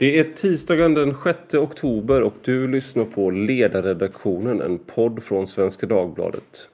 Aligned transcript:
Det 0.00 0.18
är 0.18 0.24
tisdagen 0.24 0.94
den 0.94 1.14
6 1.24 1.54
oktober 1.54 2.22
och 2.22 2.34
du 2.44 2.68
lyssnar 2.68 3.04
på 3.04 3.30
Ledarredaktionen, 3.30 4.60
en 4.60 4.78
podd 4.78 5.22
från 5.22 5.46
Svenska 5.46 5.86
Dagbladet. 5.86 6.68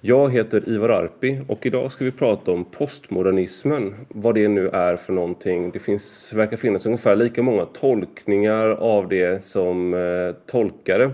Jag 0.00 0.32
heter 0.32 0.68
Ivar 0.68 0.88
Arpi 0.88 1.40
och 1.48 1.66
idag 1.66 1.92
ska 1.92 2.04
vi 2.04 2.12
prata 2.12 2.50
om 2.50 2.64
postmodernismen. 2.64 3.94
Vad 4.08 4.34
det 4.34 4.48
nu 4.48 4.68
är 4.68 4.96
för 4.96 5.12
någonting. 5.12 5.70
Det 5.70 5.78
finns, 5.78 6.32
verkar 6.32 6.56
finnas 6.56 6.86
ungefär 6.86 7.16
lika 7.16 7.42
många 7.42 7.64
tolkningar 7.64 8.68
av 8.68 9.08
det 9.08 9.42
som 9.42 9.94
eh, 9.94 10.34
tolkare. 10.46 11.10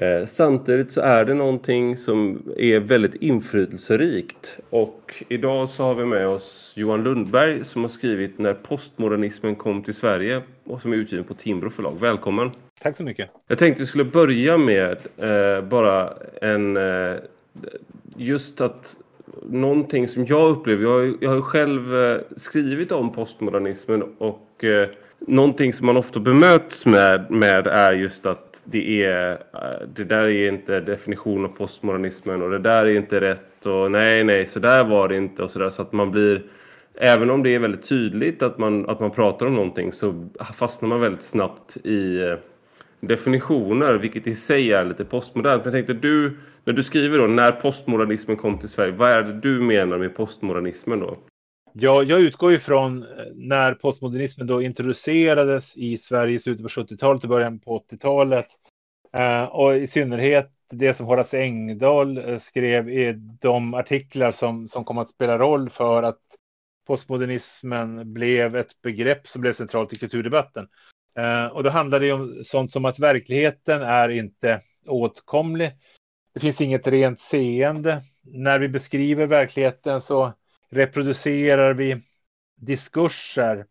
Eh, 0.00 0.26
samtidigt 0.26 0.92
så 0.92 1.00
är 1.00 1.24
det 1.24 1.34
någonting 1.34 1.96
som 1.96 2.42
är 2.56 2.80
väldigt 2.80 3.14
inflytelserikt. 3.14 4.58
Och 4.70 5.24
idag 5.28 5.68
så 5.68 5.84
har 5.84 5.94
vi 5.94 6.04
med 6.04 6.28
oss 6.28 6.72
Johan 6.76 7.04
Lundberg 7.04 7.64
som 7.64 7.82
har 7.82 7.88
skrivit 7.88 8.38
När 8.38 8.54
postmodernismen 8.54 9.56
kom 9.56 9.82
till 9.82 9.94
Sverige 9.94 10.42
och 10.64 10.82
som 10.82 10.92
är 10.92 10.96
utgiven 10.96 11.24
på 11.24 11.34
Timbro 11.34 11.70
förlag. 11.70 11.96
Välkommen! 12.00 12.50
Tack 12.82 12.96
så 12.96 13.02
mycket! 13.02 13.30
Jag 13.48 13.58
tänkte 13.58 13.82
vi 13.82 13.86
skulle 13.86 14.04
börja 14.04 14.58
med 14.58 14.96
eh, 15.16 15.64
bara 15.64 16.12
en... 16.40 16.76
Eh, 16.76 17.16
just 18.16 18.60
att 18.60 18.96
någonting 19.50 20.08
som 20.08 20.26
jag 20.26 20.50
upplever, 20.50 20.82
jag 20.82 20.90
har, 20.90 21.14
jag 21.20 21.30
har 21.30 21.40
själv 21.40 21.96
eh, 21.96 22.20
skrivit 22.36 22.92
om 22.92 23.12
postmodernismen 23.12 24.02
och 24.18 24.64
eh, 24.64 24.88
någonting 25.26 25.72
som 25.72 25.86
man 25.86 25.96
ofta 25.96 26.20
bemöts 26.20 26.86
med, 26.86 27.30
med 27.30 27.66
är 27.66 27.92
just 27.92 28.26
att 28.26 28.62
det 28.64 29.04
är 29.04 29.32
eh, 29.32 29.88
det 29.94 30.04
där 30.04 30.24
är 30.24 30.48
inte 30.48 30.80
definition 30.80 31.44
av 31.44 31.48
postmodernismen 31.48 32.42
och 32.42 32.50
det 32.50 32.58
där 32.58 32.86
är 32.86 32.96
inte 32.96 33.20
rätt 33.20 33.66
och 33.66 33.90
nej 33.90 34.24
nej 34.24 34.46
så 34.46 34.58
där 34.58 34.84
var 34.84 35.08
det 35.08 35.16
inte 35.16 35.42
och 35.42 35.50
så 35.50 35.58
där. 35.58 35.70
Så 35.70 35.82
att 35.82 35.92
man 35.92 36.10
blir 36.10 36.42
även 36.94 37.30
om 37.30 37.42
det 37.42 37.54
är 37.54 37.58
väldigt 37.58 37.88
tydligt 37.88 38.42
att 38.42 38.58
man, 38.58 38.90
att 38.90 39.00
man 39.00 39.10
pratar 39.10 39.46
om 39.46 39.54
någonting 39.54 39.92
så 39.92 40.28
fastnar 40.54 40.88
man 40.88 41.00
väldigt 41.00 41.22
snabbt 41.22 41.76
i 41.84 42.22
eh, 42.22 42.34
definitioner, 43.00 43.98
vilket 43.98 44.26
i 44.26 44.34
sig 44.34 44.72
är 44.72 44.84
lite 44.84 45.04
postmodernt. 45.04 45.64
Men 45.64 45.74
jag 45.74 45.86
tänkte, 45.86 46.08
du, 46.08 46.38
när 46.64 46.72
du 46.72 46.82
skriver 46.82 47.18
då, 47.18 47.26
när 47.26 47.52
postmodernismen 47.52 48.36
kom 48.36 48.58
till 48.58 48.68
Sverige, 48.68 48.92
vad 48.92 49.10
är 49.10 49.22
det 49.22 49.40
du 49.40 49.60
menar 49.60 49.98
med 49.98 50.16
postmodernismen 50.16 51.00
då? 51.00 51.16
Ja, 51.72 52.02
jag 52.02 52.20
utgår 52.20 52.52
ifrån 52.52 53.00
från 53.00 53.18
eh, 53.18 53.24
när 53.34 53.74
postmodernismen 53.74 54.46
då 54.46 54.62
introducerades 54.62 55.76
i 55.76 55.98
Sverige 55.98 56.36
i 56.36 56.40
slutet 56.40 56.62
på 56.62 56.68
70-talet 56.68 57.22
och 57.22 57.28
början 57.28 57.58
på 57.58 57.78
80-talet. 57.90 58.46
Eh, 59.12 59.44
och 59.44 59.76
i 59.76 59.86
synnerhet 59.86 60.50
det 60.70 60.94
som 60.94 61.06
Horace 61.06 61.38
Engdahl 61.42 62.18
eh, 62.18 62.38
skrev 62.38 62.88
i 62.88 63.12
de 63.40 63.74
artiklar 63.74 64.32
som, 64.32 64.68
som 64.68 64.84
kom 64.84 64.98
att 64.98 65.10
spela 65.10 65.38
roll 65.38 65.70
för 65.70 66.02
att 66.02 66.20
postmodernismen 66.86 68.12
blev 68.12 68.56
ett 68.56 68.82
begrepp 68.82 69.28
som 69.28 69.40
blev 69.40 69.52
centralt 69.52 69.92
i 69.92 69.96
kulturdebatten. 69.96 70.68
Eh, 71.18 71.46
och 71.46 71.62
då 71.62 71.70
handlar 71.70 72.00
det 72.00 72.12
om 72.12 72.42
sånt 72.44 72.70
som 72.70 72.84
att 72.84 72.98
verkligheten 72.98 73.82
är 73.82 74.08
inte 74.08 74.60
åtkomlig. 74.86 75.70
Det 76.34 76.40
finns 76.40 76.60
inget 76.60 76.86
rent 76.86 77.20
seende. 77.20 78.02
När 78.22 78.58
vi 78.58 78.68
beskriver 78.68 79.26
verkligheten 79.26 80.00
så 80.00 80.32
reproducerar 80.70 81.74
vi 81.74 82.02
diskurser 82.56 83.66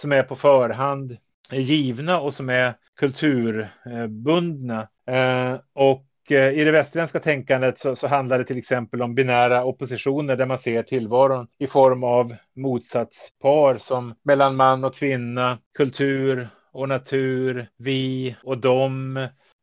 som 0.00 0.12
är 0.12 0.22
på 0.22 0.36
förhand 0.36 1.16
givna 1.52 2.20
och 2.20 2.34
som 2.34 2.48
är 2.48 2.74
kulturbundna. 2.98 4.88
Eh, 5.06 5.54
och 5.72 6.06
eh, 6.30 6.48
i 6.50 6.64
det 6.64 6.70
västerländska 6.70 7.20
tänkandet 7.20 7.78
så, 7.78 7.96
så, 7.96 8.06
handlar 8.06 8.38
det 8.38 8.44
till 8.44 8.58
exempel 8.58 9.02
om 9.02 9.14
binära 9.14 9.64
oppositioner 9.64 10.36
där 10.36 10.46
man 10.46 10.58
ser 10.58 10.82
tillvaron 10.82 11.46
i 11.58 11.66
form 11.66 12.04
av 12.04 12.34
motsatspar 12.56 13.78
som 13.78 14.14
mellan 14.22 14.56
man 14.56 14.84
och 14.84 14.94
kvinna, 14.94 15.58
kultur 15.76 16.48
och 16.78 16.88
natur, 16.88 17.68
vi 17.76 18.36
och 18.42 18.58
dem, 18.58 19.16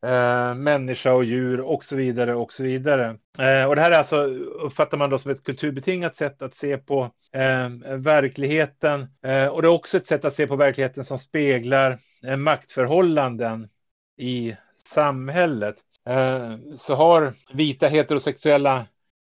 eh, 0.05 0.53
människa 0.53 1.13
och 1.13 1.25
djur 1.25 1.61
och 1.61 1.85
så 1.85 1.95
vidare 1.95 2.35
och 2.35 2.53
så 2.53 2.63
vidare. 2.63 3.17
Eh, 3.37 3.67
och 3.67 3.75
det 3.75 3.81
här 3.81 3.91
är 3.91 3.97
alltså, 3.97 4.21
uppfattar 4.61 4.97
man 4.97 5.09
då 5.09 5.17
som 5.17 5.31
ett 5.31 5.43
kulturbetingat 5.43 6.15
sätt 6.15 6.41
att 6.41 6.55
se 6.55 6.77
på 6.77 7.11
eh, 7.33 7.69
verkligheten. 7.97 9.07
Eh, 9.25 9.47
och 9.47 9.61
det 9.61 9.67
är 9.67 9.71
också 9.71 9.97
ett 9.97 10.07
sätt 10.07 10.25
att 10.25 10.35
se 10.35 10.47
på 10.47 10.55
verkligheten 10.55 11.03
som 11.03 11.19
speglar 11.19 11.99
eh, 12.25 12.37
maktförhållanden 12.37 13.69
i 14.17 14.55
samhället. 14.83 15.75
Eh, 16.09 16.57
så 16.77 16.95
har 16.95 17.33
vita 17.53 17.87
heterosexuella 17.87 18.85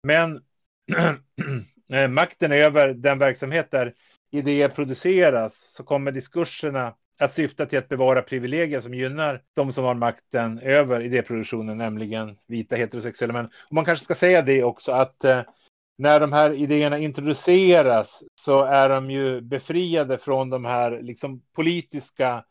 män 0.03 0.41
eh, 1.94 2.07
makten 2.07 2.51
över 2.51 2.94
den 2.94 3.19
verksamhet 3.19 3.71
där 3.71 3.94
idéer 4.31 4.69
produceras 4.69 5.73
så 5.73 5.83
kommer 5.83 6.11
diskurserna 6.11 6.94
att 7.19 7.34
syfta 7.34 7.66
till 7.66 7.79
att 7.79 7.90
bevara 7.90 8.22
privilegier 8.22 8.81
som 8.81 8.94
gynnar 8.94 9.41
de 9.56 9.74
som 9.74 9.84
har 9.84 9.94
makten 9.94 10.59
över 10.59 11.01
idéproduktionen, 11.01 11.78
nämligen 11.78 12.38
vita 12.47 12.75
heterosexuella 12.75 13.34
män. 13.34 13.46
Och 13.46 13.74
man 13.75 13.85
kanske 13.85 14.06
ska 14.06 14.16
säga 14.16 14.41
det 14.41 14.63
också 14.63 14.91
att 14.91 15.24
eh, 15.24 15.41
när 15.97 16.19
de 16.19 16.34
här 16.34 16.53
idéerna 16.53 16.97
introduceras 16.97 18.24
så 18.35 18.63
är 18.63 18.90
de 18.90 19.12
ju 19.12 19.41
befriade 19.41 20.18
från 20.18 20.50
de 20.50 20.66
här 20.66 21.01
liksom, 21.01 21.41
politiska 21.56 22.44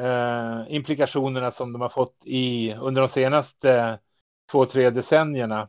eh, 0.00 0.60
implikationerna 0.68 1.50
som 1.50 1.72
de 1.72 1.82
har 1.82 1.88
fått 1.88 2.16
i, 2.24 2.74
under 2.74 3.00
de 3.02 3.08
senaste 3.08 3.98
två, 4.52 4.66
tre 4.66 4.90
decennierna. 4.90 5.68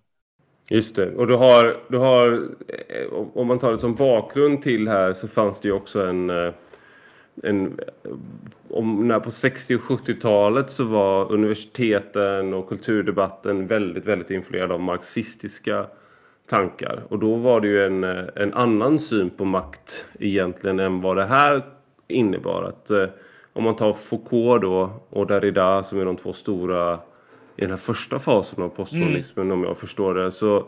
Just 0.69 0.95
det, 0.95 1.15
och 1.15 1.27
du 1.27 1.35
har, 1.35 1.83
du 1.89 1.97
har, 1.97 2.49
eh, 2.67 3.13
om 3.33 3.47
man 3.47 3.59
tar 3.59 3.71
det 3.71 3.79
som 3.79 3.95
bakgrund 3.95 4.61
till 4.61 4.87
här 4.87 5.13
så 5.13 5.27
fanns 5.27 5.59
det 5.59 5.67
ju 5.67 5.73
också 5.73 6.05
en 6.05 6.29
eh, 6.29 6.53
en, 7.43 7.79
om, 8.69 9.07
när 9.07 9.19
på 9.19 9.31
60 9.31 9.75
och 9.75 9.81
70-talet 9.81 10.69
så 10.69 10.83
var 10.83 11.31
universiteten 11.31 12.53
och 12.53 12.69
kulturdebatten 12.69 13.67
väldigt, 13.67 14.05
väldigt 14.05 14.29
influerad 14.29 14.71
av 14.71 14.79
marxistiska 14.81 15.85
tankar. 16.49 17.03
Och 17.09 17.19
då 17.19 17.35
var 17.35 17.61
det 17.61 17.67
ju 17.67 17.85
en, 17.85 18.03
en 18.35 18.53
annan 18.53 18.99
syn 18.99 19.29
på 19.29 19.45
makt 19.45 20.05
egentligen 20.19 20.79
än 20.79 21.01
vad 21.01 21.17
det 21.17 21.25
här 21.25 21.61
innebar. 22.07 22.63
Att, 22.63 22.89
eh, 22.89 23.05
om 23.53 23.63
man 23.63 23.75
tar 23.75 23.93
Foucault 23.93 24.61
då 24.61 24.91
och 25.09 25.27
Derrida 25.27 25.83
som 25.83 25.99
är 25.99 26.05
de 26.05 26.15
två 26.15 26.33
stora 26.33 26.99
i 27.55 27.61
den 27.61 27.69
här 27.69 27.77
första 27.77 28.19
fasen 28.19 28.63
av 28.63 28.69
postmodernismen 28.69 29.45
mm. 29.45 29.59
om 29.59 29.63
jag 29.63 29.77
förstår 29.77 30.13
det. 30.13 30.31
Så 30.31 30.65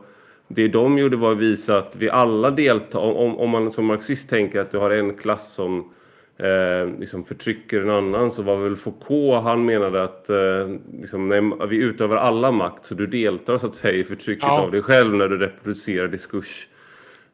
det 0.47 0.67
de 0.67 0.97
gjorde 0.97 1.17
var 1.17 1.31
att 1.31 1.37
visa 1.37 1.77
att 1.77 1.95
vi 1.95 2.09
alla 2.09 2.51
deltar. 2.51 2.99
Om, 2.99 3.37
om 3.37 3.49
man 3.49 3.71
som 3.71 3.85
marxist 3.85 4.29
tänker 4.29 4.59
att 4.59 4.71
du 4.71 4.77
har 4.77 4.91
en 4.91 5.15
klass 5.15 5.53
som 5.53 5.93
eh, 6.39 6.99
liksom 6.99 7.23
förtrycker 7.23 7.81
en 7.81 7.89
annan 7.89 8.31
så 8.31 8.41
var 8.41 8.57
väl 8.57 8.75
Foucault, 8.75 9.43
han 9.43 9.65
menade 9.65 10.03
att 10.03 10.29
eh, 10.29 10.67
liksom, 11.01 11.29
nej, 11.29 11.67
vi 11.69 11.75
utövar 11.77 12.17
alla 12.17 12.51
makt 12.51 12.85
så 12.85 12.95
du 12.95 13.07
deltar 13.07 13.57
så 13.57 13.67
att 13.67 13.75
säga 13.75 13.93
i 13.93 14.03
förtrycket 14.03 14.43
ja. 14.43 14.61
av 14.61 14.71
dig 14.71 14.81
själv 14.81 15.13
när 15.13 15.27
du 15.27 15.37
reproducerar 15.37 16.07
diskurs. 16.07 16.67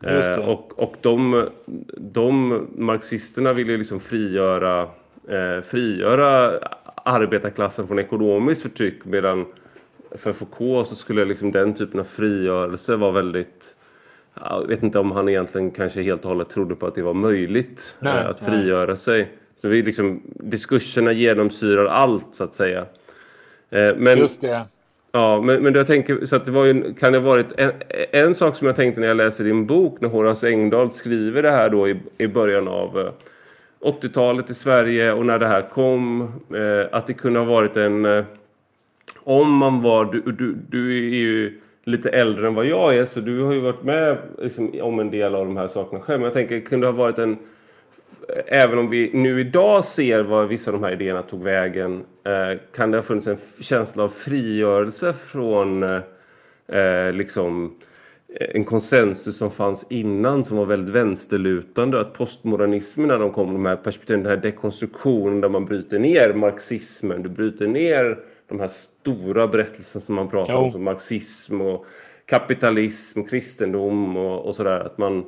Eh, 0.03 0.49
och 0.49 0.79
och 0.79 0.95
de, 1.01 1.49
de 1.97 2.61
marxisterna 2.77 3.53
ville 3.53 3.77
liksom 3.77 3.99
frigöra, 3.99 4.81
eh, 5.29 5.63
frigöra 5.65 6.59
arbetarklassen 6.95 7.87
från 7.87 7.99
ekonomiskt 7.99 8.61
förtryck 8.61 9.05
medan 9.05 9.45
för 10.11 10.33
Foucault 10.33 10.87
så 10.87 10.95
skulle 10.95 11.25
liksom 11.25 11.51
den 11.51 11.73
typen 11.73 11.99
av 11.99 12.03
frigörelse 12.03 12.95
vara 12.95 13.11
väldigt 13.11 13.75
jag 14.41 14.67
vet 14.67 14.83
inte 14.83 14.99
om 14.99 15.11
han 15.11 15.29
egentligen 15.29 15.71
kanske 15.71 16.01
helt 16.01 16.23
och 16.25 16.29
hållet 16.29 16.49
trodde 16.49 16.75
på 16.75 16.87
att 16.87 16.95
det 16.95 17.01
var 17.01 17.13
möjligt 17.13 17.97
nej, 17.99 18.13
eh, 18.19 18.29
att 18.29 18.39
frigöra 18.39 18.85
nej. 18.85 18.97
sig. 18.97 19.31
Så 19.61 19.67
vi 19.67 19.81
liksom, 19.81 20.21
diskurserna 20.25 21.11
genomsyrar 21.11 21.85
allt 21.85 22.27
så 22.31 22.43
att 22.43 22.53
säga. 22.53 22.85
Eh, 23.69 23.95
men, 23.97 24.17
Just 24.17 24.41
det. 24.41 24.61
Ja, 25.11 25.41
men, 25.41 25.63
men 25.63 25.73
jag 25.73 25.87
tänker, 25.87 26.25
så 26.25 26.35
att 26.35 26.45
det 26.45 26.51
var 26.51 26.65
ju, 26.65 26.93
kan 26.93 27.13
det 27.13 27.19
ha 27.19 27.25
varit 27.25 27.51
en, 27.57 27.71
en 28.11 28.35
sak 28.35 28.55
som 28.55 28.67
jag 28.67 28.75
tänkte 28.75 29.01
när 29.01 29.07
jag 29.07 29.17
läser 29.17 29.43
din 29.43 29.65
bok 29.65 30.01
när 30.01 30.09
Horace 30.09 30.47
Engdahl 30.47 30.91
skriver 30.91 31.43
det 31.43 31.51
här 31.51 31.69
då 31.69 31.89
i, 31.89 31.99
i 32.17 32.27
början 32.27 32.67
av 32.67 33.11
80-talet 33.81 34.45
eh, 34.45 34.51
i 34.51 34.53
Sverige 34.53 35.13
och 35.13 35.25
när 35.25 35.39
det 35.39 35.47
här 35.47 35.69
kom, 35.69 36.21
att 36.91 37.07
det 37.07 37.13
kunde 37.13 37.39
ha 37.39 37.45
varit 37.45 37.77
en... 37.77 38.25
Om 39.23 39.51
man 39.51 39.81
var, 39.81 40.05
du, 40.05 40.21
du, 40.21 40.55
du 40.69 40.97
är 40.97 41.15
ju 41.15 41.59
lite 41.85 42.09
äldre 42.09 42.47
än 42.47 42.55
vad 42.55 42.65
jag 42.65 42.97
är 42.97 43.05
så 43.05 43.19
du 43.19 43.41
har 43.41 43.53
ju 43.53 43.59
varit 43.59 43.83
med 43.83 44.17
liksom, 44.37 44.79
om 44.81 44.99
en 44.99 45.11
del 45.11 45.35
av 45.35 45.45
de 45.45 45.57
här 45.57 45.67
sakerna 45.67 46.01
själv. 46.01 46.19
Men 46.19 46.25
jag 46.25 46.33
tänker, 46.33 46.59
kunde 46.59 46.87
det 46.87 46.91
ha 46.91 46.97
varit 46.97 47.19
en... 47.19 47.37
Även 48.45 48.77
om 48.77 48.89
vi 48.89 49.11
nu 49.13 49.39
idag 49.39 49.83
ser 49.83 50.23
var 50.23 50.45
vissa 50.45 50.71
av 50.71 50.81
de 50.81 50.83
här 50.85 50.93
idéerna 50.93 51.21
tog 51.21 51.43
vägen 51.43 52.03
eh, 52.23 52.59
kan 52.75 52.91
det 52.91 52.97
ha 52.97 53.03
funnits 53.03 53.27
en 53.27 53.37
känsla 53.59 54.03
av 54.03 54.09
frigörelse 54.09 55.13
från 55.13 55.83
eh, 55.83 55.99
eh, 56.67 57.13
liksom 57.13 57.75
en 58.39 58.63
konsensus 58.63 59.37
som 59.37 59.51
fanns 59.51 59.85
innan 59.89 60.43
som 60.43 60.57
var 60.57 60.65
väldigt 60.65 60.95
vänsterlutande. 60.95 61.99
Att 61.99 62.13
postmodernismen 62.13 63.07
när 63.07 63.19
de 63.19 63.31
kom, 63.31 63.53
de 63.53 63.65
här 63.65 63.75
perspektiven, 63.75 64.23
den 64.23 64.29
här 64.31 64.37
dekonstruktionen 64.37 65.41
där 65.41 65.49
man 65.49 65.65
bryter 65.65 65.99
ner 65.99 66.33
marxismen, 66.33 67.23
du 67.23 67.29
bryter 67.29 67.67
ner 67.67 68.17
de 68.47 68.59
här 68.59 68.67
stora 68.67 69.47
berättelserna 69.47 70.01
som 70.01 70.15
man 70.15 70.29
pratar 70.29 70.53
jo. 70.53 70.59
om 70.59 70.71
som 70.71 70.83
marxism 70.83 71.61
och 71.61 71.85
kapitalism, 72.25 73.23
kristendom 73.23 74.17
och, 74.17 74.45
och 74.45 74.55
sådär. 74.55 74.79
Att 74.79 74.97
man, 74.97 75.25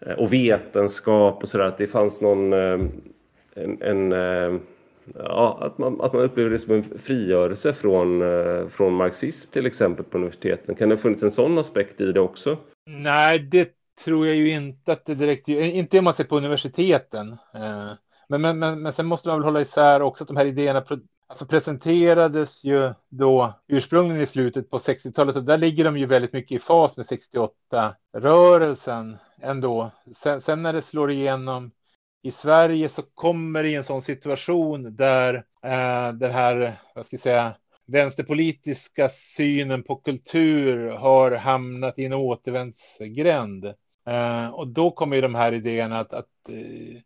eh, 0.00 0.12
och 0.12 0.32
vetenskap 0.32 1.42
och 1.42 1.48
sådär. 1.48 1.64
Att 1.64 1.78
det 1.78 1.86
fanns 1.86 2.20
någon 2.20 2.52
eh, 2.52 2.80
en, 3.54 3.82
en 3.82 4.12
eh, 4.12 4.60
ja, 5.14 5.58
att, 5.60 5.78
man, 5.78 6.00
att 6.00 6.12
man 6.12 6.22
upplever 6.22 6.50
det 6.50 6.58
som 6.58 6.74
en 6.74 6.98
frigörelse 6.98 7.72
från, 7.72 8.22
från 8.70 8.94
marxism 8.94 9.50
till 9.50 9.66
exempel 9.66 10.04
på 10.04 10.18
universiteten. 10.18 10.74
Kan 10.74 10.88
det 10.88 10.94
ha 10.94 11.02
funnits 11.02 11.22
en 11.22 11.30
sån 11.30 11.58
aspekt 11.58 12.00
i 12.00 12.12
det 12.12 12.20
också? 12.20 12.56
Nej, 12.86 13.38
det 13.38 13.68
tror 14.04 14.26
jag 14.26 14.36
ju 14.36 14.50
inte 14.50 14.92
att 14.92 15.06
det 15.06 15.14
direkt, 15.14 15.48
inte 15.48 15.98
om 15.98 16.04
man 16.04 16.14
ser 16.14 16.24
på 16.24 16.36
universiteten. 16.36 17.36
Men, 18.28 18.40
men, 18.40 18.58
men, 18.58 18.82
men 18.82 18.92
sen 18.92 19.06
måste 19.06 19.28
man 19.28 19.38
väl 19.38 19.44
hålla 19.44 19.60
isär 19.60 20.02
också 20.02 20.24
att 20.24 20.28
de 20.28 20.36
här 20.36 20.46
idéerna 20.46 20.80
alltså 21.30 21.46
presenterades 21.46 22.64
ju 22.64 22.94
då 23.08 23.52
ursprungligen 23.68 24.22
i 24.22 24.26
slutet 24.26 24.70
på 24.70 24.78
60-talet 24.78 25.36
och 25.36 25.44
där 25.44 25.58
ligger 25.58 25.84
de 25.84 25.98
ju 25.98 26.06
väldigt 26.06 26.32
mycket 26.32 26.52
i 26.52 26.58
fas 26.58 26.96
med 26.96 27.06
68-rörelsen 27.06 29.18
ändå. 29.42 29.90
Sen, 30.14 30.40
sen 30.40 30.62
när 30.62 30.72
det 30.72 30.82
slår 30.82 31.10
igenom 31.10 31.70
i 32.22 32.30
Sverige 32.30 32.88
så 32.88 33.02
kommer 33.02 33.62
det 33.62 33.68
i 33.68 33.74
en 33.74 33.84
sån 33.84 34.02
situation 34.02 34.96
där 34.96 35.34
eh, 35.62 36.12
den 36.12 36.30
här, 36.30 36.74
vad 36.94 37.06
ska 37.06 37.14
jag 37.14 37.20
säga, 37.20 37.54
vänsterpolitiska 37.86 39.08
synen 39.08 39.82
på 39.82 39.96
kultur 39.96 40.90
har 40.90 41.30
hamnat 41.30 41.98
i 41.98 42.04
en 42.04 42.12
återvändsgränd. 42.12 43.64
Eh, 44.06 44.48
och 44.48 44.68
då 44.68 44.90
kommer 44.90 45.16
ju 45.16 45.22
de 45.22 45.34
här 45.34 45.52
idéerna 45.52 46.00
att, 46.00 46.12
att 46.12 46.48
eh, 46.48 47.00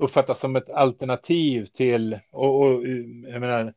uppfattas 0.00 0.40
som 0.40 0.56
ett 0.56 0.70
alternativ 0.70 1.66
till, 1.66 2.18
och, 2.30 2.60
och 2.60 2.86
jag 3.32 3.40
menar, 3.40 3.74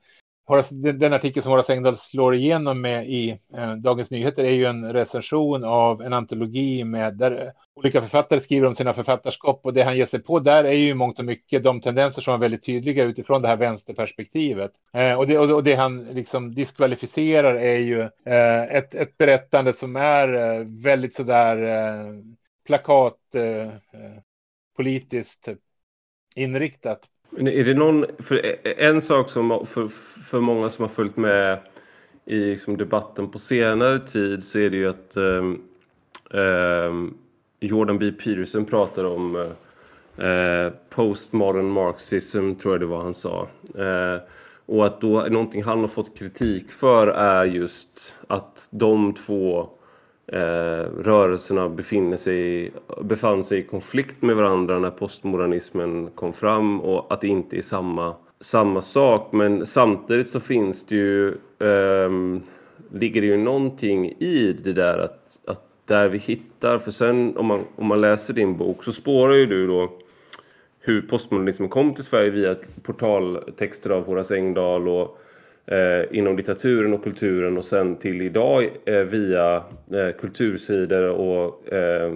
den 0.94 1.14
artikel 1.14 1.44
som 1.44 1.52
Horace 1.52 1.74
Engdahl 1.74 1.98
slår 1.98 2.36
igenom 2.36 2.82
med 2.82 3.10
i 3.10 3.40
eh, 3.54 3.74
Dagens 3.76 4.12
Nyheter 4.12 4.44
är 4.44 4.52
ju 4.52 4.66
en 4.66 4.94
recension 4.94 5.64
av 5.64 6.02
en 6.02 6.14
antologi 6.14 6.84
med 6.84 7.18
där 7.18 7.54
olika 7.76 8.02
författare 8.02 8.40
skriver 8.40 8.68
om 8.68 8.76
sina 8.76 8.94
författarskap 8.94 9.60
och 9.64 9.74
det 9.74 9.84
han 9.84 9.98
ger 9.98 10.06
sig 10.06 10.20
på 10.20 10.40
där 10.40 10.64
är 10.64 10.74
ju 10.74 10.94
mångt 10.94 11.20
och 11.20 11.26
mycket 11.26 11.64
de 11.64 11.82
tendenser 11.82 12.22
som 12.22 12.34
är 12.34 12.38
väldigt 12.38 12.64
tydliga 12.64 13.04
utifrån 13.04 13.42
det 13.42 13.48
här 13.48 13.56
vänsterperspektivet. 13.56 14.72
Eh, 14.94 15.14
och, 15.14 15.28
det, 15.28 15.38
och, 15.38 15.64
det, 15.64 15.76
han 15.76 16.04
liksom 16.04 16.56
diskvalificerar 16.56 17.56
är 17.56 17.80
ju 17.80 18.02
eh, 18.02 18.64
ett, 18.64 18.96
ett 18.96 19.18
berättande 19.18 19.74
som 19.74 19.96
är 19.96 20.64
väldigt 20.84 21.16
sådär 21.16 21.58
eh, 21.58 22.14
plakat 22.66 23.18
politiskt 24.76 25.44
typ 25.44 25.60
inriktat. 26.36 27.06
Men 27.30 27.48
är 27.48 27.64
det 27.64 27.74
någon, 27.74 28.06
för 28.20 28.42
en 28.64 29.02
sak 29.02 29.30
som 29.30 29.66
för, 29.66 29.88
för 30.24 30.40
många 30.40 30.70
som 30.70 30.84
har 30.84 30.90
följt 30.90 31.18
med 31.18 31.60
i 32.26 32.40
liksom 32.40 32.78
debatten 32.78 33.30
på 33.30 33.40
senare 33.40 34.00
tid 34.00 34.44
så 34.44 34.60
är 34.60 34.70
det 34.70 34.78
ju 34.78 34.90
att 34.90 35.18
um, 35.18 35.62
um, 36.30 37.18
Jordan 37.60 38.00
B. 38.00 38.12
Peterson 38.12 38.66
pratar 38.66 39.04
om 39.04 39.36
uh, 39.36 40.70
postmodern 40.90 41.70
marxism, 41.70 42.54
tror 42.56 42.74
jag 42.74 42.82
det 42.82 42.86
var 42.86 43.04
han 43.04 43.14
sa. 43.14 43.48
Uh, 43.78 44.22
och 44.66 44.86
att 44.86 45.02
då 45.02 45.22
någonting 45.22 45.64
han 45.64 45.80
har 45.80 45.88
fått 45.88 46.18
kritik 46.18 46.72
för 46.72 47.08
är 47.08 47.46
just 47.46 48.16
att 48.28 48.68
de 48.72 49.14
två 49.14 49.70
eh, 50.28 50.86
rörelserna 51.04 51.70
befinner 51.70 52.18
sig, 52.18 52.72
befann 53.02 53.44
sig 53.44 53.58
i 53.58 53.62
konflikt 53.62 54.22
med 54.22 54.36
varandra 54.36 54.80
när 54.80 54.92
postmodernismen 54.92 56.10
kom 56.16 56.34
fram 56.34 56.82
och 56.82 57.14
att 57.14 57.22
det 57.22 57.28
inte 57.28 57.58
är 57.58 57.62
samma, 57.62 58.16
samma 58.40 58.82
sak. 58.82 59.32
Men 59.32 59.66
samtidigt 59.66 60.30
så 60.30 60.40
finns 60.40 60.86
det 60.86 60.96
ju, 60.96 61.28
eh, 61.60 62.40
ligger 62.92 63.22
det 63.22 63.28
ju 63.28 63.38
någonting 63.38 64.06
i 64.06 64.56
det 64.64 64.74
där 64.74 64.98
att, 64.98 65.40
att 65.48 65.64
där 65.86 66.10
vi 66.10 66.18
hittar, 66.18 66.80
för 66.80 66.92
sen 66.92 67.38
om 67.38 67.46
man, 67.46 67.64
om 67.76 67.88
man 67.88 68.02
läser 68.02 68.34
din 68.34 68.58
bok 68.58 68.84
så 68.84 68.92
spårar 68.92 69.34
ju 69.34 69.46
du 69.46 69.68
då 69.68 69.92
hur 70.80 71.02
postmodernismen 71.02 71.70
kom 71.70 71.94
till 71.94 72.04
Sverige 72.04 72.30
via 72.30 72.56
portaltexter 72.84 73.90
av 73.90 74.06
Horace 74.06 74.36
Engdahl 74.36 74.88
och 74.88 75.20
eh, 75.66 76.18
inom 76.18 76.38
litteraturen 76.38 76.94
och 76.94 77.04
kulturen 77.04 77.58
och 77.58 77.66
sen 77.66 77.96
till 77.96 78.22
idag 78.22 78.70
eh, 78.86 79.00
via 79.00 79.56
eh, 79.92 80.16
kultursidor 80.20 81.10
och 81.10 81.74
eh, 81.74 82.14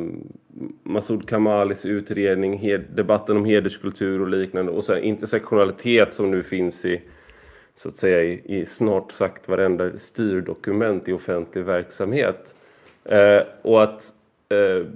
Masoud 0.84 1.30
Kamalis 1.30 1.86
utredning, 1.86 2.78
debatten 2.96 3.38
om 3.38 3.46
hederskultur 3.46 4.22
och 4.22 4.30
liknande 4.30 4.72
och 4.72 4.84
sen 4.84 5.04
intersektionalitet 5.04 6.14
som 6.16 6.32
nu 6.32 6.44
finns 6.44 6.86
i 6.86 7.02
så 7.74 7.90
att 7.90 7.96
säga 7.96 8.24
i, 8.24 8.42
i 8.46 8.66
snart 8.66 9.12
sagt 9.12 9.48
varenda 9.48 9.98
styrdokument 9.98 11.08
i 11.08 11.14
offentlig 11.14 11.64
verksamhet. 11.66 12.56
Eh, 13.06 13.42
och 13.62 13.84
att 13.84 14.04
eh, 14.50 14.88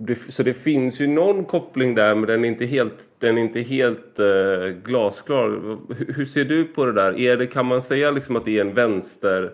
det, 0.00 0.32
så 0.32 0.42
det 0.42 0.54
finns 0.54 1.00
ju 1.00 1.06
någon 1.06 1.44
koppling 1.44 1.94
där, 1.94 2.14
men 2.14 2.26
den 2.26 2.44
är 2.44 2.48
inte 2.48 2.66
helt, 2.66 3.10
den 3.18 3.38
är 3.38 3.42
inte 3.42 3.60
helt 3.60 4.18
eh, 4.18 4.66
glasklar. 4.84 5.76
Hur 6.12 6.24
ser 6.24 6.44
du 6.44 6.64
på 6.64 6.84
det 6.84 6.92
där? 6.92 7.18
Är 7.18 7.36
det, 7.36 7.46
kan 7.46 7.66
man 7.66 7.82
säga 7.82 8.10
liksom 8.10 8.36
att 8.36 8.44
det 8.44 8.58
är 8.58 8.60
en 8.60 8.74
vänster... 8.74 9.52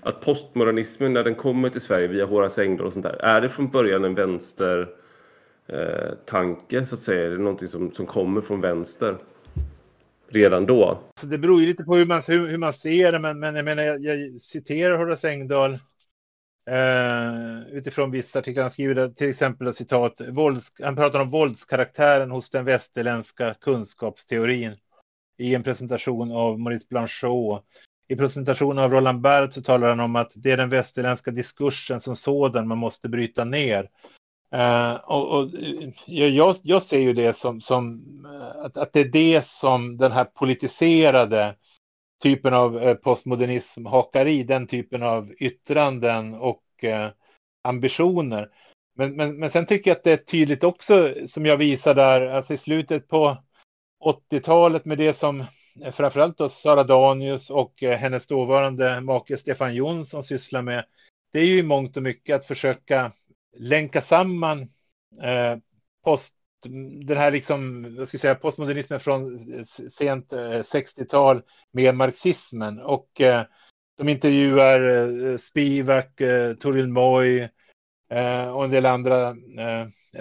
Att 0.00 0.20
postmodernismen, 0.20 1.12
när 1.12 1.24
den 1.24 1.34
kommer 1.34 1.68
till 1.70 1.80
Sverige 1.80 2.08
via 2.08 2.26
Horace 2.26 2.62
Engdahl 2.62 2.86
och 2.86 2.92
sånt 2.92 3.04
där, 3.04 3.24
är 3.24 3.40
det 3.40 3.48
från 3.48 3.70
början 3.70 4.04
en 4.04 4.14
vänster 4.14 4.88
eh, 5.66 6.14
tanke, 6.26 6.84
så 6.84 6.94
att 6.94 7.00
säga? 7.00 7.26
Är 7.26 7.30
det 7.30 7.38
någonting 7.38 7.68
som, 7.68 7.92
som 7.92 8.06
kommer 8.06 8.40
från 8.40 8.60
vänster? 8.60 9.16
Redan 10.28 10.66
då? 10.66 10.98
Det 11.22 11.38
beror 11.38 11.60
ju 11.60 11.66
lite 11.66 11.84
på 11.84 11.96
hur 11.96 12.06
man, 12.06 12.22
hur, 12.26 12.48
hur 12.48 12.58
man 12.58 12.72
ser 12.72 13.12
det, 13.12 13.18
men, 13.18 13.38
men 13.38 13.56
jag 13.56 13.64
menar, 13.64 13.82
jag, 13.82 14.04
jag 14.04 14.40
citerar 14.40 14.98
Horace 14.98 15.28
Engdahl 15.28 15.78
Uh, 16.70 17.68
utifrån 17.68 18.10
vissa 18.10 18.38
artiklar. 18.38 18.62
Han 18.62 18.70
skriver 18.70 19.08
till 19.08 19.30
exempel 19.30 19.74
citat. 19.74 20.20
Vålds, 20.28 20.72
han 20.82 20.96
pratar 20.96 21.20
om 21.20 21.30
våldskaraktären 21.30 22.30
hos 22.30 22.50
den 22.50 22.64
västerländska 22.64 23.54
kunskapsteorin 23.54 24.76
i 25.38 25.54
en 25.54 25.62
presentation 25.62 26.32
av 26.32 26.60
Maurice 26.60 26.86
Blanchot. 26.90 27.64
I 28.08 28.16
presentationen 28.16 28.84
av 28.84 28.90
Roland 28.90 29.20
Barthes 29.20 29.54
så 29.54 29.62
talar 29.62 29.88
han 29.88 30.00
om 30.00 30.16
att 30.16 30.32
det 30.34 30.50
är 30.50 30.56
den 30.56 30.70
västerländska 30.70 31.30
diskursen 31.30 32.00
som 32.00 32.16
sådan 32.16 32.68
man 32.68 32.78
måste 32.78 33.08
bryta 33.08 33.44
ner. 33.44 33.88
Uh, 34.54 34.94
och, 34.94 35.28
och 35.28 35.54
eh, 35.54 35.90
jag, 36.06 36.56
jag, 36.62 36.82
ser 36.82 37.00
ju 37.00 37.12
det 37.12 37.36
som, 37.36 37.60
som 37.60 38.04
att, 38.64 38.76
att, 38.76 38.92
det 38.92 39.00
är 39.00 39.08
det 39.08 39.44
som 39.44 39.96
den 39.96 40.12
här 40.12 40.24
politiserade 40.24 41.54
typen 42.22 42.54
av 42.54 42.82
eh, 42.82 42.94
postmodernism 42.94 43.86
hakar 43.86 44.26
i 44.26 44.42
den 44.42 44.66
typen 44.66 45.02
av 45.02 45.32
yttranden 45.38 46.34
och 46.34 46.84
eh, 46.84 47.10
ambitioner. 47.62 48.50
Men, 48.94 49.16
men, 49.16 49.38
men 49.38 49.50
sen 49.50 49.66
tycker 49.66 49.90
jag 49.90 49.96
att 49.96 50.04
det 50.04 50.12
är 50.12 50.16
tydligt 50.16 50.64
också 50.64 51.14
som 51.26 51.46
jag 51.46 51.56
visar 51.56 51.94
där, 51.94 52.26
alltså 52.26 52.54
i 52.54 52.56
slutet 52.56 53.08
på 53.08 53.36
80-talet 54.30 54.84
med 54.84 54.98
det 54.98 55.12
som 55.12 55.40
eh, 55.84 55.92
framförallt 55.92 56.38
då 56.38 56.48
Sara 56.48 56.84
Danius 56.84 57.50
och 57.50 57.82
hennes 57.82 58.26
dåvarande 58.26 59.00
make 59.00 59.36
Stefan 59.36 59.74
Jonsson 59.74 60.24
sysslar 60.24 60.62
med. 60.62 60.84
Det 61.32 61.38
är 61.38 61.46
ju 61.46 61.58
i 61.58 61.62
mångt 61.62 61.96
och 61.96 62.02
mycket 62.02 62.36
att 62.36 62.46
försöka 62.46 63.12
länka 63.56 64.00
samman 64.00 64.60
eh, 65.22 65.56
post 66.04 66.37
den 67.06 67.16
här 67.16 67.30
liksom, 67.30 67.82
vad 67.96 68.08
ska 68.08 68.14
jag 68.14 68.20
säga, 68.20 68.34
postmodernismen 68.34 69.00
från 69.00 69.38
sent 69.90 70.32
eh, 70.32 70.38
60-tal 70.38 71.42
med 71.72 71.94
marxismen 71.94 72.80
och 72.80 73.20
eh, 73.20 73.44
de 73.98 74.08
intervjuar 74.08 74.80
eh, 74.88 75.36
Spivak, 75.36 76.20
Toril 76.60 76.88
Moy 76.88 77.48
och 78.54 78.64
en 78.64 78.70
del 78.70 78.86
andra 78.86 79.36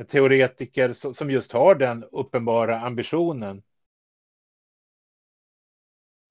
teoretiker 0.07 0.93
som, 1.13 1.31
just 1.31 1.51
har 1.51 1.75
den 1.75 2.03
uppenbara 2.03 2.79
ambitionen. 2.79 3.61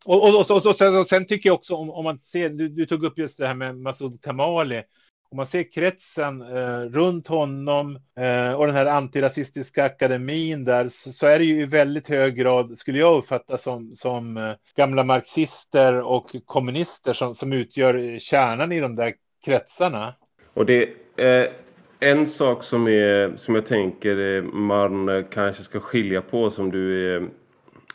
Och, 0.04 0.28
och, 0.28 0.50
och, 0.50 0.66
och, 0.66 0.76
sen, 0.76 0.98
och 0.98 1.08
sen 1.08 1.26
tycker 1.26 1.48
jag 1.48 1.54
också 1.54 1.74
om, 1.74 1.90
om 1.90 2.04
man 2.04 2.18
ser, 2.18 2.48
du, 2.48 2.68
du, 2.68 2.86
tog 2.86 3.04
upp 3.04 3.18
just 3.18 3.38
det 3.38 3.46
här 3.46 3.54
med 3.54 3.78
Masoud 3.78 4.22
Kamali 4.22 4.82
om 5.30 5.36
man 5.36 5.46
ser 5.46 5.72
kretsen 5.72 6.42
eh, 6.42 6.80
runt 6.80 7.28
honom 7.28 7.98
eh, 8.18 8.52
och 8.52 8.66
den 8.66 8.76
här 8.76 8.86
antirasistiska 8.86 9.84
akademin 9.84 10.64
där 10.64 10.88
så, 10.88 11.12
så, 11.12 11.26
är 11.26 11.38
det 11.38 11.44
ju 11.44 11.62
i 11.62 11.66
väldigt 11.66 12.08
hög 12.08 12.36
grad, 12.36 12.78
skulle 12.78 12.98
jag 12.98 13.18
uppfatta 13.18 13.58
som, 13.58 13.92
som 13.94 14.36
eh, 14.36 14.52
gamla 14.76 15.04
marxister 15.04 15.94
och 15.94 16.36
kommunister 16.44 17.12
som, 17.12 17.34
som 17.34 17.52
utgör 17.52 18.18
kärnan 18.18 18.72
i 18.72 18.80
de 18.80 18.96
där 18.96 19.12
kretsarna. 19.44 20.14
Och 20.54 20.66
det 20.66 20.88
är 21.16 21.52
en 22.00 22.26
sak 22.26 22.62
som, 22.62 22.88
är, 22.88 23.36
som 23.36 23.54
jag 23.54 23.66
tänker 23.66 24.36
eh, 24.36 24.42
man 24.42 25.24
kanske 25.30 25.62
ska 25.62 25.80
skilja 25.80 26.22
på 26.22 26.50
som 26.50 26.70
du 26.70 27.14
är, 27.14 27.20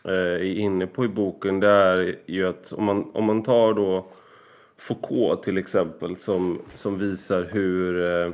eh, 0.06 0.14
är 0.14 0.60
inne 0.60 0.88
på 0.88 1.06
i 1.06 1.08
boken 1.08 1.60
det 1.60 1.68
är 1.68 2.16
ju 2.26 2.48
att 2.48 2.72
om 2.72 2.84
man, 2.84 3.12
om 3.14 3.26
man 3.26 3.44
tar 3.44 3.74
då 3.74 4.06
Foucault 4.82 5.44
till 5.44 5.58
exempel 5.58 6.18
som, 6.18 6.62
som 6.74 7.00
visar 7.00 7.50
hur, 7.52 8.06
eh, 8.26 8.34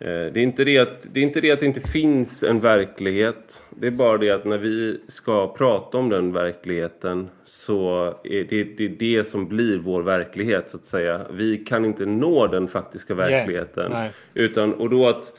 Eh, 0.00 0.06
det 0.06 0.40
är, 0.40 0.44
inte 0.44 0.64
det, 0.64 0.78
att, 0.78 1.06
det 1.12 1.20
är 1.20 1.24
inte 1.24 1.40
det 1.40 1.50
att 1.50 1.60
det 1.60 1.66
inte 1.66 1.80
finns 1.80 2.42
en 2.42 2.60
verklighet. 2.60 3.62
Det 3.70 3.86
är 3.86 3.90
bara 3.90 4.18
det 4.18 4.30
att 4.30 4.44
när 4.44 4.58
vi 4.58 5.00
ska 5.06 5.54
prata 5.54 5.98
om 5.98 6.08
den 6.08 6.32
verkligheten 6.32 7.28
så 7.44 8.14
är 8.24 8.44
det 8.44 8.64
det, 8.64 8.88
det 8.88 9.24
som 9.24 9.48
blir 9.48 9.78
vår 9.78 10.02
verklighet 10.02 10.70
så 10.70 10.76
att 10.76 10.84
säga. 10.84 11.26
Vi 11.30 11.56
kan 11.56 11.84
inte 11.84 12.06
nå 12.06 12.46
den 12.46 12.68
faktiska 12.68 13.14
verkligheten. 13.14 13.92
Yeah. 13.92 14.08
Utan, 14.34 14.74
och 14.74 14.90
då 14.90 15.08
att 15.08 15.32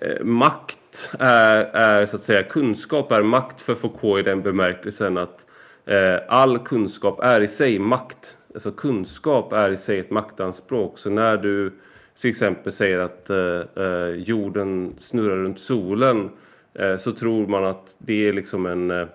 eh, 0.00 0.24
makt 0.24 1.10
är, 1.18 1.56
är 1.64 2.06
så 2.06 2.16
att 2.16 2.22
säga 2.22 2.42
kunskap 2.42 3.12
är 3.12 3.22
makt 3.22 3.60
för 3.60 3.74
Foucault 3.74 4.20
i 4.20 4.22
den 4.22 4.42
bemärkelsen 4.42 5.18
att 5.18 5.46
eh, 5.86 6.16
all 6.28 6.58
kunskap 6.58 7.20
är 7.20 7.40
i 7.40 7.48
sig 7.48 7.78
makt. 7.78 8.38
Alltså 8.58 8.72
kunskap 8.72 9.52
är 9.52 9.70
i 9.70 9.76
sig 9.76 9.98
ett 9.98 10.10
maktanspråk. 10.10 10.98
Så 10.98 11.10
när 11.10 11.36
du 11.36 11.72
till 12.20 12.30
exempel 12.30 12.72
säger 12.72 12.98
att 12.98 13.30
eh, 13.30 13.84
eh 13.84 14.08
jorden 14.08 14.94
snurrar 14.98 15.36
runt 15.36 15.60
solen 15.60 16.30
eh, 16.74 16.96
så 16.96 17.12
tror 17.12 17.46
man 17.46 17.64
att 17.64 17.96
det 17.98 18.28
är 18.28 18.32
liksom 18.32 18.66
en, 18.66 18.90
eh, 18.90 19.06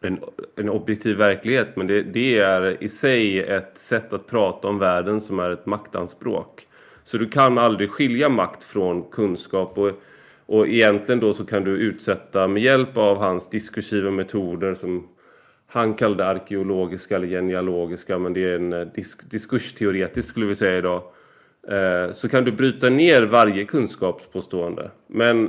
en, 0.00 0.20
en 0.56 0.68
objektiv 0.68 1.16
verklighet 1.16 1.76
men 1.76 1.86
det, 1.86 2.02
det, 2.02 2.38
är 2.38 2.82
i 2.82 2.88
sig 2.88 3.42
ett 3.42 3.78
sätt 3.78 4.12
att 4.12 4.26
prata 4.26 4.68
om 4.68 4.78
världen 4.78 5.20
som 5.20 5.38
är 5.38 5.50
ett 5.50 5.66
maktanspråk. 5.66 6.66
Så 7.04 7.18
du 7.18 7.28
kan 7.28 7.58
aldrig 7.58 7.90
skilja 7.90 8.28
makt 8.28 8.64
från 8.64 9.02
kunskap 9.02 9.78
och, 9.78 9.90
och 10.46 10.68
egentligen 10.68 11.20
då 11.20 11.32
så 11.32 11.46
kan 11.46 11.64
du 11.64 11.70
utsätta 11.70 12.48
med 12.48 12.62
hjälp 12.62 12.96
av 12.96 13.16
hans 13.16 13.50
diskursiva 13.50 14.10
metoder 14.10 14.74
som 14.74 15.08
han 15.66 15.94
kallade 15.94 16.26
arkeologiska 16.26 17.16
eller 17.16 17.28
genealogiska 17.28 18.18
men 18.18 18.32
det 18.32 18.44
är 18.44 18.54
en 18.54 18.72
eh, 18.72 18.86
disk, 18.86 19.30
diskursteoretisk 19.30 20.28
skulle 20.28 20.46
vi 20.46 20.54
säga 20.54 20.78
idag 20.78 21.02
eh, 21.68 22.12
så 22.12 22.28
kan 22.28 22.44
du 22.44 22.52
bryta 22.52 22.88
ner 22.88 23.22
varje 23.22 23.64
kunskapspåstående. 23.64 24.90
Men 25.06 25.48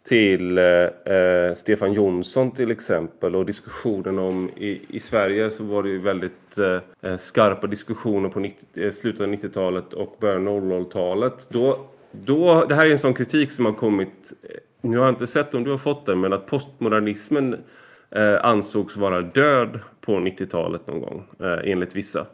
till 0.07 0.57
eh, 0.57 0.65
eh 0.65 1.53
Stefan 1.55 1.93
Jonsson 1.93 2.51
till 2.51 2.71
exempel 2.71 3.35
och 3.35 3.45
diskussionen 3.45 4.19
om 4.19 4.49
i, 4.49 4.81
i 4.89 4.99
Sverige 4.99 5.51
så 5.51 5.63
var 5.63 5.83
det 5.83 5.89
ju 5.89 6.01
väldigt 6.01 6.57
eh, 6.57 7.11
eh 7.11 7.17
skarpa 7.17 7.67
diskussioner 7.67 8.29
på 8.29 8.39
90, 8.39 8.65
eh, 8.73 8.91
slutet 8.91 9.21
av 9.21 9.27
90-talet 9.27 9.93
och 9.93 10.17
början 10.19 10.47
av 10.47 10.61
00-talet. 10.61 11.47
Då, 11.49 11.85
då, 12.11 12.65
det 12.65 12.75
här 12.75 12.85
är 12.85 12.91
en 12.91 12.99
sån 12.99 13.13
kritik 13.13 13.51
som 13.51 13.65
har 13.65 13.73
kommit 13.73 14.33
eh, 14.43 14.55
nu 14.85 14.97
har 14.97 15.05
jag 15.05 15.13
inte 15.13 15.27
sett 15.27 15.53
om 15.53 15.63
du 15.63 15.71
har 15.71 15.77
fått 15.77 16.05
den, 16.05 16.19
men 16.19 16.33
att 16.33 16.45
postmodernismen 16.45 17.55
eh, 18.11 18.45
ansågs 18.45 18.97
vara 18.97 19.21
död 19.21 19.79
på 20.01 20.11
90-talet 20.11 20.87
någon 20.87 21.01
gång, 21.01 21.23
eh, 21.39 21.71
enligt 21.71 21.95
vissa. 21.95 22.25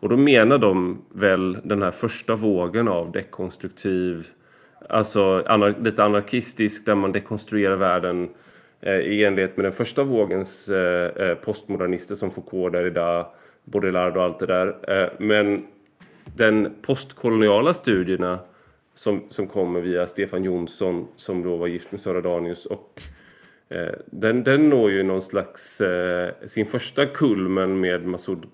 Och 0.00 0.08
då 0.08 0.16
menar 0.16 0.58
de 0.58 1.02
väl 1.12 1.58
den 1.64 1.82
här 1.82 1.90
första 1.90 2.34
vågen 2.34 2.88
av 2.88 3.12
dekonstruktiv, 3.12 4.26
alltså 4.88 5.42
anar 5.46 5.74
lite 5.80 6.04
anarkistisk, 6.04 6.86
där 6.86 6.94
man 6.94 7.12
dekonstruerar 7.12 7.76
världen 7.76 8.28
eh, 8.80 8.94
i 8.94 9.24
enlighet 9.24 9.56
med 9.56 9.64
den 9.64 9.72
första 9.72 10.02
vågens 10.02 10.68
eh, 10.68 11.28
eh 11.28 11.34
postmodernister 11.34 12.14
som 12.14 12.30
Foucault, 12.30 12.72
Derrida, 12.72 13.26
Baudrillard 13.64 14.16
och 14.16 14.22
allt 14.22 14.38
det 14.38 14.46
där. 14.46 14.76
Eh, 14.88 15.08
men 15.18 15.66
den 16.36 16.74
postkoloniala 16.82 17.74
studierna 17.74 18.38
som, 19.00 19.22
som 19.28 19.46
kommer 19.46 19.80
via 19.80 20.06
Stefan 20.06 20.44
Jonsson 20.44 21.08
som 21.16 21.42
då 21.42 21.56
var 21.56 21.66
gift 21.66 21.92
med 21.92 22.00
Sara 22.00 22.20
Danius 22.20 22.66
och 22.66 23.02
eh, 23.68 23.94
den, 24.06 24.44
den 24.44 24.68
når 24.68 24.90
ju 24.90 25.02
någon 25.02 25.22
slags 25.22 25.80
eh, 25.80 26.30
sin 26.46 26.66
första 26.66 27.06
kulmen 27.06 27.80
med 27.80 28.06
Masoud 28.06 28.46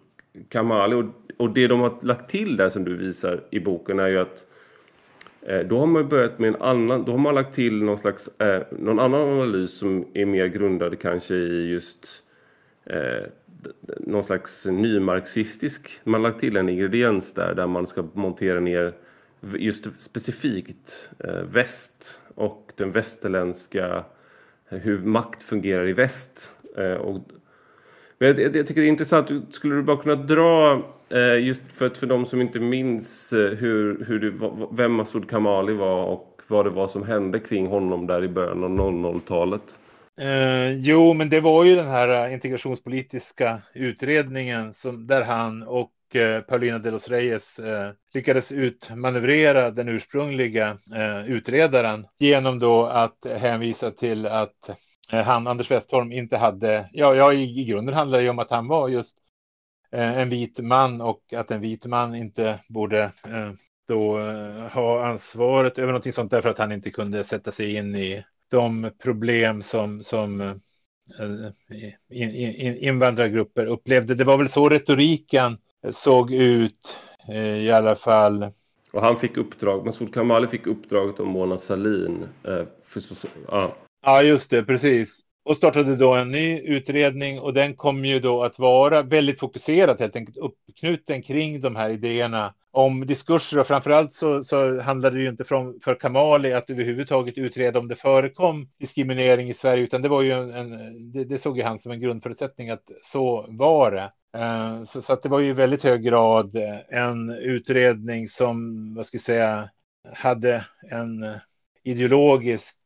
Kamali. 0.48 0.94
Och, 0.94 1.04
och 1.36 1.50
det 1.50 1.66
de 1.66 1.80
har 1.80 1.98
lagt 2.02 2.30
till 2.30 2.56
där 2.56 2.68
som 2.68 2.84
du 2.84 2.96
visar 2.96 3.44
i 3.50 3.60
boken 3.60 3.98
är 3.98 4.08
ju 4.08 4.18
att 4.18 4.46
eh, 5.42 5.60
då 5.60 5.78
har 5.78 5.86
man 5.86 6.08
börjat 6.08 6.38
med 6.38 6.48
en 6.48 6.62
annan, 6.62 7.04
då 7.04 7.12
har 7.12 7.18
man 7.18 7.34
lagt 7.34 7.54
till 7.54 7.82
någon 7.82 7.98
slags, 7.98 8.40
eh, 8.40 8.62
någon 8.70 8.98
annan 8.98 9.20
analys 9.20 9.78
som 9.78 10.06
är 10.14 10.26
mer 10.26 10.46
grundad 10.46 11.00
kanske 11.00 11.34
i 11.34 11.70
just 11.70 12.22
eh, 12.84 13.26
någon 14.00 14.22
slags 14.22 14.66
nymarxistisk, 14.66 16.00
man 16.04 16.20
har 16.24 16.30
lagt 16.30 16.40
till 16.40 16.56
en 16.56 16.68
ingrediens 16.68 17.32
där, 17.32 17.54
där 17.54 17.66
man 17.66 17.86
ska 17.86 18.04
montera 18.14 18.60
ner 18.60 18.94
just 19.58 20.00
specifikt 20.00 21.10
eh, 21.24 21.42
väst 21.42 22.20
och 22.34 22.72
den 22.76 22.92
västerländska, 22.92 24.04
eh, 24.68 24.78
hur 24.78 24.98
makt 24.98 25.42
fungerar 25.42 25.88
i 25.88 25.92
väst. 25.92 26.52
Eh, 26.76 26.92
och, 26.92 27.20
men 28.18 28.28
jag, 28.28 28.56
jag, 28.56 28.66
tycker 28.66 28.80
det 28.80 28.86
är 28.86 28.88
intressant, 28.88 29.54
skulle 29.54 29.74
du 29.74 29.82
bara 29.82 29.96
kunna 29.96 30.14
dra, 30.14 30.82
just 31.40 31.62
för, 31.72 31.88
för 31.88 32.06
de 32.06 32.26
som 32.26 32.40
inte 32.40 32.60
minns 32.60 33.32
hur, 33.32 34.04
hur 34.04 34.18
du, 34.18 34.38
vem 34.72 34.92
Masoud 34.92 35.30
Kamali 35.30 35.72
var 35.72 36.04
och 36.04 36.42
vad 36.46 36.66
det 36.66 36.70
var 36.70 36.88
som 36.88 37.02
hände 37.02 37.40
kring 37.40 37.66
honom 37.66 38.06
där 38.06 38.24
i 38.24 38.28
början 38.28 38.64
av 38.64 38.70
00-talet? 38.70 39.78
Eh, 40.20 40.72
jo, 40.72 41.14
men 41.14 41.28
det 41.28 41.40
var 41.40 41.64
ju 41.64 41.74
den 41.74 41.88
här 41.88 42.28
integrationspolitiska 42.28 43.62
utredningen 43.74 44.74
som, 44.74 45.06
där 45.06 45.22
han 45.22 45.62
och 45.62 45.90
Eh, 46.14 46.40
Paulina 46.40 46.78
de 46.78 46.90
los 46.90 47.08
Reyes 47.08 47.58
eh, 47.58 47.92
lyckades 48.14 48.52
utmanövrera 48.52 49.70
den 49.70 49.88
ursprungliga 49.88 50.78
eh, 50.94 51.30
utredaren 51.30 52.06
genom 52.18 52.58
då 52.58 52.86
att 52.86 53.26
hänvisa 53.38 53.90
till 53.90 54.26
att 54.26 54.68
eh, 55.12 55.22
han, 55.22 55.46
Anders 55.46 55.70
Westholm, 55.70 56.12
inte 56.12 56.36
hade, 56.36 56.88
ja, 56.92 57.14
ja 57.14 57.32
i, 57.32 57.60
i 57.60 57.64
grunden 57.64 57.94
handlar 57.94 58.18
det 58.18 58.24
ju 58.24 58.30
om 58.30 58.38
att 58.38 58.50
han 58.50 58.68
var 58.68 58.88
just 58.88 59.16
eh, 59.92 60.18
en 60.18 60.28
vit 60.28 60.58
man 60.58 61.00
och 61.00 61.32
att 61.36 61.50
en 61.50 61.60
vit 61.60 61.86
man 61.86 62.14
inte 62.14 62.60
borde 62.68 63.02
eh, 63.02 63.52
då 63.88 64.18
ha 64.72 65.06
ansvaret 65.06 65.78
över 65.78 65.88
någonting 65.88 66.12
sånt 66.12 66.30
därför 66.30 66.48
att 66.48 66.58
han 66.58 66.72
inte 66.72 66.90
kunde 66.90 67.24
sätta 67.24 67.52
sig 67.52 67.74
in 67.74 67.96
i 67.96 68.24
de 68.50 68.90
problem 69.02 69.62
som, 69.62 70.02
som 70.02 70.60
invandrargrupper 72.80 73.66
upplevde. 73.66 74.14
Det 74.14 74.24
var 74.24 74.38
väl 74.38 74.48
så 74.48 74.68
retoriken 74.68 75.58
såg 75.92 76.32
ut 76.32 76.96
eh, 77.28 77.56
i 77.56 77.70
alla 77.70 77.96
fall. 77.96 78.52
Och 78.92 79.02
han 79.02 79.16
fick 79.16 79.36
uppdrag, 79.36 79.86
Masoud 79.86 80.14
Kamali 80.14 80.46
fick 80.46 80.66
uppdraget 80.66 81.20
om 81.20 81.28
Mona 81.28 81.58
Salin. 81.58 82.28
Eh, 82.44 82.62
för 82.84 83.00
så, 83.00 83.28
ja. 83.48 83.74
ja, 84.04 84.22
just 84.22 84.50
det, 84.50 84.64
precis. 84.64 85.20
Och 85.44 85.56
startade 85.56 85.96
då 85.96 86.14
en 86.14 86.30
ny 86.30 86.60
utredning 86.60 87.40
och 87.40 87.54
den 87.54 87.74
kom 87.74 88.04
ju 88.04 88.20
då 88.20 88.42
att 88.42 88.58
vara 88.58 89.02
väldigt 89.02 89.40
fokuserad, 89.40 90.00
helt 90.00 90.16
enkelt 90.16 90.36
uppknuten 90.36 91.22
kring 91.22 91.60
de 91.60 91.76
här 91.76 91.90
idéerna 91.90 92.54
om 92.76 93.06
diskurser 93.06 93.58
och 93.58 93.66
framförallt 93.66 94.14
så, 94.14 94.44
så 94.44 94.80
handlade 94.80 95.16
det 95.16 95.22
ju 95.22 95.28
inte 95.28 95.44
från, 95.44 95.80
för 95.84 95.94
Kamali 95.94 96.52
att 96.52 96.70
överhuvudtaget 96.70 97.38
utreda 97.38 97.78
om 97.78 97.88
det 97.88 97.96
förekom 97.96 98.68
diskriminering 98.78 99.50
i 99.50 99.54
Sverige, 99.54 99.84
utan 99.84 100.02
det 100.02 100.08
var 100.08 100.22
ju 100.22 100.32
en, 100.32 100.50
en 100.50 101.12
det, 101.12 101.24
det, 101.24 101.38
såg 101.38 101.58
ju 101.58 101.64
han 101.64 101.78
som 101.78 101.92
en 101.92 102.00
grundförutsättning 102.00 102.70
att 102.70 102.90
så 103.02 103.46
var 103.48 103.90
det. 103.90 104.12
Eh, 104.38 104.84
så, 104.84 105.02
så, 105.02 105.12
att 105.12 105.22
det 105.22 105.28
var 105.28 105.40
ju 105.40 105.50
i 105.50 105.52
väldigt 105.52 105.82
hög 105.82 106.02
grad 106.02 106.56
eh, 106.56 106.98
en 107.00 107.30
utredning 107.30 108.28
som, 108.28 108.94
vad 108.94 109.06
ska 109.06 109.14
jag 109.14 109.22
säga, 109.22 109.70
hade 110.14 110.64
en 110.90 111.22
eh, 111.22 111.36
ideologisk 111.84 112.76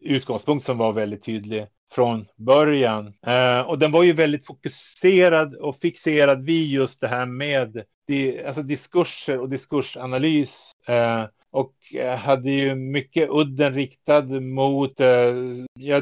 utgångspunkt 0.00 0.64
som 0.64 0.78
var 0.78 0.92
väldigt 0.92 1.24
tydlig 1.24 1.66
från 1.92 2.26
början. 2.36 3.14
Och 3.66 3.78
den 3.78 3.92
var 3.92 4.02
ju 4.02 4.12
väldigt 4.12 4.46
fokuserad 4.46 5.54
och 5.54 5.76
fixerad 5.76 6.44
vid 6.44 6.70
just 6.70 7.00
det 7.00 7.08
här 7.08 7.26
med 7.26 7.84
di, 8.08 8.44
alltså 8.44 8.62
diskurser 8.62 9.40
och 9.40 9.48
diskursanalys. 9.48 10.72
Och 11.52 11.74
hade 12.16 12.50
ju 12.50 12.74
mycket 12.74 13.28
udden 13.30 13.74
riktad 13.74 14.22
mot, 14.40 15.00
uh, 15.00 15.06
ja, 15.78 16.00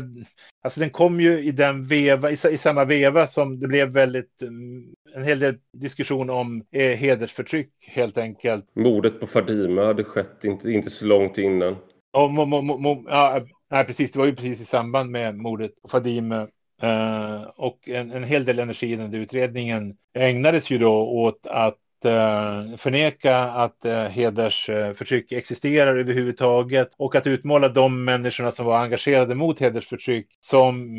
alltså 0.64 0.80
den 0.80 0.90
kom 0.90 1.20
ju 1.20 1.38
i 1.38 1.50
den 1.50 1.86
veva, 1.86 2.30
i, 2.30 2.36
i, 2.50 2.58
samma 2.58 2.84
veva 2.84 3.26
som 3.26 3.60
det 3.60 3.68
blev 3.68 3.88
väldigt, 3.88 4.42
um, 4.42 4.94
en 5.14 5.24
hel 5.24 5.38
del 5.38 5.54
diskussion 5.76 6.30
om 6.30 6.64
eh, 6.70 6.96
hedersförtryck 6.96 7.70
helt 7.80 8.18
enkelt. 8.18 8.64
Mordet 8.74 9.20
på 9.20 9.26
Fadime 9.26 9.82
hade 9.82 10.04
skett 10.04 10.44
inte, 10.44 10.70
inte 10.70 10.90
så 10.90 11.06
långt 11.06 11.38
innan. 11.38 11.76
Och, 12.12 12.30
mo, 12.30 12.44
mo, 12.44 12.78
mo, 12.78 13.04
ja, 13.08 13.40
Nej, 13.70 13.84
precis. 13.84 14.12
Det 14.12 14.18
var 14.18 14.26
ju 14.26 14.34
precis 14.34 14.60
i 14.60 14.64
samband 14.64 15.10
med 15.10 15.36
mordet 15.36 15.82
på 15.82 15.88
Fadime. 15.88 16.46
Uh, 16.82 17.42
och 17.56 17.88
en, 17.88 18.10
en 18.10 18.24
hel 18.24 18.44
del 18.44 18.58
energi 18.58 18.92
i 18.92 18.96
den 18.96 19.14
utredningen 19.14 19.96
ägnades 20.14 20.70
ju 20.70 20.78
då 20.78 21.08
åt 21.08 21.46
att 21.46 21.76
Eh, 22.04 22.76
förneka 22.76 23.36
att 23.38 23.84
eh, 23.84 24.04
hedersförtryck 24.04 25.32
eh, 25.32 25.38
existerar 25.38 25.96
överhuvudtaget 25.96 26.90
och 26.96 27.14
att 27.14 27.26
utmåla 27.26 27.68
de 27.68 28.04
människorna 28.04 28.50
som 28.50 28.66
var 28.66 28.78
engagerade 28.78 29.34
mot 29.34 29.60
hedersförtryck 29.60 30.26
som 30.40 30.98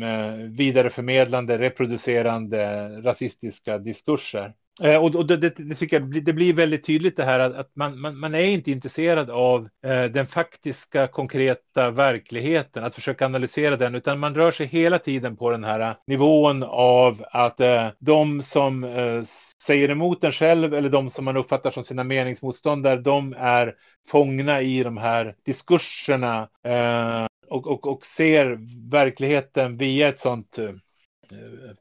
vidareförmedlande, 0.56 1.58
reproducerande 1.58 2.88
rasistiska 3.02 3.78
diskurser. 3.78 4.54
Eh, 4.80 4.96
och, 4.96 5.14
och 5.14 5.26
det, 5.26 5.36
det, 5.36 5.74
tycker 5.74 6.00
jag 6.00 6.24
det 6.24 6.32
blir 6.32 6.54
väldigt 6.54 6.84
tydligt 6.86 7.16
det 7.16 7.24
här 7.24 7.40
att, 7.40 7.54
att 7.54 7.76
man, 7.76 8.00
man, 8.00 8.18
man, 8.18 8.34
är 8.34 8.44
inte 8.44 8.70
intresserad 8.70 9.30
av 9.30 9.68
eh, 9.84 10.04
den 10.04 10.26
faktiska 10.26 11.06
konkreta 11.06 11.90
verkligheten, 11.90 12.84
att 12.84 12.94
försöka 12.94 13.26
analysera 13.26 13.76
den, 13.76 13.94
utan 13.94 14.18
man 14.18 14.34
rör 14.34 14.50
sig 14.50 14.66
hela 14.66 14.98
tiden 14.98 15.36
på 15.36 15.50
den 15.50 15.64
här 15.64 15.80
eh, 15.80 15.94
nivån 16.06 16.62
av 16.62 17.24
att 17.30 17.60
eh, 17.60 17.88
de 17.98 18.42
som 18.42 18.84
eh, 18.84 19.22
säger 19.62 19.88
emot 19.88 20.24
en 20.24 20.32
själv 20.32 20.74
eller 20.74 20.88
de 20.88 21.10
som 21.10 21.24
man 21.24 21.36
uppfattar 21.36 21.70
som 21.70 21.84
sina 21.84 22.04
meningsmotståndare, 22.04 23.00
de 23.00 23.34
är 23.38 23.74
fångna 24.08 24.60
i 24.60 24.82
de 24.82 24.96
här 24.96 25.34
diskurserna 25.44 26.48
eh, 26.64 27.26
och, 27.48 27.66
och, 27.66 27.86
och 27.86 28.06
ser 28.06 28.58
verkligheten 28.90 29.76
via 29.76 30.08
ett 30.08 30.20
sånt 30.20 30.58
eh, 30.58 30.70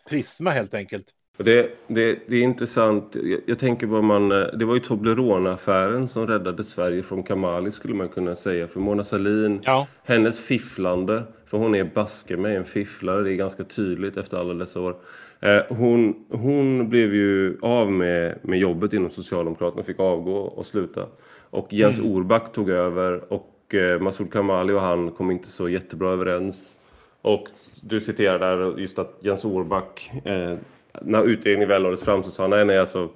prisma 0.09 0.49
helt 0.51 0.73
enkelt. 0.73 1.05
Det, 1.37 1.69
det, 1.87 2.19
det, 2.27 2.35
är 2.35 2.41
intressant. 2.41 3.15
Jag, 3.23 3.39
jag 3.45 3.59
tänker 3.59 3.87
på 3.87 4.01
man, 4.01 4.31
eh, 4.31 4.47
det 4.47 4.65
var 4.65 4.73
ju 4.73 4.79
Toblerone-affären 4.79 6.07
som 6.07 6.27
räddade 6.27 6.63
Sverige 6.63 7.03
från 7.03 7.23
Kamali 7.23 7.71
skulle 7.71 7.93
man 7.93 8.09
kunna 8.09 8.35
säga. 8.35 8.67
För 8.67 8.79
Mona 8.79 9.03
Sahlin, 9.03 9.61
ja. 9.63 9.87
hennes 10.03 10.39
fifflande, 10.39 11.23
för 11.45 11.57
hon 11.57 11.75
är 11.75 11.83
baske 11.83 12.37
med 12.37 12.57
en 12.57 12.65
fifflare, 12.65 13.23
det 13.23 13.33
är 13.33 13.35
ganska 13.35 13.63
tydligt 13.63 14.17
efter 14.17 14.37
alla 14.37 14.53
dessa 14.53 14.79
år. 14.79 14.95
Eh, 15.39 15.61
hon, 15.69 16.25
hon 16.29 16.89
blev 16.89 17.15
ju 17.15 17.57
av 17.61 17.91
med, 17.91 18.39
med 18.41 18.59
jobbet 18.59 18.93
inom 18.93 19.09
Socialdemokraterna, 19.09 19.83
fick 19.83 19.99
avgå 19.99 20.37
och 20.37 20.65
sluta. 20.65 21.05
Och 21.49 21.73
Jens 21.73 21.99
mm. 21.99 22.11
Orback 22.11 22.51
tog 22.51 22.69
över 22.69 23.33
och 23.33 23.75
eh, 23.75 23.99
Massoud 23.99 24.33
Kamali 24.33 24.73
och 24.73 24.81
han 24.81 25.11
kom 25.11 25.31
inte 25.31 25.47
så 25.47 25.69
jättebra 25.69 26.11
överens. 26.11 26.79
Och 27.21 27.47
du 27.81 28.01
citerar 28.01 28.39
där 28.39 28.79
just 28.79 28.99
att 28.99 29.17
Jens 29.19 29.45
Orback 29.45 30.11
eh, 30.25 30.57
när 31.01 31.27
utredningen 31.27 31.69
väl 31.69 31.83
lades 31.83 32.03
fram 32.03 32.23
så 32.23 32.31
sa 32.31 32.43
han 32.43 32.49
nej, 32.49 32.65
nej, 32.65 32.79
alltså 32.79 33.09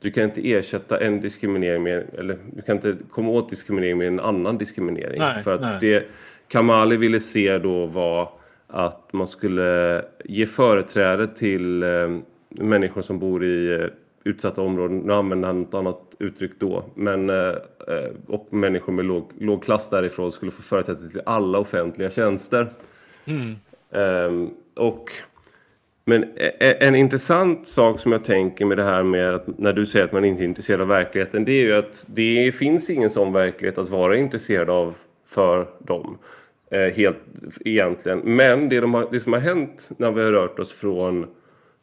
du 0.00 0.10
kan 0.10 0.24
inte 0.24 0.52
ersätta 0.52 1.00
en 1.00 1.20
diskriminering 1.20 1.82
med, 1.82 2.06
eller 2.18 2.38
du 2.52 2.62
kan 2.62 2.76
inte 2.76 2.96
komma 3.10 3.30
åt 3.30 3.50
diskriminering 3.50 3.98
med 3.98 4.06
en 4.06 4.20
annan 4.20 4.58
diskriminering. 4.58 5.18
Nej, 5.18 5.42
för 5.42 5.54
att 5.54 5.60
nej. 5.60 5.78
det 5.80 6.06
Kamali 6.48 6.96
ville 6.96 7.20
se 7.20 7.58
då 7.58 7.86
var 7.86 8.30
att 8.66 9.12
man 9.12 9.26
skulle 9.26 10.02
ge 10.24 10.46
företräde 10.46 11.26
till 11.26 11.82
eh, 11.82 12.18
människor 12.48 13.02
som 13.02 13.18
bor 13.18 13.44
i 13.44 13.72
eh, 13.72 13.86
utsatta 14.24 14.62
områden, 14.62 14.98
nu 14.98 15.12
använder 15.12 15.48
han 15.48 15.62
ett 15.62 15.74
annat 15.74 16.00
uttryck 16.18 16.52
då, 16.58 16.84
men, 16.94 17.30
eh, 17.30 17.54
eh, 17.88 18.10
och 18.26 18.46
människor 18.50 18.92
med 18.92 19.04
låg, 19.04 19.32
låg 19.38 19.64
klass 19.64 19.90
därifrån 19.90 20.32
skulle 20.32 20.50
få 20.50 20.62
företräde 20.62 21.10
till 21.10 21.22
alla 21.26 21.58
offentliga 21.58 22.10
tjänster. 22.10 22.72
Mm. 23.24 23.56
Um, 23.92 24.54
och 24.74 25.10
men 26.10 26.24
en 26.58 26.94
intressant 26.94 27.68
sak 27.68 28.00
som 28.00 28.12
jag 28.12 28.24
tänker 28.24 28.64
med 28.64 28.78
det 28.78 28.84
här 28.84 29.02
med 29.02 29.34
att 29.34 29.58
när 29.58 29.72
du 29.72 29.86
säger 29.86 30.04
att 30.04 30.12
man 30.12 30.24
inte 30.24 30.42
är 30.42 30.44
intresserad 30.44 30.80
av 30.80 30.88
verkligheten 30.88 31.44
det 31.44 31.52
är 31.52 31.62
ju 31.62 31.74
att 31.74 32.06
det 32.08 32.52
finns 32.52 32.90
ingen 32.90 33.10
sån 33.10 33.32
verklighet 33.32 33.78
att 33.78 33.88
vara 33.88 34.16
intresserad 34.16 34.70
av 34.70 34.94
för 35.26 35.68
dem. 35.78 36.18
Helt 36.94 37.16
egentligen. 37.64 38.18
Men 38.18 38.68
det, 38.68 38.80
de 38.80 38.94
har, 38.94 39.08
det 39.10 39.20
som 39.20 39.32
har 39.32 39.40
hänt 39.40 39.90
när 39.96 40.12
vi 40.12 40.24
har 40.24 40.32
rört 40.32 40.58
oss 40.58 40.72
från 40.72 41.26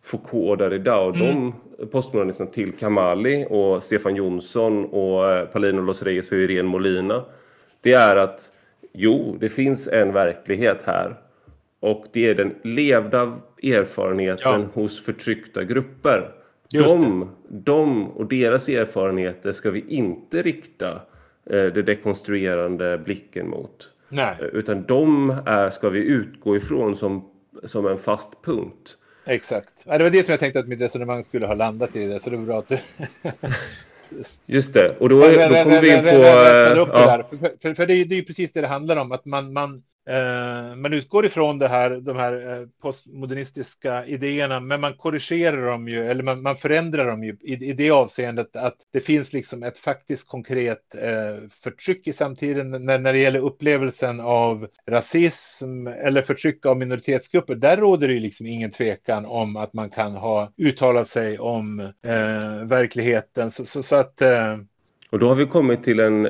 Foucault 0.04 0.50
och 0.50 0.58
Derrida 0.58 0.98
och 0.98 1.16
mm. 1.16 1.52
de 1.78 1.88
postmodernisterna 1.88 2.50
till 2.50 2.72
Kamali 2.72 3.46
och 3.50 3.84
Stefan 3.84 4.16
Jonsson 4.16 4.86
och 4.86 5.52
Palino 5.54 5.82
Los 5.82 6.04
Reyes 6.04 6.32
och 6.32 6.38
Irene 6.38 6.70
Molina. 6.70 7.24
Det 7.82 7.94
är 7.94 8.16
att 8.16 8.52
jo, 8.94 9.38
det 9.40 9.50
finns 9.50 9.88
en 9.88 10.14
verklighet 10.14 10.84
här 10.86 11.16
och 11.80 12.06
det 12.14 12.28
är 12.28 12.36
den 12.36 12.56
levda 12.64 13.40
erfarenheten 13.64 14.62
ja. 14.62 14.82
hos 14.82 15.06
förtryckta 15.06 15.64
grupper. 15.64 16.32
De, 16.72 17.30
de, 17.50 18.08
och 18.08 18.26
deras 18.26 18.70
erfarenheter 18.70 19.52
ska 19.52 19.72
vi 19.72 19.86
inte 19.88 20.42
rikta 20.42 21.02
eh, 21.50 21.64
det 21.64 21.82
dekonstruerande 21.82 22.98
blicken 22.98 23.50
mot. 23.50 23.90
Nej. 24.10 24.36
Eh, 24.40 24.46
utan 24.46 24.84
de 24.84 25.30
är, 25.46 25.70
ska 25.70 25.90
vi 25.90 26.00
utgå 26.00 26.58
ifrån 26.58 26.96
som, 26.96 27.30
som 27.64 27.88
en 27.88 27.98
fast 27.98 28.44
punkt. 28.44 28.98
Exakt. 29.26 29.74
det 29.86 30.04
var 30.04 30.10
det 30.10 30.24
som 30.24 30.32
jag 30.32 30.40
tänkte 30.40 30.60
att 30.60 30.68
mitt 30.68 30.82
resonemang 30.82 31.24
skulle 31.24 31.48
ha 31.48 31.54
landat 31.54 31.96
i. 31.96 32.06
Det, 32.06 32.20
så 32.20 32.30
det 32.30 32.38
var 32.38 32.46
bra 32.46 32.60
att 32.60 32.70
du... 32.70 32.78
Just 34.46 34.74
det, 34.74 34.96
och 35.00 35.10
då, 35.10 35.20
då 35.20 35.24
kommer 35.24 35.82
vi 35.82 35.94
in 35.94 36.04
på... 36.04 36.10
För, 36.10 37.58
för, 37.62 37.74
för 37.74 37.86
det, 37.86 37.94
är, 37.94 38.06
det 38.06 38.16
är 38.16 38.18
ju 38.18 38.24
precis 38.24 38.54
det 38.54 38.62
det 38.62 38.68
handlar 38.68 38.96
om, 38.96 39.12
att 39.12 39.26
man, 39.26 39.54
man, 39.54 39.84
Eh, 39.97 39.97
Eh, 40.08 40.76
man 40.76 40.94
utgår 40.94 41.26
ifrån 41.26 41.60
det 41.60 41.68
här, 41.68 41.90
de 41.90 42.16
här 42.16 42.60
eh, 42.60 42.68
postmodernistiska 42.82 44.06
idéerna, 44.06 44.60
men 44.60 44.82
man 44.82 44.94
korrigerar 44.94 45.68
dem 45.68 45.88
ju, 45.88 46.04
eller 46.06 46.24
man, 46.24 46.42
man 46.42 46.58
förändrar 46.58 47.06
dem 47.06 47.24
ju 47.24 47.38
i, 47.42 47.70
i, 47.70 47.74
det 47.74 47.92
avseendet 47.92 48.56
att 48.56 48.76
det 48.94 49.00
finns 49.00 49.34
liksom 49.34 49.64
ett 49.64 49.78
faktiskt 49.78 50.28
konkret 50.28 50.96
eh, 50.96 51.50
förtryck 51.64 52.08
i 52.08 52.14
samtiden 52.14 52.72
när, 52.72 53.00
när 53.00 53.14
det 53.14 53.20
gäller 53.20 53.40
upplevelsen 53.40 54.20
av 54.20 54.68
rasism 54.90 55.88
eller 55.88 56.22
förtryck 56.22 56.66
av 56.66 56.78
minoritetsgrupper. 56.78 57.56
Där 57.56 57.78
råder 57.78 58.08
det 58.08 58.14
ju 58.14 58.20
liksom 58.20 58.46
ingen 58.46 58.72
tvekan 58.72 59.26
om 59.26 59.58
att 59.58 59.74
man 59.74 59.90
kan 59.90 60.16
ha 60.16 60.52
uttalat 60.58 61.08
sig 61.08 61.40
om 61.40 61.80
eh, 61.80 62.66
verkligheten. 62.66 63.52
Så, 63.52 63.66
så, 63.66 63.84
så 63.84 63.96
att 63.96 64.22
eh, 64.22 64.58
och 65.10 65.20
då 65.20 65.28
har 65.28 65.36
vi 65.36 65.46
kommit 65.46 65.84
till 65.84 66.00
en... 66.00 66.26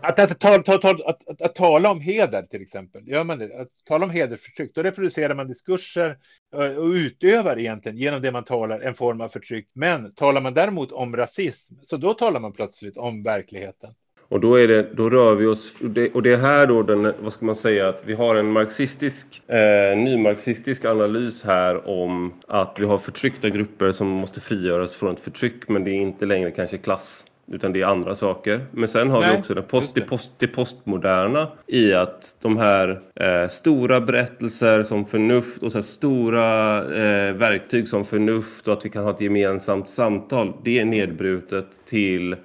Att, 0.00 0.18
att, 0.18 0.44
att, 0.44 0.84
att, 0.84 1.40
att, 1.40 1.54
tala 1.54 1.90
om 1.90 2.00
heder 2.00 2.42
till 2.42 2.62
exempel, 2.62 3.08
gör 3.08 3.24
man 3.24 3.38
det? 3.38 3.60
Att 3.60 3.68
tala 3.84 4.04
om 4.04 4.10
hedersförtryck, 4.10 4.74
då 4.74 4.82
reproducerar 4.82 5.34
man 5.34 5.48
diskurser 5.48 6.16
eh, 6.56 6.76
och 6.76 6.90
utövar 6.90 7.58
egentligen 7.58 7.98
genom 7.98 8.22
det 8.22 8.32
man 8.32 8.44
talar 8.44 8.80
en 8.80 8.94
form 8.94 9.20
av 9.20 9.28
förtryck. 9.28 9.68
Men 9.74 10.14
talar 10.14 10.40
man 10.40 10.54
däremot 10.54 10.92
om 10.92 11.16
rasism, 11.16 11.74
så 11.82 11.96
då 11.96 12.14
talar 12.14 12.40
man 12.40 12.52
plötsligt 12.52 12.96
om 12.96 13.22
verkligheten. 13.22 13.90
Och 14.28 14.40
då, 14.40 14.54
är 14.54 14.68
det, 14.68 14.94
då 14.94 15.10
rör 15.10 15.34
vi 15.34 15.46
oss, 15.46 15.74
och 16.14 16.22
det 16.22 16.32
är 16.32 16.36
här 16.36 16.66
då 16.66 16.82
den, 16.82 17.12
vad 17.20 17.32
ska 17.32 17.46
man 17.46 17.54
säga, 17.54 17.88
att 17.88 18.00
vi 18.04 18.14
har 18.14 18.34
en 18.34 18.52
marxistisk, 18.52 19.42
eh, 19.48 19.96
nymarxistisk 19.96 20.84
analys 20.84 21.42
här 21.42 21.88
om 21.88 22.34
att 22.48 22.76
vi 22.78 22.84
har 22.84 22.98
förtryckta 22.98 23.50
grupper 23.50 23.92
som 23.92 24.08
måste 24.08 24.40
frigöras 24.40 24.94
från 24.94 25.14
ett 25.14 25.20
förtryck, 25.20 25.68
men 25.68 25.84
det 25.84 25.90
är 25.90 26.00
inte 26.00 26.26
längre 26.26 26.50
kanske 26.50 26.78
klass 26.78 27.24
utan 27.52 27.72
det 27.72 27.80
är 27.80 27.86
andra 27.86 28.14
saker. 28.14 28.66
Men 28.70 28.88
sen 28.88 29.10
har 29.10 29.20
Nej, 29.20 29.30
vi 29.32 29.38
också 29.38 29.54
det, 29.54 29.62
post, 29.62 29.94
det. 29.94 30.00
Det, 30.00 30.06
post, 30.06 30.32
det 30.38 30.46
postmoderna 30.46 31.48
i 31.66 31.92
att 31.92 32.36
de 32.42 32.56
här 32.56 33.00
eh, 33.14 33.48
stora 33.48 34.00
berättelser 34.00 34.82
som 34.82 35.04
förnuft 35.04 35.62
och 35.62 35.72
så 35.72 35.82
stora 35.82 36.78
eh, 36.78 37.34
verktyg 37.34 37.88
som 37.88 38.04
förnuft 38.04 38.68
och 38.68 38.74
att 38.74 38.84
vi 38.84 38.88
kan 38.88 39.04
ha 39.04 39.10
ett 39.10 39.20
gemensamt 39.20 39.88
samtal. 39.88 40.52
Det 40.64 40.78
är 40.78 40.84
nedbrutet 40.84 41.66
till 41.86 42.36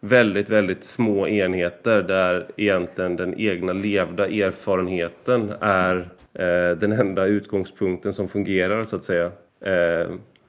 väldigt, 0.00 0.50
väldigt 0.50 0.84
små 0.84 1.28
enheter 1.28 2.02
där 2.02 2.46
egentligen 2.56 3.16
den 3.16 3.40
egna 3.40 3.72
levda 3.72 4.26
erfarenheten 4.26 5.52
är 5.60 6.08
eh, 6.34 6.76
den 6.78 6.92
enda 6.92 7.24
utgångspunkten 7.24 8.12
som 8.12 8.28
fungerar 8.28 8.84
så 8.84 8.96
att 8.96 9.04
säga. 9.04 9.30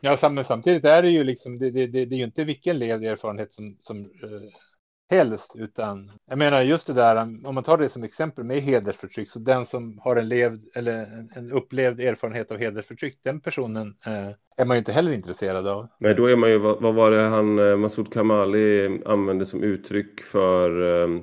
Ja, 0.05 0.29
men 0.29 0.43
samtidigt 0.43 0.85
är 0.85 1.01
det 1.01 1.09
ju 1.09 1.23
liksom, 1.23 1.59
det, 1.59 1.71
det, 1.71 1.87
det, 1.87 2.05
det 2.05 2.15
är 2.15 2.17
ju 2.17 2.23
inte 2.23 2.43
vilken 2.43 2.79
levd 2.79 3.03
erfarenhet 3.03 3.53
som, 3.53 3.77
som 3.79 3.97
eh, 3.99 4.41
helst, 5.09 5.51
utan 5.55 6.11
jag 6.29 6.37
menar 6.37 6.61
just 6.61 6.87
det 6.87 6.93
där, 6.93 7.15
om 7.45 7.55
man 7.55 7.63
tar 7.63 7.77
det 7.77 7.89
som 7.89 8.03
exempel 8.03 8.43
med 8.43 8.61
hedersförtryck, 8.61 9.29
så 9.29 9.39
den 9.39 9.65
som 9.65 9.99
har 10.03 10.15
en 10.15 10.29
levd 10.29 10.67
eller 10.75 10.93
en, 10.93 11.29
en 11.35 11.51
upplevd 11.51 11.99
erfarenhet 11.99 12.51
av 12.51 12.57
hedersförtryck, 12.57 13.19
den 13.23 13.39
personen 13.39 13.95
eh, 14.05 14.29
är 14.57 14.65
man 14.65 14.77
ju 14.77 14.79
inte 14.79 14.91
heller 14.91 15.11
intresserad 15.11 15.67
av. 15.67 15.87
Nej, 15.99 16.15
då 16.15 16.25
är 16.25 16.35
man 16.35 16.49
ju, 16.49 16.57
vad, 16.57 16.81
vad 16.81 16.95
var 16.95 17.11
det 17.11 17.21
han, 17.21 17.59
eh, 17.59 17.75
Masoud 17.75 18.13
Kamali 18.13 19.01
använde 19.05 19.45
som 19.45 19.63
uttryck 19.63 20.21
för 20.21 21.03
eh, 21.03 21.21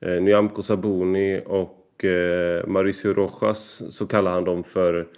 eh, 0.00 0.22
Nyamko 0.22 0.62
Sabuni 0.62 1.42
och 1.46 2.04
eh, 2.04 2.66
Mauricio 2.66 3.12
Rojas, 3.12 3.82
så 3.96 4.06
kallar 4.06 4.32
han 4.32 4.44
dem 4.44 4.64
för 4.64 5.08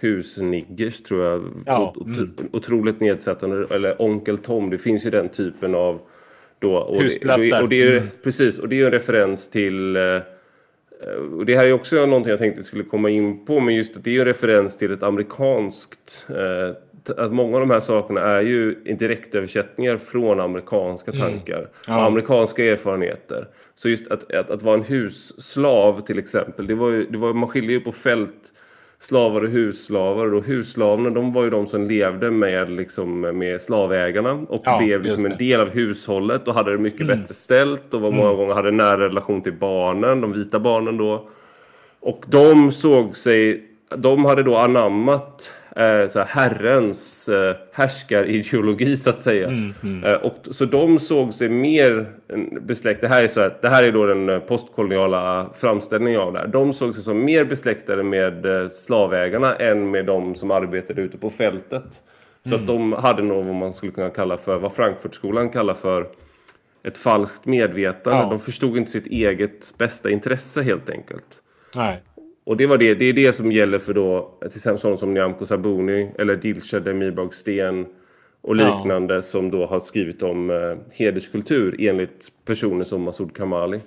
husniggers 0.00 1.02
tror 1.02 1.24
jag. 1.24 1.44
Ja, 1.66 1.94
mm. 2.06 2.34
Otroligt 2.52 3.00
nedsättande. 3.00 3.66
Eller 3.70 4.02
onkel 4.02 4.38
Tom. 4.38 4.70
Det 4.70 4.78
finns 4.78 5.06
ju 5.06 5.10
den 5.10 5.28
typen 5.28 5.74
av... 5.74 6.00
Då, 6.58 6.76
och 6.76 7.02
det, 7.02 7.62
och 7.62 7.68
det 7.68 7.82
är, 7.82 7.96
mm. 7.96 8.08
Precis, 8.24 8.58
och 8.58 8.68
det 8.68 8.80
är 8.80 8.84
en 8.84 8.90
referens 8.90 9.50
till... 9.50 9.96
Eh, 9.96 10.20
och 11.36 11.46
det 11.46 11.56
här 11.56 11.66
är 11.66 11.72
också 11.72 12.06
någonting 12.06 12.30
jag 12.30 12.38
tänkte 12.38 12.60
vi 12.60 12.64
skulle 12.64 12.84
komma 12.84 13.10
in 13.10 13.44
på. 13.44 13.60
Men 13.60 13.74
just 13.74 13.96
att 13.96 14.04
det 14.04 14.16
är 14.16 14.20
en 14.20 14.24
referens 14.24 14.76
till 14.76 14.92
ett 14.92 15.02
amerikanskt... 15.02 16.26
Eh, 16.28 16.76
att 17.16 17.32
många 17.32 17.54
av 17.56 17.60
de 17.60 17.70
här 17.70 17.80
sakerna 17.80 18.20
är 18.20 18.40
ju 18.40 18.74
direktöversättningar 18.74 19.96
från 19.96 20.40
amerikanska 20.40 21.10
mm. 21.10 21.22
tankar. 21.22 21.58
Mm. 21.58 21.68
Ja. 21.86 21.96
Och 21.96 22.04
amerikanska 22.04 22.64
erfarenheter. 22.64 23.48
Så 23.74 23.88
just 23.88 24.10
att, 24.10 24.32
att, 24.32 24.50
att 24.50 24.62
vara 24.62 24.74
en 24.74 24.82
husslav 24.82 26.00
till 26.00 26.18
exempel. 26.18 26.66
Det 26.66 26.74
var 26.74 26.90
ju, 26.90 27.06
det 27.06 27.18
var, 27.18 27.32
man 27.32 27.48
skiljer 27.48 27.70
ju 27.70 27.80
på 27.80 27.92
fält 27.92 28.52
slavar 28.98 29.40
och 29.40 29.50
husslavar. 29.50 30.34
Och 30.34 30.44
husslavarna 30.44 31.10
de 31.10 31.32
var 31.32 31.44
ju 31.44 31.50
de 31.50 31.66
som 31.66 31.88
levde 31.88 32.30
med, 32.30 32.70
liksom, 32.70 33.20
med 33.20 33.62
slavägarna 33.62 34.32
och 34.32 34.62
ja, 34.64 34.78
blev 34.78 35.02
liksom 35.02 35.26
en 35.26 35.36
del 35.36 35.60
av 35.60 35.68
hushållet 35.68 36.48
och 36.48 36.54
hade 36.54 36.72
det 36.72 36.78
mycket 36.78 37.00
mm. 37.00 37.20
bättre 37.20 37.34
ställt 37.34 37.94
och 37.94 38.00
var 38.00 38.10
många 38.10 38.28
mm. 38.28 38.36
gånger 38.36 38.54
hade 38.54 38.70
nära 38.70 39.00
relation 39.04 39.42
till 39.42 39.52
barnen, 39.52 40.20
de 40.20 40.32
vita 40.32 40.60
barnen 40.60 40.96
då. 40.96 41.28
Och 42.00 42.24
de 42.28 42.72
såg 42.72 43.16
sig, 43.16 43.64
de 43.96 44.24
hade 44.24 44.42
då 44.42 44.56
anammat 44.56 45.50
så 46.08 46.18
här, 46.18 46.26
herrens 46.26 47.28
eh, 47.28 47.56
härskarideologi 47.72 48.96
så 48.96 49.10
att 49.10 49.20
säga. 49.20 49.48
Mm, 49.48 49.74
mm. 49.82 50.04
Eh, 50.04 50.14
och, 50.14 50.34
så 50.50 50.64
de 50.64 50.98
såg 50.98 51.34
sig 51.34 51.48
mer 51.48 52.06
besläktade, 52.60 53.08
det 53.08 53.14
här 53.14 53.22
är, 53.22 53.28
så 53.28 53.40
här, 53.40 53.58
det 53.62 53.68
här 53.68 53.82
är 53.82 53.92
då 53.92 54.06
den 54.06 54.28
eh, 54.28 54.38
postkoloniala 54.38 55.50
framställningen 55.54 56.20
av 56.20 56.32
det 56.32 56.38
här. 56.38 56.46
De 56.46 56.72
såg 56.72 56.94
sig 56.94 57.04
som 57.04 57.24
mer 57.24 57.44
besläktade 57.44 58.02
med 58.02 58.46
eh, 58.46 58.68
slavägarna 58.68 59.56
än 59.56 59.90
med 59.90 60.06
de 60.06 60.34
som 60.34 60.50
arbetade 60.50 61.02
ute 61.02 61.18
på 61.18 61.30
fältet. 61.30 62.02
Så 62.42 62.54
att 62.54 62.60
mm. 62.60 62.66
de 62.66 62.92
hade 62.92 63.22
nog 63.22 63.44
vad 63.44 63.54
man 63.54 63.72
skulle 63.72 63.92
kunna 63.92 64.10
kalla 64.10 64.36
för, 64.36 64.58
vad 64.58 64.72
Frankfurtskolan 64.72 65.50
kallar 65.50 65.74
för 65.74 66.06
ett 66.84 66.98
falskt 66.98 67.46
medvetande. 67.46 68.18
Ja. 68.18 68.30
De 68.30 68.40
förstod 68.40 68.76
inte 68.76 68.90
sitt 68.90 69.06
eget 69.06 69.78
bästa 69.78 70.10
intresse 70.10 70.62
helt 70.62 70.90
enkelt. 70.90 71.42
Nej. 71.74 72.02
Och 72.48 72.56
det, 72.56 72.66
var 72.66 72.78
det, 72.78 72.94
det 72.94 73.04
är 73.04 73.12
det 73.12 73.32
som 73.32 73.52
gäller 73.52 73.78
för 73.78 73.94
då 73.94 74.38
till 74.40 74.56
exempel 74.56 74.80
sådana 74.80 74.98
som 74.98 75.14
Nyamko 75.14 75.46
Sabuni 75.46 76.10
eller 76.18 76.36
Dilshad 76.36 76.84
Demirbag 76.84 77.34
Sten 77.34 77.86
och 78.40 78.56
liknande 78.56 79.14
ja. 79.14 79.22
som 79.22 79.50
då 79.50 79.66
har 79.66 79.80
skrivit 79.80 80.22
om 80.22 80.50
eh, 80.50 80.76
hederskultur 80.90 81.76
enligt 81.78 82.28
personer 82.44 82.84
som 82.84 83.02
Masoud 83.02 83.36
Kamali. 83.36 83.80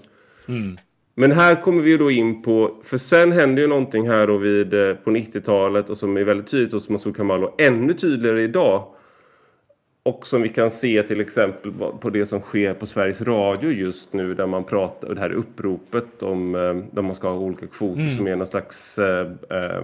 Mm. 0.48 0.78
Men 1.16 1.32
här 1.32 1.62
kommer 1.62 1.82
vi 1.82 1.98
då 1.98 2.12
in 2.12 2.42
på, 2.42 2.82
för 2.84 2.98
sen 2.98 3.32
händer 3.32 3.62
ju 3.62 3.68
någonting 3.68 4.10
här 4.10 4.28
då 4.28 4.38
vid, 4.38 4.74
eh, 4.74 4.94
på 4.94 5.10
90-talet 5.10 5.90
och 5.90 5.98
som 5.98 6.18
är 6.18 6.24
väldigt 6.24 6.48
tydligt 6.48 6.74
hos 6.74 6.90
Masoud 6.90 7.16
Kamali 7.16 7.46
och 7.46 7.62
ännu 7.62 7.94
tydligare 7.94 8.44
idag 8.44 8.88
och 10.04 10.28
som 10.28 10.42
vi 10.42 10.50
kan 10.50 10.72
se 10.72 11.04
till 11.04 11.22
exempel 11.22 11.72
på 11.72 12.10
det 12.10 12.26
som 12.26 12.42
sker 12.42 12.74
på 12.74 12.86
Sveriges 12.86 13.22
Radio 13.22 13.72
just 13.72 14.14
nu 14.14 14.34
där 14.34 14.48
man 14.48 14.64
pratar, 14.64 15.16
det 15.16 15.22
här 15.22 15.32
uppropet 15.32 16.24
om 16.24 16.56
eh, 16.56 16.76
där 16.92 17.02
man 17.02 17.16
ska 17.16 17.30
ha 17.30 17.38
olika 17.38 17.68
kvoter 17.68 18.02
mm. 18.02 18.16
som 18.16 18.28
är 18.28 18.36
någon 18.36 18.48
slags 18.48 19.00
eh, 19.00 19.32
eh, 19.50 19.84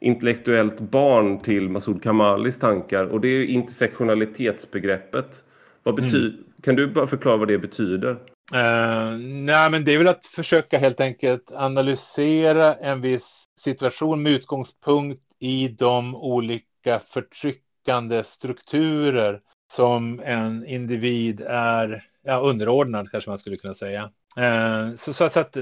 intellektuellt 0.00 0.80
barn 0.80 1.40
till 1.40 1.68
Masoud 1.68 2.02
Kamalis 2.02 2.58
tankar 2.58 3.04
och 3.04 3.20
det 3.20 3.28
är 3.28 3.44
intersektionalitetsbegreppet. 3.44 5.42
Vad 5.82 5.94
betyder, 5.94 6.28
mm. 6.28 6.44
Kan 6.62 6.76
du 6.76 6.86
bara 6.86 7.06
förklara 7.06 7.36
vad 7.36 7.48
det 7.48 7.58
betyder? 7.58 8.10
Uh, 8.10 9.18
nej, 9.20 9.70
men 9.70 9.84
det 9.84 9.94
är 9.94 9.98
väl 9.98 10.08
att 10.08 10.26
försöka 10.26 10.78
helt 10.78 11.00
enkelt 11.00 11.50
analysera 11.52 12.74
en 12.74 13.00
viss 13.00 13.44
situation 13.60 14.22
med 14.22 14.32
utgångspunkt 14.32 15.22
i 15.38 15.68
de 15.68 16.16
olika 16.16 17.00
förtryck 17.08 17.62
förtryckande 17.90 18.24
strukturer 18.24 19.40
som 19.72 20.20
en 20.24 20.66
individ 20.66 21.40
är 21.40 22.04
ja, 22.22 22.40
underordnad, 22.40 23.10
kanske 23.10 23.30
man 23.30 23.38
skulle 23.38 23.56
kunna 23.56 23.74
säga. 23.74 24.10
Eh, 24.36 24.96
så, 24.96 25.12
så 25.12 25.24
att 25.24 25.56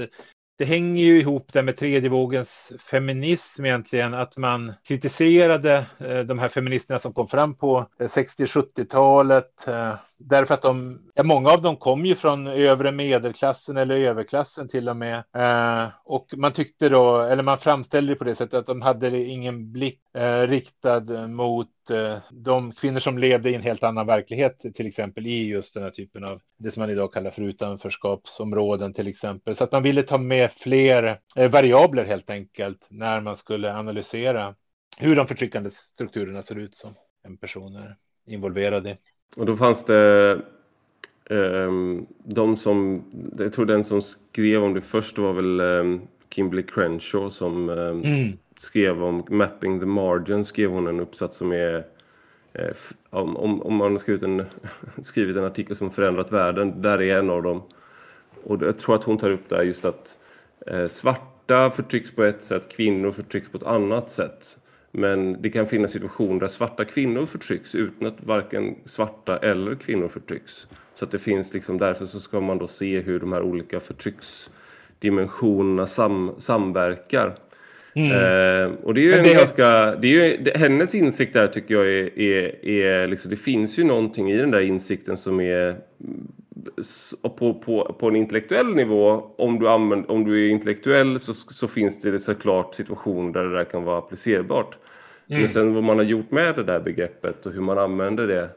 det 0.57 0.65
hänger 0.65 1.03
ju 1.03 1.19
ihop 1.19 1.53
det 1.53 1.61
med 1.61 1.77
tredje 1.77 2.09
vågens 2.09 2.73
feminism 2.79 3.65
egentligen, 3.65 4.13
att 4.13 4.37
man 4.37 4.73
kritiserade 4.83 5.85
eh, 5.99 6.19
de 6.19 6.39
här 6.39 6.49
feministerna 6.49 6.99
som 6.99 7.13
kom 7.13 7.27
fram 7.27 7.55
på 7.55 7.87
eh, 7.99 8.07
60-70-talet 8.07 9.67
eh, 9.67 9.95
Därför 10.21 10.53
att 10.53 10.61
de, 10.61 10.99
ja, 11.13 11.23
många 11.23 11.51
av 11.51 11.61
dem 11.61 11.75
kom 11.75 12.05
ju 12.05 12.15
från 12.15 12.47
övre 12.47 12.91
medelklassen 12.91 13.77
eller 13.77 13.95
överklassen 13.95 14.69
till 14.69 14.89
och 14.89 14.97
med. 14.97 15.23
Eh, 15.35 15.89
och 16.03 16.27
man 16.37 16.51
tyckte 16.51 16.89
då, 16.89 17.19
eller 17.21 17.43
man 17.43 17.57
framställde 17.57 18.13
det 18.13 18.15
på 18.15 18.23
det 18.23 18.35
sättet 18.35 18.53
att 18.53 18.67
de 18.67 18.81
hade 18.81 19.17
ingen 19.17 19.71
blick 19.71 19.99
eh, 20.13 20.41
riktad 20.41 21.27
mot 21.27 21.67
de 22.29 22.71
kvinnor 22.71 22.99
som 22.99 23.17
levde 23.17 23.49
i 23.49 23.55
en 23.55 23.61
helt 23.61 23.83
annan 23.83 24.07
verklighet, 24.07 24.65
till 24.75 24.87
exempel 24.87 25.27
i 25.27 25.47
just 25.47 25.73
den 25.73 25.83
här 25.83 25.89
typen 25.89 26.23
av 26.23 26.41
det 26.57 26.71
som 26.71 26.81
man 26.81 26.89
idag 26.89 27.13
kallar 27.13 27.31
för 27.31 27.41
utanförskapsområden 27.41 28.93
till 28.93 29.07
exempel. 29.07 29.55
Så 29.55 29.63
att 29.63 29.71
man 29.71 29.83
ville 29.83 30.03
ta 30.03 30.17
med 30.17 30.51
fler 30.51 31.19
eh, 31.35 31.51
variabler 31.51 32.05
helt 32.05 32.29
enkelt 32.29 32.85
när 32.89 33.21
man 33.21 33.37
skulle 33.37 33.73
analysera 33.73 34.55
hur 34.97 35.15
de 35.15 35.27
förtryckande 35.27 35.69
strukturerna 35.69 36.41
ser 36.41 36.59
ut 36.59 36.75
som 36.75 36.93
en 37.23 37.37
person 37.37 37.75
är 37.75 37.95
involverad 38.27 38.87
i. 38.87 38.97
Och 39.35 39.45
då 39.45 39.57
fanns 39.57 39.85
det 39.85 40.41
um, 41.29 42.07
de 42.23 42.57
som, 42.57 43.03
jag 43.37 43.53
tror 43.53 43.65
den 43.65 43.83
som 43.83 44.01
skrev 44.01 44.63
om 44.63 44.73
det 44.73 44.81
först 44.81 45.17
var 45.17 45.33
väl 45.33 45.61
um, 45.61 46.01
Kimberly 46.29 46.63
Crenshaw 46.63 47.29
som 47.29 47.69
um, 47.69 48.03
mm 48.03 48.37
skrev 48.59 49.03
om 49.03 49.23
Mapping 49.29 49.79
the 49.79 49.85
Margin, 49.85 50.45
skrev 50.45 50.69
hon 50.69 50.87
en 50.87 50.99
uppsats 50.99 51.37
som 51.37 51.51
är 51.51 51.83
eh, 52.53 52.75
om, 53.09 53.37
om, 53.37 53.61
om 53.61 53.75
man 53.75 53.91
har 53.91 53.97
skrivit 53.97 54.23
en, 54.23 54.45
skrivit 55.01 55.37
en 55.37 55.43
artikel 55.43 55.75
som 55.75 55.91
förändrat 55.91 56.31
världen, 56.31 56.81
där 56.81 57.01
är 57.01 57.19
en 57.19 57.29
av 57.29 57.43
dem. 57.43 57.61
Och 58.43 58.61
jag 58.61 58.79
tror 58.79 58.95
att 58.95 59.03
hon 59.03 59.17
tar 59.17 59.31
upp 59.31 59.49
det 59.49 59.55
här 59.55 59.63
just 59.63 59.85
att 59.85 60.17
uh, 60.71 60.87
svarta 60.87 61.71
förtrycks 61.71 62.11
på 62.11 62.23
ett 62.23 62.43
sätt, 62.43 62.75
kvinnor 62.75 63.11
förtrycks 63.11 63.49
på 63.49 63.57
ett 63.57 63.63
annat 63.63 64.11
sätt. 64.11 64.59
Men 64.91 65.41
det 65.41 65.49
kan 65.49 65.67
finnas 65.67 65.91
situationer 65.91 66.39
där 66.39 66.47
svarta 66.47 66.85
kvinnor 66.85 67.25
förtrycks 67.25 67.75
utan 67.75 68.07
att 68.07 68.23
varken 68.23 68.75
svarta 68.85 69.37
eller 69.37 69.75
kvinnor 69.75 70.07
förtrycks. 70.07 70.67
Så 70.93 71.05
att 71.05 71.11
det 71.11 71.19
finns 71.19 71.53
liksom, 71.53 71.77
därför 71.77 72.05
så 72.05 72.19
ska 72.19 72.41
man 72.41 72.57
då 72.57 72.67
se 72.67 72.99
hur 72.99 73.19
de 73.19 73.33
här 73.33 73.41
olika 73.41 73.79
förtrycksdimensionerna 73.79 75.85
sam, 75.85 76.35
samverkar. 76.37 77.35
Mm. 77.99 78.11
Eh, 78.11 78.71
och 78.83 78.93
det 78.93 79.01
är 79.01 79.03
ju 79.03 79.13
en 79.13 79.23
det... 79.23 79.33
ganska, 79.33 79.95
det 79.95 80.07
är 80.07 80.27
ju, 80.27 80.37
det, 80.37 80.57
hennes 80.57 80.95
insikt 80.95 81.33
där 81.33 81.47
tycker 81.47 81.73
jag 81.73 81.87
är, 81.87 82.19
är, 82.19 82.65
är 82.65 83.07
liksom, 83.07 83.31
det 83.31 83.37
finns 83.37 83.79
ju 83.79 83.83
någonting 83.83 84.31
i 84.31 84.37
den 84.37 84.51
där 84.51 84.61
insikten 84.61 85.17
som 85.17 85.39
är 85.39 85.75
på, 87.37 87.53
på, 87.53 87.95
på 87.99 88.07
en 88.07 88.15
intellektuell 88.15 88.75
nivå, 88.75 89.33
om 89.37 89.59
du, 89.59 89.69
använder, 89.69 90.11
om 90.11 90.25
du 90.25 90.45
är 90.45 90.49
intellektuell 90.49 91.19
så, 91.19 91.33
så 91.33 91.67
finns 91.67 92.01
det 92.01 92.19
såklart 92.19 92.75
situationer 92.75 93.33
där 93.33 93.43
det 93.43 93.57
där 93.57 93.63
kan 93.63 93.83
vara 93.83 93.97
applicerbart. 93.97 94.77
Mm. 95.29 95.41
Men 95.41 95.49
sen 95.49 95.73
vad 95.73 95.83
man 95.83 95.97
har 95.97 96.05
gjort 96.05 96.31
med 96.31 96.55
det 96.55 96.63
där 96.63 96.79
begreppet 96.79 97.45
och 97.45 97.51
hur 97.51 97.61
man 97.61 97.77
använder 97.77 98.27
det 98.27 98.49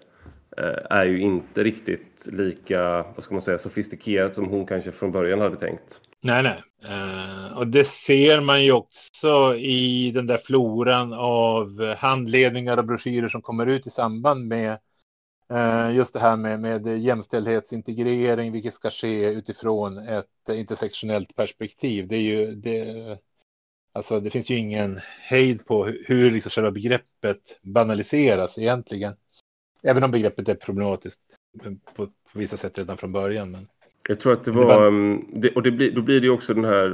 Eh, 0.57 0.99
är 0.99 1.05
ju 1.05 1.21
inte 1.21 1.65
riktigt 1.65 2.29
lika, 2.33 3.03
vad 3.03 3.23
ska 3.23 3.35
man 3.35 3.43
säga, 3.43 3.59
sofistikerat 3.59 4.35
som 4.35 4.49
hon 4.49 4.67
kanske 4.67 4.93
från 4.93 5.13
början 5.13 5.41
hade 5.41 5.57
tänkt. 5.57 6.01
Nej, 6.21 6.43
nej. 6.43 6.63
Uh, 6.85 7.59
och 7.59 7.67
det 7.67 7.85
ser 7.85 8.41
man 8.41 8.65
ju 8.65 8.73
också 8.73 9.57
i 9.57 10.11
den 10.15 10.27
där 10.27 10.39
floran 10.39 11.13
av 11.13 11.95
handledningar 11.95 12.77
och 12.77 12.85
broschyrer 12.85 13.29
som 13.29 13.43
kommer 13.43 13.67
ut 13.67 13.87
i 13.87 13.91
samband 13.91 14.49
med 14.49 14.79
uh, 15.53 15.95
just 15.95 16.15
det 16.15 16.21
här 16.21 16.37
med, 16.37 16.61
med 16.61 16.87
jämställdhetsintegrering, 16.99 18.53
vilket 18.53 18.75
ska 18.75 18.91
ske 18.91 19.25
utifrån 19.25 19.99
ett 19.99 20.49
intersektionellt 20.49 21.37
perspektiv. 21.37 22.09
Det 22.09 22.17
är 22.17 22.21
ju 22.21 22.55
det, 22.55 23.19
Alltså 23.95 24.21
det 24.21 24.31
finns 24.31 24.51
ju 24.51 24.57
ingen 24.57 25.01
hejd 25.21 25.67
på 25.67 25.85
hur 25.87 26.31
liksom 26.31 26.51
själva 26.51 26.71
begreppet 26.71 27.59
banaliseras 27.63 28.59
egentligen. 28.59 29.15
Även 29.83 30.05
om 30.05 30.11
begreppet 30.11 30.49
är 30.49 30.55
problematiskt 30.55 31.23
på, 31.95 32.07
på 32.07 32.39
vissa 32.39 32.57
sätt 32.57 32.79
redan 32.79 32.97
från 32.97 33.13
början. 33.13 33.51
Men... 33.51 33.67
Jag 34.09 34.21
tror 34.21 34.33
att 34.33 34.45
det 34.45 34.51
var, 34.51 34.87
um, 34.87 35.29
det, 35.33 35.51
och 35.51 35.63
det 35.63 35.71
blir, 35.71 35.93
då 35.93 36.03
blir 36.03 36.21
det 36.21 36.31
också 36.31 36.55
den 36.55 36.65
här, 36.65 36.89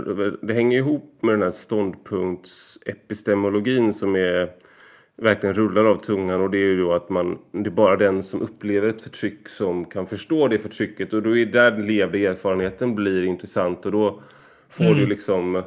det 0.47 0.55
hänger 0.55 0.79
ihop 0.79 1.19
med 1.23 1.35
den 1.35 1.43
här 1.43 1.51
ståndpunktsepistemologin 1.51 3.93
som 3.93 4.17
är 4.17 4.51
verkligen 5.17 5.55
rullar 5.55 5.85
av 5.85 5.97
tungan 5.97 6.41
och 6.41 6.51
det 6.51 6.59
är 6.59 6.65
ju 6.65 6.81
då 6.81 6.93
att 6.93 7.09
man, 7.09 7.39
det 7.53 7.67
är 7.67 7.71
bara 7.71 7.97
den 7.97 8.23
som 8.23 8.43
upplever 8.43 8.89
ett 8.89 9.03
förtryck 9.03 9.49
som 9.49 9.85
kan 9.85 10.07
förstå 10.07 10.49
det 10.49 10.59
förtrycket 10.59 11.13
och 11.13 11.23
då 11.23 11.37
är 11.37 11.47
där 11.47 11.71
den 11.71 11.87
levde 11.87 12.19
erfarenheten 12.19 12.95
blir 12.95 13.25
intressant 13.25 13.87
och 13.87 13.93
då 13.93 14.23
får 14.69 14.85
mm. 14.85 14.99
du 14.99 15.07
liksom 15.07 15.63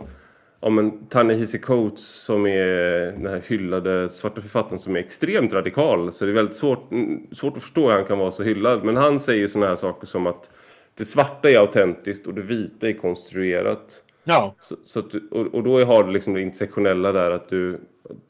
ja, 0.62 0.70
men 0.70 1.06
Ta-Nehisi 1.08 1.60
Coates 1.60 2.06
som 2.06 2.48
är 2.48 3.12
den 3.12 3.26
här 3.26 3.42
hyllade 3.48 4.10
svarta 4.10 4.42
författaren 4.42 4.80
som 4.80 4.96
är 4.96 5.00
extremt 5.00 5.54
radikal. 5.54 6.12
Så 6.12 6.26
det 6.26 6.32
är 6.32 6.36
väldigt 6.36 6.56
svårt, 6.56 6.90
svårt 7.32 7.58
att 7.58 7.64
förstå 7.64 7.88
hur 7.88 7.96
han 7.96 8.06
kan 8.06 8.20
vara 8.20 8.32
så 8.32 8.44
hyllad. 8.44 8.84
Men 8.84 8.96
han 8.96 9.20
säger 9.20 9.48
sådana 9.48 9.68
här 9.68 9.76
saker 9.76 10.08
som 10.08 10.28
att 10.28 10.50
det 10.96 11.06
svarta 11.06 11.50
är 11.50 11.58
autentiskt 11.58 12.28
och 12.28 12.34
det 12.34 12.42
vita 12.42 12.90
är 12.90 12.94
konstruerat. 12.94 14.04
Ja. 14.24 14.56
Så, 14.60 14.76
så 14.86 15.00
att, 15.00 15.14
och, 15.32 15.48
och 15.48 15.64
då 15.64 15.86
har 15.86 16.04
du 16.04 16.12
liksom 16.12 16.34
det 16.34 16.42
intersektionella 16.42 17.12
där 17.12 17.32
att 17.32 17.50
du, 17.50 17.80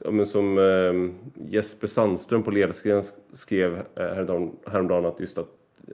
ja, 0.04 0.12
men 0.12 0.26
som 0.26 0.58
eh, 0.58 0.94
Jesper 1.50 1.88
Sandström 1.88 2.44
på 2.44 2.52
Ledarskrivaren 2.52 3.04
skrev 3.34 3.76
eh, 3.76 3.84
häromdagen, 3.96 4.52
häromdagen 4.72 5.06
att 5.06 5.20
just 5.20 5.38
att 5.38 5.48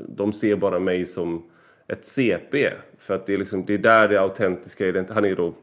de 0.08 0.34
ser 0.34 0.56
bara 0.56 0.80
mig 0.80 1.06
som 1.06 1.44
ett 1.88 2.06
CP. 2.06 2.74
För 2.98 3.16
att 3.16 3.26
det 3.26 3.34
är, 3.34 3.38
liksom, 3.38 3.66
det 3.66 3.74
är 3.74 3.78
där 3.78 4.08
det 4.08 4.22
autentiska. 4.22 5.06
Han 5.10 5.26
är 5.26 5.36
då 5.36 5.54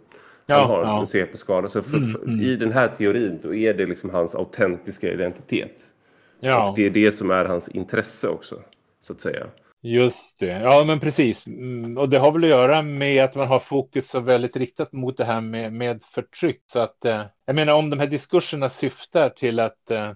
Ja, 0.47 0.59
han 0.59 0.71
har 0.71 0.83
ja. 0.83 1.01
en 1.01 1.07
CP-skada. 1.07 1.69
Så 1.69 1.83
för, 1.83 1.97
mm, 1.97 2.17
mm. 2.17 2.41
i 2.41 2.57
den 2.57 2.73
här 2.73 2.89
teorin 2.89 3.41
då 3.43 3.55
är 3.55 3.75
det 3.75 3.87
liksom 3.87 4.11
hans 4.11 4.35
autentiska 4.35 5.13
identitet. 5.13 5.85
Ja. 6.41 6.69
Och 6.69 6.77
det 6.77 6.87
är 6.87 6.91
det 6.91 7.13
som 7.13 7.31
är 7.31 7.45
hans 7.45 7.69
intresse 7.69 8.29
också, 8.29 8.61
så 9.03 9.13
att 9.13 9.21
säga. 9.21 9.47
Just 9.83 10.39
det, 10.39 10.47
ja 10.47 10.85
men 10.87 11.01
precis. 11.01 11.47
Mm, 11.47 11.99
och 11.99 12.09
det 12.09 12.19
har 12.19 12.33
väl 12.33 12.45
att 12.45 12.51
göra 12.51 12.83
med 12.83 13.25
att 13.25 13.35
man 13.35 13.49
har 13.49 13.59
fokus 13.59 14.09
så 14.09 14.21
väldigt 14.21 14.57
riktat 14.57 14.93
mot 14.93 15.17
det 15.17 15.25
här 15.25 15.41
med, 15.41 15.73
med 15.73 16.03
förtryck. 16.03 16.63
Så 16.67 16.79
att, 16.79 17.05
eh, 17.05 17.23
jag 17.47 17.57
menar 17.57 17.75
om 17.75 17.91
de 17.91 17.99
här 17.99 18.07
diskurserna 18.07 18.69
syftar 18.69 19.31
till 19.31 19.61
att 19.61 19.91
eh, 19.91 20.13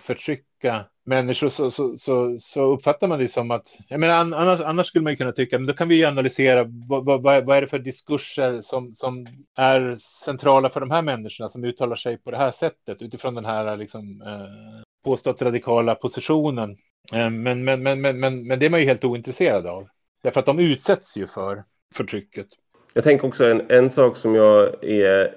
förtrycka 0.00 0.84
människor 1.10 1.48
så, 1.48 1.70
så, 1.70 1.98
så, 1.98 2.38
så, 2.40 2.72
uppfattar 2.72 3.08
man 3.08 3.18
det 3.18 3.28
som 3.28 3.50
att, 3.50 3.68
jag 3.88 4.00
menar, 4.00 4.14
annars, 4.14 4.60
annars 4.60 4.86
skulle 4.86 5.02
man 5.02 5.12
ju 5.12 5.16
kunna 5.16 5.32
tycka, 5.32 5.58
men 5.58 5.66
då 5.66 5.72
kan 5.72 5.88
vi 5.88 5.94
ju 5.94 6.04
analysera 6.04 6.64
vad, 6.88 7.04
vad, 7.04 7.22
vad 7.22 7.56
är 7.56 7.60
det 7.60 7.66
för 7.66 7.78
diskurser 7.78 8.60
som, 8.62 8.94
som 8.94 9.26
är 9.56 9.96
centrala 10.24 10.70
för 10.70 10.80
de 10.80 10.90
här 10.90 11.02
människorna 11.02 11.48
som 11.48 11.64
uttalar 11.64 11.96
sig 11.96 12.18
på 12.18 12.30
det 12.30 12.36
här 12.36 12.50
sättet 12.50 13.02
utifrån 13.02 13.34
den 13.34 13.44
här 13.44 13.76
liksom, 13.76 14.22
eh, 14.22 14.82
påstått 15.04 15.42
radikala 15.42 15.94
positionen. 15.94 16.70
Eh, 17.12 17.30
men, 17.30 17.64
men, 17.64 17.82
men, 17.82 18.00
men, 18.00 18.20
men, 18.20 18.46
men 18.46 18.58
det 18.58 18.66
är 18.66 18.70
man 18.70 18.80
ju 18.80 18.86
helt 18.86 19.04
ointresserad 19.04 19.66
av. 19.66 19.88
Därför 20.22 20.40
att 20.40 20.46
de 20.46 20.58
utsätts 20.58 21.16
ju 21.16 21.26
för 21.26 21.64
förtrycket. 21.94 22.46
Jag 22.94 23.04
tänker 23.04 23.26
också 23.26 23.44
en, 23.44 23.70
en 23.70 23.90
sak 23.90 24.16
som 24.16 24.34
jag 24.34 24.84
är 24.84 25.34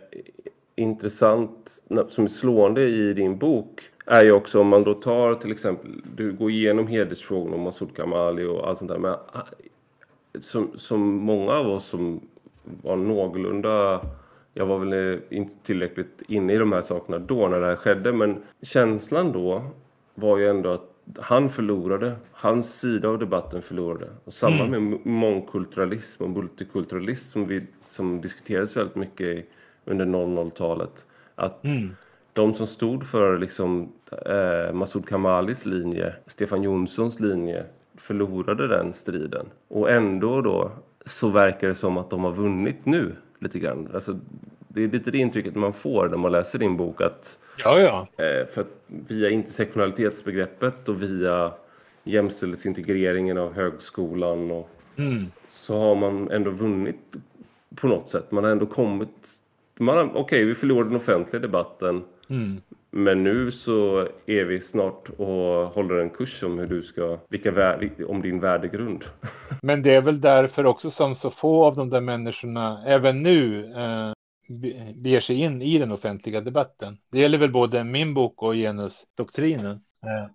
intressant, 0.76 1.82
som 2.08 2.24
är 2.24 2.28
slående 2.28 2.84
i 2.84 3.14
din 3.14 3.38
bok 3.38 3.82
är 4.06 4.24
ju 4.24 4.32
också 4.32 4.60
om 4.62 4.68
man 4.68 4.84
då 4.84 4.94
tar 4.94 5.36
till 5.36 5.52
exempel, 5.52 6.02
du 6.16 6.34
går 6.34 6.52
igenom 6.52 6.88
hedersfrågorna 6.88 7.56
om 7.56 7.62
Masoud 7.62 7.96
Kamali 7.96 8.46
och 8.46 8.68
allt 8.68 8.80
sånt 8.80 8.92
där. 8.92 8.98
Men 8.98 9.12
ah, 9.12 9.42
som, 10.40 10.72
som 10.76 11.02
många 11.02 11.52
av 11.52 11.68
oss 11.68 11.86
som 11.86 12.22
var 12.82 12.96
någorlunda, 12.96 14.06
jag 14.54 14.66
var 14.66 14.80
väl 14.80 15.20
inte 15.30 15.56
tillräckligt 15.64 16.22
inne 16.28 16.54
i 16.54 16.58
de 16.58 16.72
här 16.72 16.82
sakerna 16.82 17.20
då 17.20 17.48
när 17.48 17.60
det 17.60 17.66
här 17.66 17.76
skedde. 17.76 18.14
Men 18.14 18.44
känslan 18.62 19.32
då 19.32 19.64
var 20.16 20.38
ju 20.38 20.50
ändå 20.50 20.70
att 20.70 20.90
han 21.20 21.50
förlorade. 21.50 22.16
Hans 22.32 22.80
sida 22.80 23.10
av 23.10 23.20
debatten 23.20 23.62
förlorade. 23.62 24.10
Och 24.26 24.34
samma 24.34 24.64
mm. 24.64 24.90
med 24.90 25.06
mångkulturalism 25.06 26.24
och 26.24 26.30
multikulturalism 26.30 27.32
som, 27.32 27.46
vi, 27.46 27.62
som 27.90 28.22
diskuterades 28.22 28.78
väldigt 28.78 28.96
mycket 28.96 29.50
under 29.86 30.06
00-talet. 30.06 31.06
Att 31.36 31.66
mm 31.66 31.96
de 32.34 32.54
som 32.54 32.68
stod 32.68 33.06
för 33.06 33.38
liksom, 33.38 33.94
eh, 34.26 34.74
Masoud 34.74 35.08
Kamalis 35.08 35.66
linje, 35.66 36.16
Stefan 36.26 36.64
Jonssons 36.64 37.20
linje, 37.20 37.66
förlorade 37.98 38.68
den 38.68 38.94
striden. 38.94 39.46
Och 39.68 39.92
ändå 39.92 40.42
då 40.42 40.72
så 41.06 41.30
verkar 41.30 41.68
det 41.68 41.76
som 41.76 41.98
att 41.98 42.10
de 42.10 42.24
har 42.24 42.32
vunnit 42.32 42.86
nu 42.86 43.16
lite 43.40 43.60
grann. 43.60 43.90
Alltså, 43.94 44.20
det 44.68 44.84
är 44.84 44.88
lite 44.88 45.12
det 45.12 45.18
intrycket 45.18 45.56
man 45.56 45.74
får 45.74 46.10
när 46.10 46.18
man 46.18 46.32
läser 46.32 46.60
din 46.60 46.78
bok 46.78 47.02
att, 47.02 47.40
ja, 47.64 47.80
ja. 47.80 48.24
Eh, 48.24 48.48
för 48.48 48.62
att 48.62 48.84
via 48.88 49.30
intersektionalitetsbegreppet 49.30 50.90
och 50.90 51.02
via 51.02 51.52
jämställdhetsintegreringen 52.04 53.38
av 53.38 53.54
högskolan 53.54 54.52
och, 54.52 54.70
mm. 54.96 55.26
så 55.48 55.80
har 55.80 55.96
man 55.96 56.32
ändå 56.32 56.52
vunnit 56.52 57.16
på 57.76 57.88
något 57.88 58.10
sätt. 58.10 58.32
Man 58.32 58.44
har 58.44 58.52
ändå 58.52 58.66
kommit... 58.66 59.40
Okej, 59.90 60.22
okay, 60.22 60.46
vi 60.46 60.56
förlorade 60.56 60.90
den 60.90 60.98
offentliga 60.98 61.42
debatten 61.42 62.04
Mm. 62.30 62.62
Men 62.92 63.24
nu 63.24 63.52
så 63.52 64.08
är 64.26 64.44
vi 64.44 64.62
snart 64.62 65.10
och 65.18 65.74
håller 65.74 65.96
en 65.96 66.10
kurs 66.10 66.44
om 66.44 66.60
hur 66.60 66.68
du 66.68 66.82
ska, 66.82 67.20
vilka 67.30 67.80
om 68.08 68.22
din 68.22 68.40
värdegrund. 68.40 69.06
Men 69.62 69.84
det 69.84 69.96
är 69.96 70.02
väl 70.02 70.22
därför 70.22 70.66
också 70.66 70.92
som 70.92 71.16
så 71.16 71.32
få 71.32 71.66
av 71.66 71.76
de 71.76 71.90
där 71.90 72.02
människorna 72.02 72.84
även 72.86 73.24
nu 73.24 73.66
eh, 73.76 74.14
beger 74.96 75.20
sig 75.20 75.36
in 75.36 75.62
i 75.62 75.78
den 75.78 75.92
offentliga 75.92 76.42
debatten. 76.42 76.98
Det 77.12 77.20
gäller 77.20 77.38
väl 77.38 77.52
både 77.52 77.84
min 77.84 78.14
bok 78.14 78.44
och 78.44 78.54
genusdoktrinen. 78.54 79.82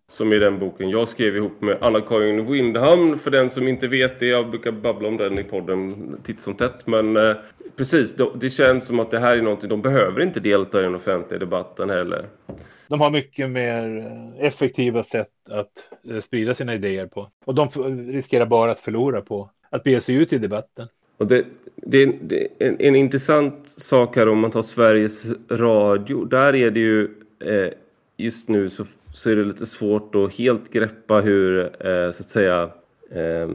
Som 0.08 0.32
i 0.32 0.38
den 0.38 0.58
boken 0.58 0.90
jag 0.90 1.08
skrev 1.08 1.36
ihop 1.36 1.60
med 1.60 1.78
Anna-Karin 1.80 2.52
Windham. 2.52 3.18
För 3.18 3.30
den 3.30 3.50
som 3.50 3.68
inte 3.68 3.88
vet 3.88 4.20
det, 4.20 4.26
jag 4.26 4.50
brukar 4.50 4.72
babbla 4.72 5.08
om 5.08 5.16
den 5.16 5.38
i 5.38 5.44
podden 5.44 6.16
titt 6.22 6.40
som 6.40 6.54
tätt. 6.54 6.86
Men 6.86 7.16
eh, 7.16 7.36
precis, 7.76 8.14
det 8.40 8.50
känns 8.50 8.86
som 8.86 9.00
att 9.00 9.10
det 9.10 9.18
här 9.18 9.36
är 9.36 9.42
någonting, 9.42 9.68
de 9.68 9.82
behöver 9.82 10.20
inte 10.20 10.40
delta 10.40 10.80
i 10.80 10.82
den 10.82 10.94
offentliga 10.94 11.38
debatten 11.38 11.90
heller. 11.90 12.26
De 12.88 13.00
har 13.00 13.10
mycket 13.10 13.50
mer 13.50 13.98
eh, 13.98 14.46
effektiva 14.46 15.02
sätt 15.02 15.28
att 15.50 15.70
eh, 16.10 16.20
sprida 16.20 16.54
sina 16.54 16.74
idéer 16.74 17.06
på. 17.06 17.30
Och 17.44 17.54
de 17.54 17.68
riskerar 18.12 18.46
bara 18.46 18.70
att 18.70 18.80
förlora 18.80 19.20
på 19.20 19.50
att 19.70 19.84
bege 19.84 20.00
sig 20.00 20.14
ut 20.14 20.32
i 20.32 20.38
debatten. 20.38 20.88
Och 21.16 21.26
det, 21.26 21.44
det, 21.76 22.06
det 22.22 22.42
är 22.42 22.48
en, 22.58 22.76
en, 22.80 22.96
intressant 22.96 23.68
sak 23.76 24.16
här 24.16 24.28
om 24.28 24.38
man 24.38 24.50
tar 24.50 24.62
Sveriges 24.62 25.26
Radio. 25.50 26.24
Där 26.24 26.54
är 26.54 26.70
det 26.70 26.80
ju 26.80 27.08
eh, 27.44 27.72
just 28.16 28.48
nu 28.48 28.70
så 28.70 28.84
så 29.14 29.30
är 29.30 29.36
det 29.36 29.44
lite 29.44 29.66
svårt 29.66 30.14
att 30.14 30.34
helt 30.34 30.70
greppa 30.70 31.20
hur, 31.20 31.60
eh, 31.86 32.10
så 32.10 32.22
att 32.22 32.28
säga, 32.28 32.62
eh, 33.10 33.48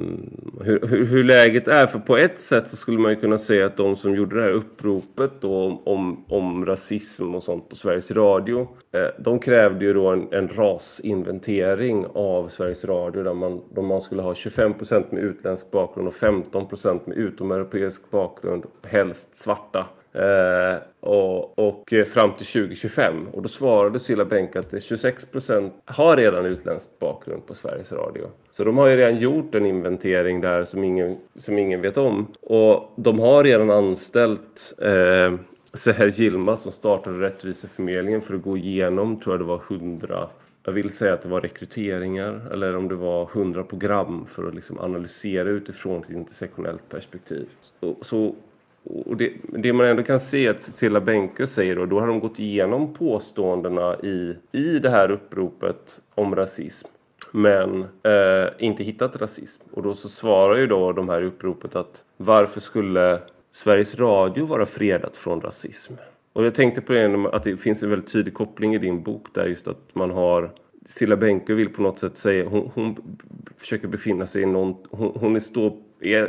hur, 0.62 0.88
hur, 0.88 1.06
hur, 1.06 1.24
läget 1.24 1.68
är. 1.68 1.88
För 1.88 2.00
på 2.00 2.18
ett 2.18 2.40
sätt 2.40 2.68
så 2.68 2.78
skulle 2.78 3.00
man 3.00 3.12
ju 3.12 3.20
kunna 3.20 3.38
säga 3.38 3.66
att 3.66 3.78
de 3.78 3.96
som 3.96 4.16
gjorde 4.16 4.36
det 4.36 4.42
här 4.42 4.50
uppropet 4.50 5.32
då 5.42 5.82
om, 5.86 6.26
om 6.28 6.66
rasism 6.66 7.36
och 7.36 7.44
sånt 7.44 7.70
på 7.70 7.76
Sveriges 7.76 8.12
Radio, 8.12 8.68
eh, 8.92 9.08
de 9.20 9.40
krävde 9.40 9.86
ju 9.86 9.94
då 9.94 10.08
en, 10.08 10.28
en 10.34 10.48
rasinventering 10.48 12.06
av 12.14 12.48
Sveriges 12.48 12.86
Radio 12.86 13.24
där 13.24 13.34
man, 13.34 13.62
då 13.76 13.82
man 13.82 14.02
skulle 14.02 14.22
ha 14.22 14.36
25 14.36 14.74
procent 14.74 15.12
med 15.12 15.24
utländsk 15.24 15.72
bakgrund 15.72 16.08
och 16.08 16.14
15 16.14 16.68
procent 16.68 17.08
med 17.08 17.18
utomeuropeisk 17.18 18.12
bakgrund, 18.12 18.66
helst 18.84 19.38
svarta. 19.38 19.86
Eh, 20.14 20.76
och, 21.00 21.60
och, 21.60 21.94
eh, 21.94 22.06
fram 22.06 22.34
till 22.34 22.46
2025. 22.46 23.28
Och 23.28 23.42
då 23.42 23.50
svarade 23.50 24.00
Silla 24.00 24.26
Bänk 24.26 24.56
att 24.56 24.84
26 24.84 25.26
procent 25.26 25.74
har 25.86 26.18
redan 26.18 26.46
utländsk 26.46 26.90
bakgrund 27.00 27.46
på 27.46 27.54
Sveriges 27.54 27.92
Radio. 27.92 28.28
Så 28.52 28.64
de 28.64 28.78
har 28.78 28.88
ju 28.88 28.98
redan 28.98 29.20
gjort 29.20 29.56
en 29.56 29.66
inventering 29.66 30.42
där 30.42 30.66
som 30.66 30.84
ingen, 30.84 31.18
som 31.36 31.58
ingen 31.58 31.82
vet 31.82 31.98
om. 31.98 32.28
Och 32.42 32.94
de 32.96 33.20
har 33.20 33.44
redan 33.44 33.70
anställt 33.70 34.74
eh, 34.82 35.34
Seher 35.74 36.08
Gilma 36.08 36.56
som 36.56 36.72
startade 36.72 37.20
Rättviseförmedlingen 37.20 38.22
för 38.22 38.36
att 38.36 38.44
gå 38.44 38.58
igenom, 38.58 39.20
tror 39.20 39.34
jag 39.34 39.42
det 39.42 39.46
var 39.46 39.62
100 39.70 40.30
jag 40.66 40.74
vill 40.74 40.90
säga 40.90 41.14
att 41.14 41.22
det 41.22 41.30
var 41.30 41.42
rekryteringar 41.42 42.50
eller 42.52 42.76
om 42.76 42.88
det 42.88 42.96
var 42.96 43.30
100 43.34 43.64
program 43.64 44.26
för 44.26 44.48
att 44.48 44.56
liksom 44.56 44.80
analysera 44.80 45.50
utifrån 45.50 46.04
ett 46.04 46.10
intersektionellt 46.10 46.90
perspektiv. 46.90 47.50
Så, 47.80 47.96
så 48.02 48.36
och 48.84 49.18
det, 49.18 49.34
det, 49.48 49.74
man 49.74 49.88
ändå 49.88 50.04
kan 50.04 50.20
se 50.20 50.48
att 50.48 50.62
Cecilia 50.62 51.02
Benke 51.02 51.48
säger 51.48 51.76
då, 51.76 51.86
då 51.86 52.00
har 52.00 52.08
de 52.08 52.20
gått 52.20 52.40
igenom 52.40 52.94
påståendena 52.94 53.96
i, 54.04 54.36
i 54.52 54.80
det 54.80 54.90
här 54.90 55.12
uppropet 55.12 56.02
om 56.16 56.36
rasism 56.36 56.88
men 57.32 57.82
eh, 57.82 58.50
inte 58.60 58.84
hittat 58.84 59.16
rasism. 59.16 59.64
Och 59.72 59.84
då 59.84 59.94
så 59.94 60.10
svarar 60.10 60.58
ju 60.58 60.68
då 60.68 60.92
de 60.92 61.10
här 61.10 61.22
uppropet 61.22 61.76
att 61.76 62.04
varför 62.18 62.60
skulle 62.60 63.20
Sveriges 63.52 64.00
Radio 64.00 64.46
vara 64.46 64.66
fredat 64.66 65.18
från 65.18 65.42
rasism? 65.42 65.94
Och 66.34 66.46
jag 66.46 66.56
tänkte 66.56 66.82
på 66.82 66.94
det 66.94 67.30
att 67.34 67.44
det 67.44 67.58
finns 67.58 67.84
en 67.84 67.90
väldigt 67.90 68.12
tydlig 68.12 68.34
koppling 68.34 68.76
i 68.76 68.78
din 68.78 69.04
bok 69.04 69.28
där 69.34 69.46
just 69.46 69.68
att 69.68 69.96
man 69.96 70.12
har 70.12 70.52
Silla 70.86 71.16
Benke 71.18 71.54
vill 71.54 71.70
på 71.70 71.82
något 71.82 72.00
sätt 72.00 72.18
säga, 72.18 72.50
hon, 72.50 72.72
hon 72.74 73.18
försöker 73.58 73.88
befinna 73.88 74.28
sig 74.28 74.42
i 74.42 74.46
någon, 74.46 74.76
hon, 74.90 75.12
hon 75.16 75.42
står 75.42 75.78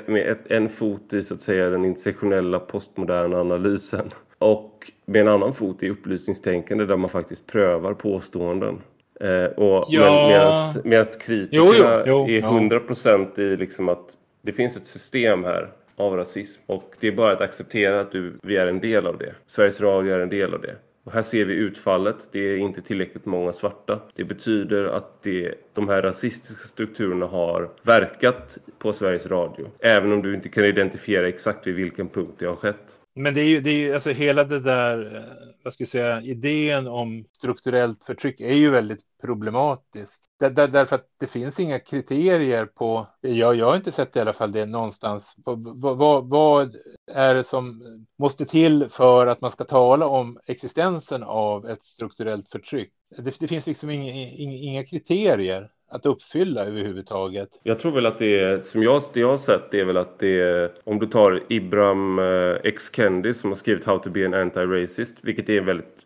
med 0.06 0.36
en 0.46 0.68
fot 0.68 1.12
i 1.12 1.24
så 1.24 1.34
att 1.34 1.40
säga 1.40 1.70
den 1.70 1.84
intersektionella 1.84 2.58
postmoderna 2.58 3.40
analysen 3.40 4.10
och 4.38 4.92
med 5.06 5.20
en 5.20 5.28
annan 5.28 5.54
fot 5.54 5.82
i 5.82 5.90
upplysningstänkande 5.90 6.84
där 6.84 6.96
man 6.96 7.10
faktiskt 7.10 7.46
prövar 7.46 7.94
påståenden. 7.94 8.82
Eh, 9.20 9.44
och, 9.44 9.86
ja. 9.88 10.72
Medan 10.84 11.06
kritikerna 11.20 11.48
jo, 11.50 11.72
jo, 12.06 12.26
jo, 12.28 12.28
är 12.28 12.38
100 12.38 12.80
procent 12.80 13.38
i 13.38 13.56
liksom 13.56 13.88
att 13.88 14.14
det 14.42 14.52
finns 14.52 14.76
ett 14.76 14.86
system 14.86 15.44
här 15.44 15.72
av 15.96 16.16
rasism 16.16 16.62
och 16.66 16.94
det 17.00 17.08
är 17.08 17.12
bara 17.12 17.32
att 17.32 17.40
acceptera 17.40 18.00
att 18.00 18.12
du, 18.12 18.38
vi 18.42 18.56
är 18.56 18.66
en 18.66 18.80
del 18.80 19.06
av 19.06 19.18
det. 19.18 19.34
Sveriges 19.46 19.80
Radio 19.80 20.14
är 20.14 20.20
en 20.20 20.28
del 20.28 20.54
av 20.54 20.60
det. 20.60 20.76
Och 21.04 21.12
här 21.12 21.22
ser 21.22 21.44
vi 21.44 21.54
utfallet. 21.54 22.28
Det 22.32 22.38
är 22.38 22.56
inte 22.56 22.82
tillräckligt 22.82 23.26
många 23.26 23.52
svarta. 23.52 24.02
Det 24.14 24.24
betyder 24.24 24.84
att 24.84 25.22
det, 25.22 25.54
de 25.74 25.88
här 25.88 26.02
rasistiska 26.02 26.68
strukturerna 26.68 27.26
har 27.26 27.70
verkat 27.82 28.58
på 28.78 28.92
Sveriges 28.92 29.26
Radio. 29.26 29.70
Även 29.78 30.12
om 30.12 30.22
du 30.22 30.34
inte 30.34 30.48
kan 30.48 30.64
identifiera 30.64 31.28
exakt 31.28 31.66
vid 31.66 31.74
vilken 31.74 32.08
punkt 32.08 32.34
det 32.38 32.46
har 32.46 32.56
skett. 32.56 33.00
Men 33.14 33.34
det 33.34 33.40
är 33.40 33.44
ju, 33.44 33.60
det 33.60 33.70
är 33.70 33.74
ju 33.74 33.94
alltså 33.94 34.10
hela 34.10 34.44
det 34.44 34.60
där, 34.60 35.16
eh, 35.16 35.54
vad 35.64 35.74
ska 35.74 35.82
jag 35.82 35.88
säga, 35.88 36.22
idén 36.22 36.86
om 36.86 37.24
strukturellt 37.32 38.04
förtryck 38.04 38.40
är 38.40 38.54
ju 38.54 38.70
väldigt 38.70 39.00
problematisk. 39.20 40.20
Där, 40.40 40.50
där, 40.50 40.68
därför 40.68 40.96
att 40.96 41.08
det 41.20 41.26
finns 41.26 41.60
inga 41.60 41.78
kriterier 41.78 42.66
på, 42.66 43.06
jag, 43.20 43.54
jag 43.54 43.66
har 43.66 43.76
inte 43.76 43.92
sett 43.92 44.16
i 44.16 44.20
alla 44.20 44.32
fall 44.32 44.52
det 44.52 44.66
någonstans, 44.66 45.34
vad, 45.36 45.98
vad, 45.98 46.28
vad 46.28 46.76
är 47.12 47.34
det 47.34 47.44
som 47.44 47.82
måste 48.18 48.46
till 48.46 48.88
för 48.90 49.26
att 49.26 49.40
man 49.40 49.50
ska 49.50 49.64
tala 49.64 50.06
om 50.06 50.38
existensen 50.46 51.22
av 51.22 51.66
ett 51.68 51.84
strukturellt 51.86 52.50
förtryck? 52.50 52.92
Det, 53.18 53.38
det 53.38 53.48
finns 53.48 53.66
liksom 53.66 53.90
inga, 53.90 54.12
inga 54.38 54.84
kriterier 54.84 55.70
att 55.94 56.06
uppfylla 56.06 56.64
överhuvudtaget. 56.64 57.48
Jag 57.62 57.78
tror 57.78 57.92
väl 57.92 58.06
att 58.06 58.18
det 58.18 58.40
är, 58.40 58.60
som 58.60 58.82
jag, 58.82 59.02
det 59.12 59.20
jag 59.20 59.28
har 59.28 59.36
sett, 59.36 59.70
det 59.70 59.80
är 59.80 59.84
väl 59.84 59.96
att 59.96 60.18
det 60.18 60.40
är, 60.40 60.72
om 60.84 60.98
du 60.98 61.06
tar 61.06 61.42
Ibram 61.48 62.18
eh, 62.18 62.24
X. 62.64 62.90
Kendi 62.96 63.34
som 63.34 63.50
har 63.50 63.54
skrivit 63.54 63.84
How 63.84 63.98
to 63.98 64.10
be 64.10 64.26
an 64.26 64.34
anti-racist, 64.34 65.14
vilket 65.20 65.48
är 65.48 65.60
väldigt 65.60 66.02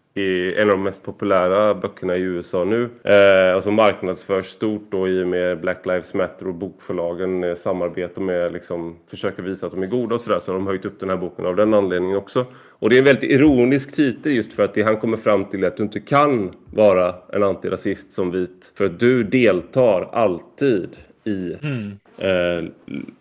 en 0.56 0.62
av 0.62 0.76
de 0.76 0.82
mest 0.82 1.02
populära 1.02 1.74
böckerna 1.74 2.16
i 2.16 2.20
USA 2.20 2.64
nu. 2.64 2.88
Eh, 3.02 3.56
och 3.56 3.62
som 3.62 3.74
marknadsförs 3.74 4.46
stort 4.46 4.86
då 4.90 5.08
i 5.08 5.22
och 5.22 5.28
med 5.28 5.60
Black 5.60 5.86
Lives 5.86 6.14
Matter 6.14 6.48
och 6.48 6.54
bokförlagen 6.54 7.44
eh, 7.44 7.54
samarbetar 7.54 8.22
med, 8.22 8.52
liksom, 8.52 8.96
försöker 9.10 9.42
visa 9.42 9.66
att 9.66 9.72
de 9.72 9.82
är 9.82 9.86
goda 9.86 10.14
och 10.14 10.20
sådär. 10.20 10.38
Så 10.38 10.52
har 10.52 10.58
de 10.58 10.66
höjt 10.66 10.84
upp 10.84 11.00
den 11.00 11.10
här 11.10 11.16
boken 11.16 11.46
av 11.46 11.56
den 11.56 11.74
anledningen 11.74 12.16
också. 12.16 12.46
Och 12.68 12.90
det 12.90 12.96
är 12.96 12.98
en 12.98 13.04
väldigt 13.04 13.30
ironisk 13.30 13.94
titel 13.94 14.32
just 14.32 14.52
för 14.52 14.64
att 14.64 14.74
det 14.74 14.82
han 14.82 14.96
kommer 14.96 15.16
fram 15.16 15.44
till 15.44 15.64
är 15.64 15.68
att 15.68 15.76
du 15.76 15.82
inte 15.82 16.00
kan 16.00 16.52
vara 16.70 17.14
en 17.32 17.42
antirasist 17.42 18.12
som 18.12 18.30
vit. 18.30 18.72
För 18.74 18.84
att 18.84 19.00
du 19.00 19.22
deltar 19.22 20.08
alltid 20.12 20.96
i 21.24 21.56
mm 21.62 21.98
eh, 22.18 22.64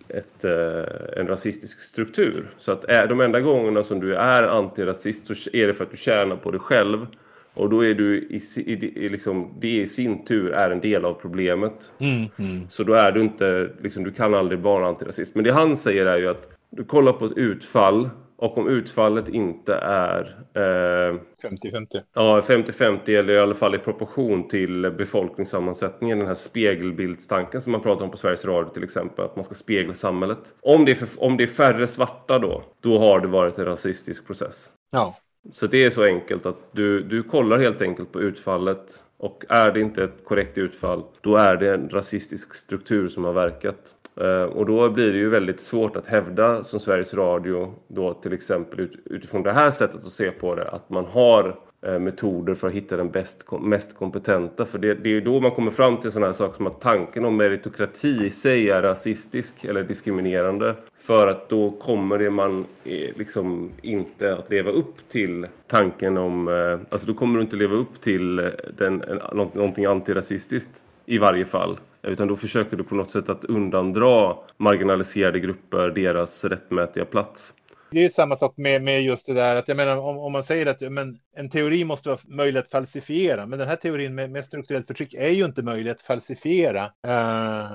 ett, 0.07 0.45
eh, 0.45 1.19
en 1.19 1.27
rasistisk 1.27 1.81
struktur. 1.81 2.49
Så 2.57 2.71
att 2.71 2.83
är 2.83 3.07
de 3.07 3.21
enda 3.21 3.39
gångerna 3.39 3.83
som 3.83 3.99
du 3.99 4.15
är 4.15 4.43
antirasist 4.43 5.27
så 5.27 5.49
är 5.53 5.67
det 5.67 5.73
för 5.73 5.83
att 5.83 5.91
du 5.91 5.97
tjänar 5.97 6.35
på 6.35 6.51
det 6.51 6.59
själv. 6.59 7.07
Och 7.53 7.69
då 7.69 7.85
är 7.85 7.93
du 7.93 8.17
i, 8.17 8.41
i, 8.55 9.05
i 9.05 9.09
liksom, 9.09 9.53
det 9.59 9.81
i 9.81 9.87
sin 9.87 10.25
tur 10.25 10.51
är 10.51 10.69
en 10.69 10.79
del 10.79 11.05
av 11.05 11.13
problemet. 11.13 11.91
Mm, 11.99 12.25
mm. 12.37 12.69
Så 12.69 12.83
då 12.83 12.93
är 12.93 13.11
du 13.11 13.21
inte, 13.21 13.69
liksom, 13.81 14.03
du 14.03 14.11
kan 14.11 14.33
aldrig 14.33 14.59
vara 14.59 14.87
antirasist. 14.87 15.35
Men 15.35 15.43
det 15.43 15.53
han 15.53 15.75
säger 15.75 16.05
är 16.05 16.17
ju 16.17 16.27
att 16.27 16.49
du 16.69 16.83
kollar 16.83 17.13
på 17.13 17.25
ett 17.25 17.37
utfall 17.37 18.09
och 18.37 18.57
om 18.57 18.69
utfallet 18.69 19.29
inte 19.29 19.73
är... 19.75 20.39
50-50. 20.53 21.95
Eh, 21.95 22.01
ja, 22.15 22.41
50-50 22.41 23.19
eller 23.19 23.33
i 23.33 23.39
alla 23.39 23.55
fall 23.55 23.75
i 23.75 23.77
proportion 23.77 24.47
till 24.47 24.91
befolkningssammansättningen. 24.97 26.17
Den 26.17 26.27
här 26.27 26.35
spegelbildstanken 26.35 27.61
som 27.61 27.71
man 27.71 27.81
pratar 27.81 28.05
om 28.05 28.11
på 28.11 28.17
Sveriges 28.17 28.45
Radio 28.45 28.69
till 28.73 28.83
exempel. 28.83 29.25
Att 29.25 29.35
man 29.35 29.43
ska 29.43 29.53
spegla 29.53 29.93
samhället. 29.93 30.39
Om 30.61 30.85
det 30.85 30.91
är, 30.91 30.95
för, 30.95 31.23
om 31.23 31.37
det 31.37 31.43
är 31.43 31.47
färre 31.47 31.87
svarta 31.87 32.39
då, 32.39 32.63
då 32.81 32.97
har 32.97 33.19
det 33.19 33.27
varit 33.27 33.57
en 33.57 33.65
rasistisk 33.65 34.27
process. 34.27 34.69
Ja. 34.91 35.15
Så 35.51 35.67
det 35.67 35.85
är 35.85 35.89
så 35.89 36.03
enkelt 36.03 36.45
att 36.45 36.69
du, 36.71 37.03
du 37.03 37.23
kollar 37.23 37.57
helt 37.57 37.81
enkelt 37.81 38.11
på 38.11 38.21
utfallet 38.21 39.03
och 39.19 39.45
är 39.49 39.71
det 39.71 39.79
inte 39.79 40.03
ett 40.03 40.23
korrekt 40.23 40.57
utfall, 40.57 41.03
då 41.21 41.37
är 41.37 41.57
det 41.57 41.73
en 41.73 41.89
rasistisk 41.89 42.55
struktur 42.55 43.07
som 43.07 43.25
har 43.25 43.33
verkat. 43.33 43.95
Eh, 44.21 44.43
och 44.43 44.65
då 44.65 44.89
blir 44.89 45.11
det 45.11 45.17
ju 45.17 45.29
väldigt 45.29 45.59
svårt 45.59 45.95
att 45.95 46.05
hävda 46.05 46.63
som 46.63 46.79
Sveriges 46.79 47.13
Radio 47.13 47.73
då 47.87 48.13
till 48.13 48.33
exempel 48.33 48.87
utifrån 49.05 49.43
det 49.43 49.53
här 49.53 49.71
sättet 49.71 50.05
att 50.05 50.11
se 50.11 50.31
på 50.31 50.55
det 50.55 50.69
att 50.69 50.89
man 50.89 51.05
har 51.05 51.59
eh, 51.85 51.99
metoder 51.99 52.53
för 52.53 52.67
att 52.67 52.73
hitta 52.73 52.97
den 52.97 53.09
bäst, 53.09 53.51
mest 53.61 53.95
kompetenta. 53.95 54.65
För 54.65 54.79
det, 54.79 54.93
det 54.93 55.09
är 55.09 55.21
då 55.21 55.39
man 55.39 55.51
kommer 55.51 55.71
fram 55.71 55.97
till 55.97 56.11
sådana 56.11 56.25
här 56.25 56.33
saker 56.33 56.55
som 56.57 56.67
att 56.67 56.81
tanken 56.81 57.25
om 57.25 57.37
meritokrati 57.37 58.25
i 58.25 58.29
sig 58.29 58.69
är 58.69 58.81
rasistisk 58.81 59.63
eller 59.63 59.83
diskriminerande. 59.83 60.75
För 60.97 61.27
att 61.27 61.49
då 61.49 61.71
kommer 61.71 62.17
det 62.17 62.29
man 62.29 62.65
eh, 62.83 63.09
liksom 63.15 63.71
inte 63.81 64.35
att 64.35 64.49
leva 64.49 64.71
upp 64.71 65.09
till 65.09 65.47
tanken 65.67 66.17
om, 66.17 66.47
eh, 66.47 66.79
alltså 66.89 67.07
då 67.07 67.13
kommer 67.13 67.35
du 67.35 67.41
inte 67.41 67.55
leva 67.55 67.75
upp 67.75 68.01
till 68.01 68.39
eh, 68.39 68.45
den, 68.77 69.03
någonting 69.33 69.85
antirasistiskt 69.85 70.81
i 71.05 71.17
varje 71.17 71.45
fall. 71.45 71.77
Utan 72.07 72.27
då 72.27 72.35
försöker 72.35 72.77
du 72.77 72.83
på 72.83 72.95
något 72.95 73.11
sätt 73.11 73.29
att 73.29 73.45
undandra 73.45 74.35
marginaliserade 74.57 75.39
grupper 75.39 75.89
deras 75.89 76.45
rättmätiga 76.45 77.05
plats. 77.05 77.53
Det 77.91 78.05
är 78.05 78.09
samma 78.09 78.35
sak 78.35 78.57
med, 78.57 78.83
med 78.83 79.01
just 79.03 79.27
det 79.27 79.33
där 79.33 79.55
att 79.55 79.67
jag 79.67 79.77
menar 79.77 79.97
om, 79.97 80.17
om 80.17 80.31
man 80.31 80.43
säger 80.43 80.65
att 80.65 80.81
men, 80.81 81.19
en 81.35 81.49
teori 81.49 81.85
måste 81.85 82.09
vara 82.09 82.19
möjlig 82.23 82.59
att 82.59 82.71
falsifiera. 82.71 83.45
Men 83.45 83.59
den 83.59 83.67
här 83.67 83.75
teorin 83.75 84.15
med, 84.15 84.31
med 84.31 84.45
strukturellt 84.45 84.87
förtryck 84.87 85.13
är 85.13 85.29
ju 85.29 85.45
inte 85.45 85.61
möjlig 85.61 85.91
att 85.91 86.01
falsifiera. 86.01 86.85
Uh, 86.85 87.71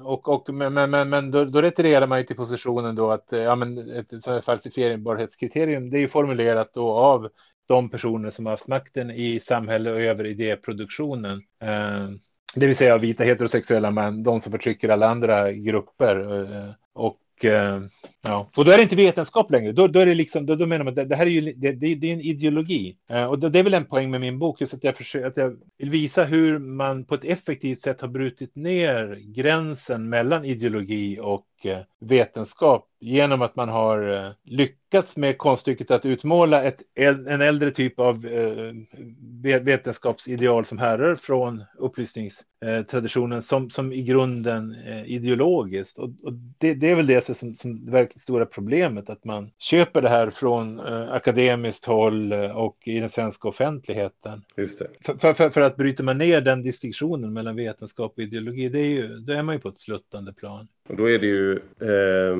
och, 0.00 0.28
och, 0.28 0.54
men 0.54 0.74
men, 0.90 1.08
men 1.08 1.30
då, 1.30 1.44
då 1.44 1.62
retirerar 1.62 2.06
man 2.06 2.18
ju 2.18 2.24
till 2.24 2.36
positionen 2.36 2.94
då 2.94 3.10
att 3.10 3.28
ja, 3.30 3.56
men 3.56 3.90
ett, 3.90 4.12
ett 4.12 4.44
falsifierbarhetskriterium 4.44 5.90
det 5.90 5.98
är 5.98 6.00
ju 6.00 6.08
formulerat 6.08 6.74
då 6.74 6.90
av 6.92 7.28
de 7.66 7.90
personer 7.90 8.30
som 8.30 8.46
har 8.46 8.52
haft 8.52 8.66
makten 8.66 9.10
i 9.10 9.40
samhället 9.40 9.94
och 9.94 10.00
över 10.00 10.26
idéproduktionen. 10.26 11.42
Uh, 11.62 11.70
eh, 11.70 12.08
det 12.54 12.66
vill 12.66 12.76
säga 12.76 12.98
vita 12.98 13.24
heterosexuella 13.24 13.90
män, 13.90 14.22
de 14.22 14.40
som 14.40 14.52
förtrycker 14.52 14.88
alla 14.88 15.08
andra 15.08 15.52
grupper. 15.52 16.42
Eh, 16.42 16.70
och, 16.92 17.44
eh, 17.44 17.80
ja. 18.24 18.50
och 18.56 18.64
då 18.64 18.70
är 18.70 18.76
det 18.76 18.82
inte 18.82 18.96
vetenskap 18.96 19.50
längre. 19.50 19.72
Då, 19.72 19.86
då 19.86 20.00
är 20.00 20.06
det 20.06 20.14
liksom, 20.14 20.46
då, 20.46 20.54
då 20.54 20.66
menar 20.66 20.84
man 20.84 20.92
att 20.92 20.96
det, 20.96 21.04
det 21.04 21.16
här 21.16 21.26
är 21.26 21.30
ju 21.30 21.52
det, 21.52 21.72
det, 21.72 21.94
det 21.94 22.10
är 22.10 22.14
en 22.14 22.20
ideologi. 22.20 22.96
Eh, 23.10 23.26
och 23.26 23.38
det 23.38 23.58
är 23.58 23.62
väl 23.62 23.74
en 23.74 23.84
poäng 23.84 24.10
med 24.10 24.20
min 24.20 24.38
bok, 24.38 24.60
just 24.60 24.74
att 24.74 24.84
jag, 24.84 24.96
försöker, 24.96 25.26
att 25.26 25.36
jag 25.36 25.56
vill 25.78 25.90
visa 25.90 26.24
hur 26.24 26.58
man 26.58 27.04
på 27.04 27.14
ett 27.14 27.24
effektivt 27.24 27.80
sätt 27.80 28.00
har 28.00 28.08
brutit 28.08 28.56
ner 28.56 29.20
gränsen 29.34 30.08
mellan 30.08 30.44
ideologi 30.44 31.18
och 31.22 31.46
eh, 31.62 31.78
vetenskap 32.00 32.88
genom 33.00 33.42
att 33.42 33.56
man 33.56 33.68
har 33.68 34.26
eh, 34.26 34.30
lyckats 34.44 35.16
med 35.16 35.38
konststycket 35.38 35.90
att 35.90 36.06
utmåla 36.06 36.62
ett, 36.62 36.82
en 36.94 37.40
äldre 37.40 37.70
typ 37.70 38.00
av 38.00 38.26
eh, 38.26 39.60
vetenskapsideal 39.60 40.64
som 40.64 40.78
härrör 40.78 41.16
från 41.16 41.64
upplysningstraditionen 41.78 43.42
som, 43.42 43.70
som 43.70 43.92
i 43.92 44.02
grunden 44.02 44.74
ideologiskt. 45.06 45.98
Och, 45.98 46.10
och 46.22 46.32
det, 46.32 46.74
det, 46.74 46.90
är 46.90 46.94
väl 46.94 47.06
det 47.06 47.36
som, 47.36 47.56
som 47.56 47.90
verkar 47.90 48.13
verkligt 48.14 48.22
stora 48.22 48.46
problemet, 48.46 49.10
att 49.10 49.24
man 49.24 49.50
köper 49.58 50.02
det 50.02 50.08
här 50.08 50.30
från 50.30 50.80
akademiskt 51.10 51.84
håll 51.84 52.32
och 52.32 52.76
i 52.86 53.00
den 53.00 53.08
svenska 53.08 53.48
offentligheten. 53.48 54.44
Just 54.56 54.78
det. 54.78 54.88
För, 55.18 55.34
för, 55.34 55.50
för 55.50 55.60
att 55.60 55.76
bryter 55.76 56.04
man 56.04 56.18
ner 56.18 56.40
den 56.40 56.62
distinktionen 56.62 57.32
mellan 57.32 57.56
vetenskap 57.56 58.12
och 58.16 58.22
ideologi, 58.22 58.68
det 58.68 58.80
är 58.80 58.88
ju, 58.88 59.08
då 59.08 59.32
är 59.32 59.42
man 59.42 59.54
ju 59.54 59.60
på 59.60 59.68
ett 59.68 59.78
sluttande 59.78 60.32
plan. 60.32 60.68
Och 60.88 60.96
då 60.96 61.10
är 61.10 61.18
det 61.18 61.26
ju 61.26 61.52
eh, 61.80 62.36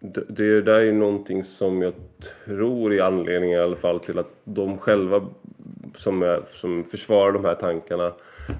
det, 0.00 0.24
det 0.28 0.62
där 0.62 0.74
är 0.74 0.84
ju 0.84 0.92
någonting 0.92 1.42
som 1.42 1.82
jag 1.82 1.94
tror 2.44 2.92
är 2.92 3.02
anledningen 3.02 3.58
i 3.58 3.62
alla 3.62 3.76
fall 3.76 4.00
till 4.00 4.18
att 4.18 4.30
de 4.44 4.78
själva 4.78 5.26
som, 5.96 6.22
är, 6.22 6.42
som 6.52 6.84
försvarar 6.84 7.32
de 7.32 7.44
här 7.44 7.54
tankarna 7.54 8.12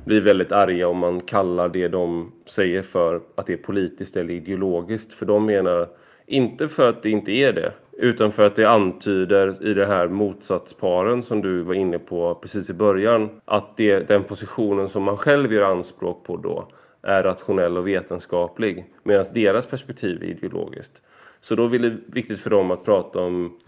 blir 0.05 0.21
väldigt 0.21 0.53
arga 0.53 0.89
om 0.89 0.99
man 0.99 1.21
kallar 1.21 1.69
det 1.69 1.89
de 1.89 2.33
säger 2.47 2.83
för 2.83 3.21
att 3.35 3.47
det 3.47 3.53
är 3.53 3.57
politiskt 3.57 4.17
eller 4.17 4.35
ideologiskt. 4.35 5.13
För 5.13 5.27
de 5.27 5.47
menar, 5.47 5.89
inte 6.31 6.69
för 6.69 6.89
att 6.89 7.03
det 7.03 7.11
inte 7.11 7.33
är 7.33 7.53
det, 7.53 7.73
utan 7.93 8.33
för 8.33 8.47
att 8.47 8.57
det 8.57 8.65
antyder 8.65 9.69
i 9.69 9.75
det 9.75 9.87
här 9.87 10.09
motsatsparen 10.09 11.23
som 11.23 11.43
du 11.43 11.63
var 11.63 11.75
inne 11.75 11.99
på 11.99 12.35
precis 12.35 12.71
i 12.71 12.75
början, 12.75 13.29
att 13.45 13.77
det, 13.77 14.09
den 14.09 14.25
positionen 14.25 14.89
som 14.89 15.03
man 15.03 15.17
själv 15.17 15.53
gör 15.53 15.63
anspråk 15.63 16.25
på 16.25 16.37
då 16.37 16.69
är 17.03 17.23
rationell 17.23 17.77
och 17.77 17.89
vetenskaplig 17.89 18.85
medan 19.03 19.25
deras 19.35 19.67
perspektiv 19.67 20.23
är 20.23 20.27
ideologiskt. 20.27 21.03
Så 21.41 21.55
då 21.55 21.75
är 21.75 21.79
det 21.79 21.97
viktigt 22.07 22.41
för 22.41 22.51
dem 22.51 22.71
att 22.71 22.85
prata 22.85 23.19
om 23.19 23.59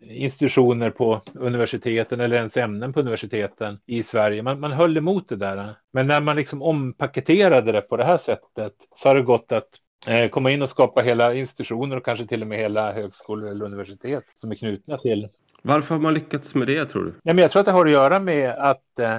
institutioner 0.09 0.91
på 0.91 1.21
universiteten 1.35 2.21
eller 2.21 2.37
ens 2.37 2.57
ämnen 2.57 2.93
på 2.93 3.01
universiteten 3.01 3.79
i 3.87 4.03
Sverige. 4.03 4.43
Man, 4.43 4.61
man 4.61 4.73
höll 4.73 4.97
emot 4.97 5.29
det 5.29 5.37
där. 5.37 5.75
Men 5.93 6.07
när 6.07 6.21
man 6.21 6.37
liksom 6.37 6.63
ompaketerade 6.63 7.73
det 7.73 7.81
på 7.81 7.97
det 7.97 8.05
här 8.05 8.19
sättet 8.19 8.73
så 8.95 9.09
har 9.09 9.15
det 9.15 9.23
gått 9.23 9.53
att 9.53 9.69
eh, 10.07 10.29
komma 10.29 10.51
in 10.51 10.63
och 10.63 10.69
skapa 10.69 11.01
hela 11.01 11.35
institutioner 11.35 11.97
och 11.97 12.05
kanske 12.05 12.27
till 12.27 12.43
och 12.43 12.49
med 12.49 12.59
hela 12.59 12.93
högskolor 12.93 13.51
eller 13.51 13.65
universitet 13.65 14.25
som 14.37 14.51
är 14.51 14.55
knutna 14.55 14.97
till 14.97 15.29
varför 15.67 15.95
har 15.95 16.03
man 16.03 16.15
lyckats 16.15 16.55
med 16.55 16.67
det 16.67 16.85
tror 16.87 17.05
du? 17.05 17.15
Ja, 17.23 17.35
men 17.35 17.43
jag 17.43 17.51
tror 17.51 17.61
att 17.61 17.67
det 17.67 17.73
har 17.73 17.87
att 17.87 17.93
göra 17.93 18.21
med 18.21 18.51
att 18.51 18.99
äh, 18.99 19.17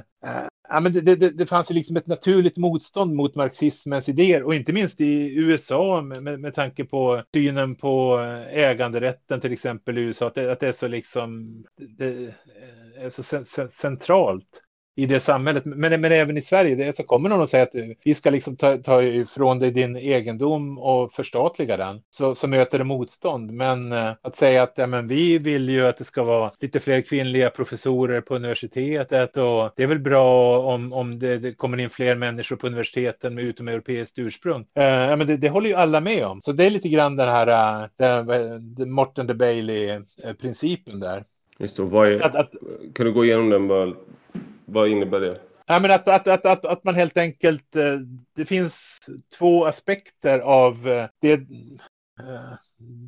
ja, 0.69 0.79
men 0.79 0.93
det, 0.93 1.01
det, 1.01 1.29
det 1.29 1.45
fanns 1.45 1.71
ju 1.71 1.75
liksom 1.75 1.97
ett 1.97 2.07
naturligt 2.07 2.57
motstånd 2.57 3.15
mot 3.15 3.35
marxismens 3.35 4.09
idéer 4.09 4.43
och 4.43 4.55
inte 4.55 4.73
minst 4.73 5.01
i 5.01 5.35
USA 5.35 6.01
med, 6.01 6.23
med, 6.23 6.39
med 6.39 6.53
tanke 6.53 6.85
på 6.85 7.23
synen 7.33 7.75
på 7.75 8.19
eh, 8.19 8.57
äganderätten 8.59 9.41
till 9.41 9.53
exempel 9.53 9.97
i 9.97 10.01
USA, 10.01 10.27
att 10.27 10.35
det, 10.35 10.51
att 10.51 10.59
det 10.59 10.67
är 10.67 10.73
så 10.73 10.87
liksom 10.87 11.63
det 11.77 12.33
är 12.97 13.09
så 13.09 13.45
centralt 13.71 14.61
i 14.95 15.05
det 15.05 15.19
samhället. 15.19 15.65
Men, 15.65 16.01
men 16.01 16.11
även 16.11 16.37
i 16.37 16.41
Sverige, 16.41 16.75
det, 16.75 16.95
så 16.95 17.03
kommer 17.03 17.29
någon 17.29 17.41
och 17.41 17.49
säger 17.49 17.63
att 17.63 17.97
vi 18.03 18.15
ska 18.15 18.29
liksom 18.29 18.55
ta, 18.55 18.77
ta 18.77 19.03
ifrån 19.03 19.59
dig 19.59 19.71
din 19.71 19.95
egendom 19.95 20.77
och 20.77 21.13
förstatliga 21.13 21.77
den, 21.77 22.01
så, 22.09 22.35
så 22.35 22.47
möter 22.47 22.77
det 22.77 22.83
motstånd. 22.83 23.51
Men 23.51 23.91
eh, 23.91 24.11
att 24.21 24.35
säga 24.35 24.63
att 24.63 24.73
ja, 24.75 24.87
men 24.87 25.07
vi 25.07 25.37
vill 25.37 25.69
ju 25.69 25.87
att 25.87 25.97
det 25.97 26.03
ska 26.03 26.23
vara 26.23 26.51
lite 26.59 26.79
fler 26.79 27.01
kvinnliga 27.01 27.49
professorer 27.49 28.21
på 28.21 28.35
universitetet 28.35 29.37
och 29.37 29.71
det 29.75 29.83
är 29.83 29.87
väl 29.87 29.99
bra 29.99 30.59
om, 30.59 30.93
om 30.93 31.19
det, 31.19 31.37
det 31.37 31.53
kommer 31.53 31.77
in 31.77 31.89
fler 31.89 32.15
människor 32.15 32.55
på 32.55 32.67
universiteten 32.67 33.35
med 33.35 33.43
utomeuropeiskt 33.43 34.19
ursprung. 34.19 34.65
Eh, 34.75 34.83
ja, 34.83 35.15
men 35.15 35.27
det, 35.27 35.37
det, 35.37 35.49
håller 35.49 35.69
ju 35.69 35.75
alla 35.75 35.99
med 35.99 36.25
om. 36.25 36.41
Så 36.41 36.51
det 36.51 36.65
är 36.65 36.69
lite 36.69 36.89
grann 36.89 37.15
den 37.15 37.27
här 37.27 37.81
uh, 37.81 37.87
den, 37.97 38.91
Morten 38.91 39.27
de 39.27 39.33
Bailey-principen 39.33 40.99
där. 40.99 41.23
Just 41.59 41.77
det, 41.77 41.83
är, 41.83 42.25
att, 42.25 42.35
att, 42.35 42.51
kan 42.95 43.05
du 43.05 43.13
gå 43.13 43.25
igenom 43.25 43.49
den 43.49 43.67
vad 44.65 44.89
innebär 44.89 45.19
det? 45.19 45.41
Ja, 45.65 45.79
men 45.79 45.91
att, 45.91 46.07
att, 46.07 46.27
att, 46.27 46.45
att, 46.45 46.65
att 46.65 46.83
man 46.83 46.95
helt 46.95 47.17
enkelt, 47.17 47.75
eh, 47.75 47.99
det 48.35 48.45
finns 48.45 48.99
två 49.37 49.65
aspekter 49.65 50.39
av 50.39 50.87
eh, 50.87 51.07
det 51.21 51.33
eh, 51.33 52.53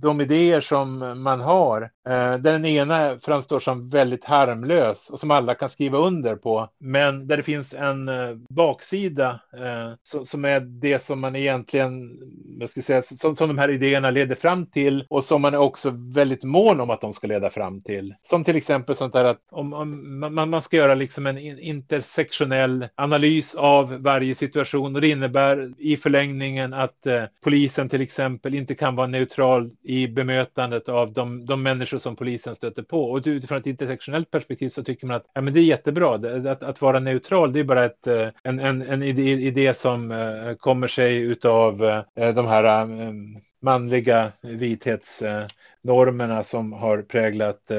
de 0.01 0.22
idéer 0.22 0.61
som 0.61 0.99
man 1.24 1.41
har. 1.41 1.89
Eh, 2.09 2.38
den 2.38 2.65
ena 2.65 3.20
framstår 3.20 3.59
som 3.59 3.89
väldigt 3.89 4.26
harmlös 4.26 5.09
och 5.09 5.20
som 5.20 5.32
alla 5.32 5.55
kan 5.55 5.70
skriva 5.70 5.97
under 5.97 6.36
på. 6.36 6.70
Men 6.80 7.28
där 7.28 7.38
det 7.38 7.43
finns 7.43 7.74
en 7.74 8.09
eh, 8.09 8.36
baksida 8.49 9.39
eh, 9.53 10.24
som 10.24 10.45
är 10.45 10.59
det 10.59 10.99
som 10.99 11.22
man 11.22 11.36
egentligen, 11.36 12.20
jag 12.59 12.70
ska 12.70 12.82
säga, 12.82 13.01
som, 13.01 13.36
som 13.36 13.47
de 13.47 13.57
här 13.57 13.70
idéerna 13.70 14.11
leder 14.11 14.36
fram 14.36 14.65
till 14.65 15.05
och 15.09 15.24
som 15.24 15.41
man 15.41 15.53
är 15.53 15.57
också 15.57 15.89
väldigt 15.95 16.43
mån 16.43 16.80
om 16.80 16.89
att 16.89 17.01
de 17.01 17.13
ska 17.13 17.28
leda 17.28 17.49
fram 17.49 17.82
till. 17.82 18.15
Som 18.24 18.43
till 18.43 18.55
exempel 18.55 18.95
sånt 18.95 19.13
där 19.13 19.24
att 19.26 19.41
om, 19.51 19.74
om 19.74 20.20
man, 20.36 20.49
man 20.49 20.61
ska 20.61 20.78
göra 20.78 20.95
liksom 20.95 21.28
en 21.28 21.38
intersektionell 21.59 22.88
analys 22.95 23.55
av 23.55 24.01
varje 24.01 24.36
situation 24.36 24.95
och 24.95 25.01
det 25.01 25.09
innebär 25.09 25.74
i 25.78 25.97
förlängningen 25.97 26.74
att 26.74 27.07
polisen 27.43 27.89
till 27.89 28.01
exempel 28.01 28.55
inte 28.55 28.76
kan 28.76 28.95
vara 28.95 29.07
neutral 29.07 29.56
neutral 29.57 29.71
i 29.83 30.07
bemötandet 30.07 30.89
av 30.89 31.13
de, 31.13 31.45
de 31.45 31.63
människor 31.63 31.97
som 31.97 32.15
polisen 32.15 32.55
stöter 32.55 32.83
på. 32.83 33.11
Och 33.11 33.21
utifrån 33.25 33.57
ett 33.57 33.65
intersektionellt 33.65 34.31
perspektiv 34.31 34.69
så 34.69 34.83
tycker 34.83 35.07
man 35.07 35.15
att 35.15 35.25
ja, 35.33 35.41
men 35.41 35.53
det 35.53 35.59
är 35.59 35.63
jättebra. 35.63 36.15
Att, 36.51 36.63
att 36.63 36.81
vara 36.81 36.99
neutral, 36.99 37.53
det 37.53 37.59
är 37.59 37.63
bara 37.63 37.85
ett, 37.85 38.07
eh, 38.07 38.27
en, 38.43 38.59
en, 38.59 38.81
en 38.81 39.03
idé, 39.03 39.31
idé 39.31 39.73
som 39.73 40.11
eh, 40.11 40.53
kommer 40.57 40.87
sig 40.87 41.17
utav 41.17 41.85
eh, 41.85 42.03
de 42.33 42.47
här 42.47 43.13
manliga 43.61 44.31
vithetsnormerna 44.41 46.43
som 46.43 46.73
har 46.73 47.01
präglat 47.01 47.71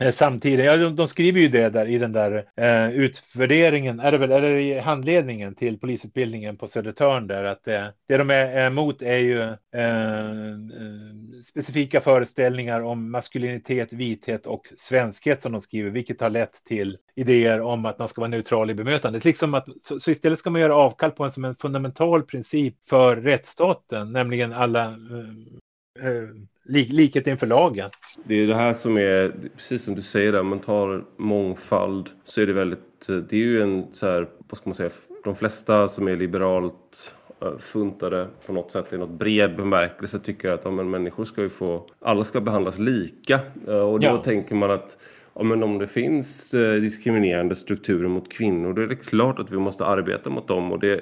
Eh, 0.00 0.12
samtidigt, 0.12 0.66
ja, 0.66 0.76
de, 0.76 0.96
de, 0.96 1.08
skriver 1.08 1.40
ju 1.40 1.48
det 1.48 1.68
där 1.68 1.86
i 1.86 1.98
den 1.98 2.12
där 2.12 2.44
eh, 2.56 2.90
utvärderingen, 2.90 4.00
är 4.00 4.12
det 4.12 4.18
väl, 4.18 4.32
eller 4.32 4.56
i 4.56 4.78
handledningen 4.78 5.54
till 5.54 5.78
polisutbildningen 5.78 6.56
på 6.56 6.68
Södertörn 6.68 7.26
där, 7.26 7.44
att 7.44 7.68
eh, 7.68 7.86
det 8.08 8.16
de 8.16 8.30
är 8.30 8.66
emot 8.66 9.02
är 9.02 9.16
ju 9.16 9.40
eh, 9.40 9.50
eh, 9.74 10.56
specifika 11.44 12.00
föreställningar 12.00 12.80
om 12.80 13.10
maskulinitet, 13.10 13.92
vithet 13.92 14.46
och 14.46 14.72
svenskhet 14.76 15.42
som 15.42 15.52
de 15.52 15.60
skriver, 15.60 15.90
vilket 15.90 16.20
har 16.20 16.30
lett 16.30 16.64
till 16.64 16.98
idéer 17.14 17.60
om 17.60 17.86
att 17.86 17.98
man 17.98 18.08
ska 18.08 18.20
vara 18.20 18.30
neutral 18.30 18.70
i 18.70 18.74
bemötandet. 18.74 19.24
Liksom 19.24 19.54
att, 19.54 19.66
så, 19.82 20.00
så 20.00 20.10
istället 20.10 20.38
ska 20.38 20.50
man 20.50 20.60
göra 20.60 20.76
avkall 20.76 21.10
på 21.10 21.24
en 21.24 21.32
som 21.32 21.44
en 21.44 21.56
fundamental 21.56 22.22
princip 22.22 22.76
för 22.88 23.16
rättsstaten, 23.16 24.12
nämligen 24.12 24.52
alla 24.52 24.84
eh, 24.84 26.06
eh 26.06 26.28
lik, 26.70 26.92
likhet 26.92 27.26
inför 27.26 27.46
lagen. 27.46 27.90
Det 28.24 28.34
är 28.34 28.46
det 28.46 28.54
här 28.54 28.72
som 28.72 28.96
är, 28.96 29.32
precis 29.56 29.84
som 29.84 29.94
du 29.94 30.02
säger 30.02 30.32
där, 30.32 30.42
man 30.42 30.58
tar 30.58 31.04
mångfald 31.16 32.10
så 32.24 32.40
är 32.40 32.46
det 32.46 32.52
väldigt, 32.52 33.06
det 33.06 33.32
är 33.32 33.40
ju 33.40 33.62
en 33.62 33.86
så 33.92 34.06
här, 34.06 34.28
vad 34.48 34.58
ska 34.58 34.70
man 34.70 34.74
säga, 34.74 34.90
de 35.24 35.36
flesta 35.36 35.88
som 35.88 36.08
är 36.08 36.16
liberalt 36.16 37.14
eh, 37.42 37.58
funtade 37.58 38.28
på 38.46 38.52
något 38.52 38.70
sätt 38.70 38.92
i 38.92 38.98
något 38.98 39.18
bred 39.18 39.56
bemärkelse 39.56 40.18
tycker 40.18 40.50
att 40.50 40.60
ja, 40.64 40.70
men 40.70 40.90
människor 40.90 41.24
ska 41.24 41.42
ju 41.42 41.48
få, 41.48 41.86
alla 42.00 42.24
ska 42.24 42.40
behandlas 42.40 42.78
lika. 42.78 43.40
Eh, 43.66 43.74
och 43.74 44.00
då 44.00 44.06
ja. 44.06 44.16
tänker 44.16 44.54
man 44.54 44.70
att 44.70 44.96
ja, 45.34 45.42
men 45.42 45.62
om 45.62 45.78
det 45.78 45.86
finns 45.86 46.54
eh, 46.54 46.80
diskriminerande 46.80 47.54
strukturer 47.54 48.08
mot 48.08 48.32
kvinnor 48.32 48.72
då 48.72 48.82
är 48.82 48.86
det 48.86 48.96
klart 48.96 49.38
att 49.38 49.50
vi 49.50 49.58
måste 49.58 49.84
arbeta 49.84 50.30
mot 50.30 50.48
dem. 50.48 50.72
Och 50.72 50.78
det, 50.78 51.00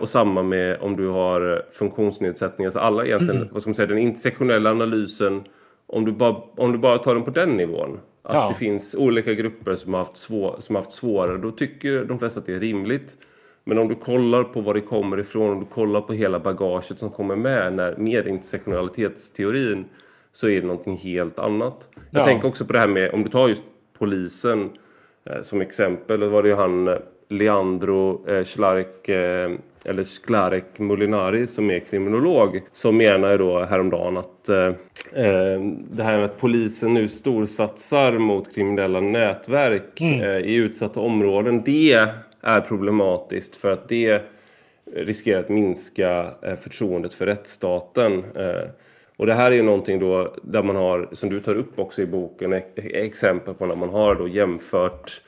och 0.00 0.08
samma 0.08 0.42
med 0.42 0.80
om 0.80 0.96
du 0.96 1.08
har 1.08 1.52
eh, 1.52 1.58
funktionsnedsättningar. 1.72 2.70
Så 2.70 2.78
alla 2.78 3.04
egentligen, 3.04 3.36
mm. 3.36 3.48
vad 3.52 3.62
ska 3.62 3.68
man 3.68 3.74
säga, 3.74 3.86
den 3.86 3.98
intersektionella 3.98 4.70
analysen, 4.70 5.44
om 5.86 6.04
du 6.04 6.12
bara, 6.12 6.36
om 6.56 6.72
du 6.72 6.78
bara 6.78 6.98
tar 6.98 7.14
den 7.14 7.24
på 7.24 7.30
den 7.30 7.50
nivån. 7.50 8.00
Att 8.22 8.34
ja. 8.34 8.48
det 8.48 8.54
finns 8.54 8.94
olika 8.94 9.34
grupper 9.34 9.74
som 9.74 9.94
har, 9.94 10.00
haft 10.00 10.16
svår, 10.16 10.56
som 10.58 10.74
har 10.74 10.82
haft 10.82 10.92
svårare, 10.92 11.36
då 11.36 11.50
tycker 11.50 12.04
de 12.04 12.18
flesta 12.18 12.40
att 12.40 12.46
det 12.46 12.54
är 12.54 12.60
rimligt. 12.60 13.16
Men 13.64 13.78
om 13.78 13.88
du 13.88 13.94
kollar 13.94 14.44
på 14.44 14.60
var 14.60 14.74
det 14.74 14.80
kommer 14.80 15.18
ifrån, 15.20 15.50
om 15.50 15.60
du 15.60 15.66
kollar 15.66 16.00
på 16.00 16.12
hela 16.12 16.38
bagaget 16.38 16.98
som 16.98 17.10
kommer 17.10 17.36
med 17.36 17.72
när, 17.72 17.96
med 17.96 18.26
intersektionalitetsteorin 18.26 19.84
så 20.32 20.48
är 20.48 20.60
det 20.60 20.66
någonting 20.66 20.96
helt 20.96 21.38
annat. 21.38 21.88
Jag 22.10 22.24
tänker 22.24 22.48
också 22.48 22.64
på 22.64 22.72
det 22.72 22.78
här 22.78 22.88
med, 22.88 23.10
om 23.10 23.22
du 23.24 23.30
tar 23.30 23.48
just 23.48 23.62
polisen 23.98 24.70
eh, 25.24 25.42
som 25.42 25.60
exempel, 25.60 26.20
då 26.20 26.28
var 26.28 26.42
det 26.42 26.48
ju 26.48 26.54
han 26.54 26.98
Leandro 27.28 28.28
eh, 28.28 28.44
Schlark, 28.44 29.08
eh, 29.08 29.50
eller 29.84 30.02
Sklarek 30.02 30.78
Molinari 30.78 31.46
som 31.46 31.70
är 31.70 31.78
kriminolog 31.78 32.62
som 32.72 32.96
menar 32.96 33.38
då 33.38 33.64
häromdagen 33.64 34.16
att 34.16 34.48
eh, 34.48 34.66
eh, 35.24 35.60
det 35.90 36.02
här 36.02 36.16
med 36.16 36.24
att 36.24 36.40
polisen 36.40 36.94
nu 36.94 37.08
storsatsar 37.08 38.12
mot 38.12 38.54
kriminella 38.54 39.00
nätverk 39.00 40.00
mm. 40.00 40.20
eh, 40.20 40.36
i 40.36 40.54
utsatta 40.54 41.00
områden 41.00 41.62
det 41.64 41.92
är 42.42 42.60
problematiskt 42.60 43.56
för 43.56 43.70
att 43.70 43.88
det 43.88 44.22
riskerar 44.94 45.40
att 45.40 45.48
minska 45.48 46.30
eh, 46.42 46.56
förtroendet 46.56 47.14
för 47.14 47.26
rättsstaten. 47.26 48.24
Eh, 48.34 48.68
och 49.16 49.26
det 49.26 49.34
här 49.34 49.50
är 49.50 49.54
ju 49.54 49.62
någonting 49.62 49.98
då 49.98 50.34
där 50.42 50.62
man 50.62 50.76
har, 50.76 51.08
som 51.12 51.30
du 51.30 51.40
tar 51.40 51.54
upp 51.54 51.78
också 51.78 52.02
i 52.02 52.06
boken, 52.06 52.52
exempel 52.76 53.54
på 53.54 53.66
när 53.66 53.76
man 53.76 53.88
har 53.88 54.14
då 54.14 54.28
jämfört 54.28 55.20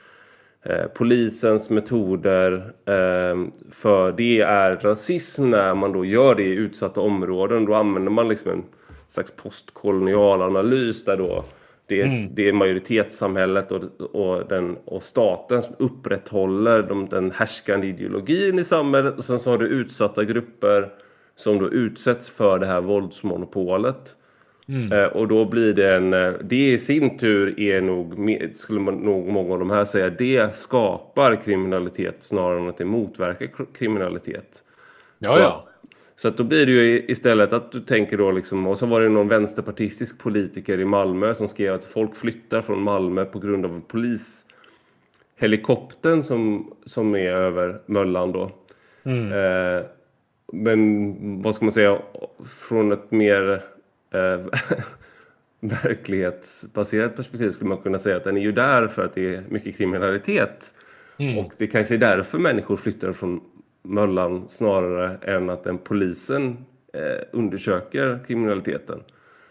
polisens 0.95 1.71
metoder 1.71 2.73
eh, 2.87 3.49
för 3.73 4.13
det 4.13 4.41
är 4.41 4.77
rasism 4.77 5.51
när 5.51 5.75
man 5.75 5.93
då 5.93 6.05
gör 6.05 6.35
det 6.35 6.43
i 6.43 6.55
utsatta 6.55 7.01
områden. 7.01 7.65
Då 7.65 7.75
använder 7.75 8.11
man 8.11 8.29
liksom 8.29 8.53
en 8.53 8.65
slags 9.09 9.31
postkolonial 9.31 10.43
analys 10.43 11.05
där 11.05 11.17
då 11.17 11.45
det, 11.87 12.03
mm. 12.03 12.35
det 12.35 12.49
är 12.49 12.53
majoritetssamhället 12.53 13.73
och, 13.73 13.83
och, 14.01 14.49
den, 14.49 14.77
och 14.85 15.03
staten 15.03 15.63
som 15.63 15.75
upprätthåller 15.79 16.83
de, 16.83 17.09
den 17.09 17.31
härskande 17.31 17.87
ideologin 17.87 18.59
i 18.59 18.65
samhället 18.65 19.19
och 19.19 19.25
sen 19.25 19.39
så 19.39 19.51
har 19.51 19.59
du 19.59 19.67
utsatta 19.67 20.25
grupper 20.25 20.89
som 21.37 21.59
då 21.59 21.71
utsätts 21.71 22.29
för 22.29 22.59
det 22.59 22.67
här 22.67 22.81
våldsmonopolet. 22.81 24.17
Mm. 24.69 24.93
Eh, 24.93 25.05
och 25.05 25.29
då 25.29 25.45
blir 25.45 25.75
det 25.75 25.95
en, 25.95 26.13
eh, 26.13 26.33
det 26.45 26.73
i 26.73 26.79
sin 26.79 27.19
tur 27.19 27.61
är 27.61 27.81
nog, 27.81 28.15
skulle 28.57 28.81
man 28.81 28.95
nog 28.95 29.29
många 29.29 29.53
av 29.53 29.59
de 29.59 29.71
här 29.71 29.85
säga, 29.85 30.11
det 30.11 30.57
skapar 30.57 31.43
kriminalitet 31.45 32.17
snarare 32.21 32.61
än 32.61 32.69
att 32.69 32.79
det 32.79 32.85
motverkar 32.85 33.51
kriminalitet. 33.79 34.63
Ja, 35.19 35.31
så, 35.31 35.39
ja. 35.39 35.65
Så 36.17 36.29
att 36.29 36.37
då 36.37 36.45
blir 36.45 36.67
det 36.67 36.73
ju 36.73 37.05
istället 37.09 37.53
att 37.53 37.73
du 37.73 37.81
tänker 37.81 38.19
då 38.19 38.31
liksom, 38.31 38.67
och 38.67 38.79
så 38.79 38.87
var 38.87 39.01
det 39.01 39.09
någon 39.09 39.29
vänsterpartistisk 39.29 40.19
politiker 40.19 40.81
i 40.81 40.85
Malmö 40.85 41.35
som 41.35 41.49
skrev 41.49 41.75
att 41.75 41.85
folk 41.85 42.17
flyttar 42.17 42.63
från 42.63 42.83
Malmö 42.83 43.25
på 43.25 43.39
grund 43.39 43.65
av 43.65 43.83
polishelikoptern 43.89 46.23
som, 46.23 46.73
som 46.85 47.15
är 47.15 47.31
över 47.31 47.81
Möllan 47.87 48.33
då. 48.33 48.51
Mm. 49.05 49.33
Eh, 49.33 49.83
men 50.53 51.43
vad 51.43 51.55
ska 51.55 51.65
man 51.65 51.73
säga, 51.73 51.99
från 52.69 52.93
ett 52.93 53.11
mer 53.11 53.65
verklighetsbaserat 55.61 57.17
perspektiv 57.17 57.51
skulle 57.51 57.69
man 57.69 57.79
kunna 57.79 57.99
säga 57.99 58.17
att 58.17 58.25
den 58.25 58.37
är 58.37 58.41
ju 58.41 58.53
där 58.53 58.89
för 58.89 59.05
att 59.05 59.15
det 59.15 59.35
är 59.35 59.45
mycket 59.49 59.77
kriminalitet. 59.77 60.75
Mm. 61.19 61.39
Och 61.39 61.53
det 61.59 61.67
kanske 61.67 61.95
är 61.95 61.99
därför 61.99 62.39
människor 62.39 62.77
flyttar 62.77 63.13
från 63.13 63.41
möllan 63.83 64.49
snarare 64.49 65.19
än 65.37 65.51
att 65.51 65.65
den 65.65 65.79
polisen 65.79 66.65
eh, 66.95 67.25
undersöker 67.33 68.19
kriminaliteten. 68.27 69.01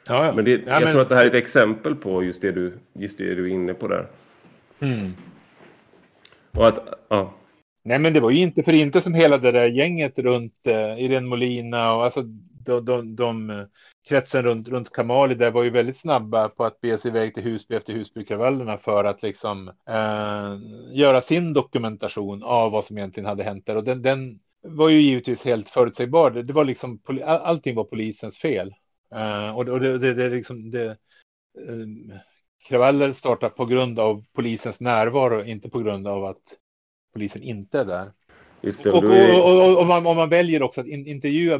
Ja, 0.08 0.26
ja. 0.26 0.34
Men 0.36 0.46
det, 0.46 0.52
ja, 0.52 0.62
jag 0.66 0.84
men- 0.84 0.92
tror 0.92 1.02
att 1.02 1.10
det 1.10 1.16
här 1.16 1.24
är 1.24 1.28
ett 1.28 1.36
exempel 1.36 1.96
på 1.96 2.24
just 2.24 2.42
det 2.42 2.52
du, 2.52 2.74
just 2.94 3.18
det 3.18 3.36
du 3.36 3.44
är 3.44 3.54
inne 3.54 3.74
på 3.74 3.88
där. 3.88 4.08
Mm. 4.80 5.12
Och 6.52 6.68
att, 6.68 6.80
ja, 7.10 7.34
Nej, 7.88 8.00
men 8.00 8.14
det 8.14 8.20
var 8.20 8.32
ju 8.32 8.38
inte 8.38 8.64
för 8.64 8.74
inte 8.74 9.02
som 9.02 9.14
hela 9.14 9.38
det 9.38 9.52
där 9.52 9.68
gänget 9.68 10.20
runt 10.20 10.68
eh, 10.68 11.04
Irene 11.04 11.28
Molina 11.28 11.96
och 11.96 12.04
alltså 12.04 12.24
de, 12.68 12.86
de, 12.86 13.16
de 13.16 13.50
eh, 13.50 13.66
kretsen 14.08 14.44
runt, 14.44 14.68
runt 14.68 14.92
Kamali 14.92 15.36
där 15.36 15.52
var 15.52 15.64
ju 15.64 15.70
väldigt 15.70 15.98
snabba 15.98 16.50
på 16.50 16.66
att 16.66 16.82
bege 16.82 16.98
sig 16.98 17.12
iväg 17.12 17.34
till 17.34 17.44
Husby 17.44 17.76
efter 17.76 17.94
Husbykravallerna 17.94 18.78
för 18.78 19.04
att 19.04 19.24
liksom 19.24 19.68
eh, 19.90 20.58
göra 20.98 21.22
sin 21.22 21.54
dokumentation 21.54 22.44
av 22.44 22.72
vad 22.72 22.86
som 22.86 22.98
egentligen 22.98 23.28
hade 23.28 23.44
hänt 23.44 23.66
där. 23.66 23.76
Och 23.76 23.84
den, 23.84 24.02
den 24.02 24.40
var 24.62 24.90
ju 24.90 25.02
givetvis 25.02 25.46
helt 25.46 25.70
förutsägbar. 25.70 26.32
Det, 26.32 26.54
var 26.54 26.66
liksom, 26.66 27.00
allting 27.26 27.76
var 27.76 27.84
polisens 27.84 28.38
fel. 28.38 28.74
Eh, 29.16 29.58
och 29.58 29.66
det, 29.66 29.98
det, 29.98 30.14
det, 30.14 30.30
liksom, 30.30 30.72
det, 30.72 30.86
eh, 30.86 32.18
kravaller 32.68 33.14
startar 33.14 33.50
på 33.50 33.66
grund 33.66 34.00
av 34.00 34.26
polisens 34.34 34.80
närvaro, 34.80 35.44
inte 35.44 35.70
på 35.70 35.80
grund 35.80 36.08
av 36.08 36.26
att 36.26 36.42
polisen 37.14 37.44
inte 37.44 37.80
är 37.80 37.86
där. 37.86 38.12
det. 38.84 38.92
Och, 38.92 39.04
och, 39.04 39.70
och, 39.70 39.80
och, 39.80 39.86
man, 39.86 40.04
man 40.04 40.30
väljer 40.30 40.62
också 40.62 40.82
att 40.82 40.88
in, 40.88 41.08
intervjua 41.08 41.60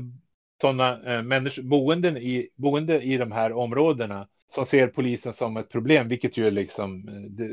sådana 0.62 1.00
eh, 1.06 1.24
människor, 1.24 1.64
boenden 1.64 2.18
i, 2.18 2.50
boende 2.56 3.02
i 3.02 3.18
de 3.18 3.32
här 3.32 3.54
områdena 3.54 4.28
som 4.50 4.66
ser 4.66 4.88
polisen 4.88 5.34
som 5.34 5.58
ett 5.58 5.70
problem, 5.70 6.08
vilket 6.08 6.38
ju 6.38 6.48
är 6.48 6.52
liksom, 6.52 7.08
eh, 7.08 7.14
det, 7.14 7.44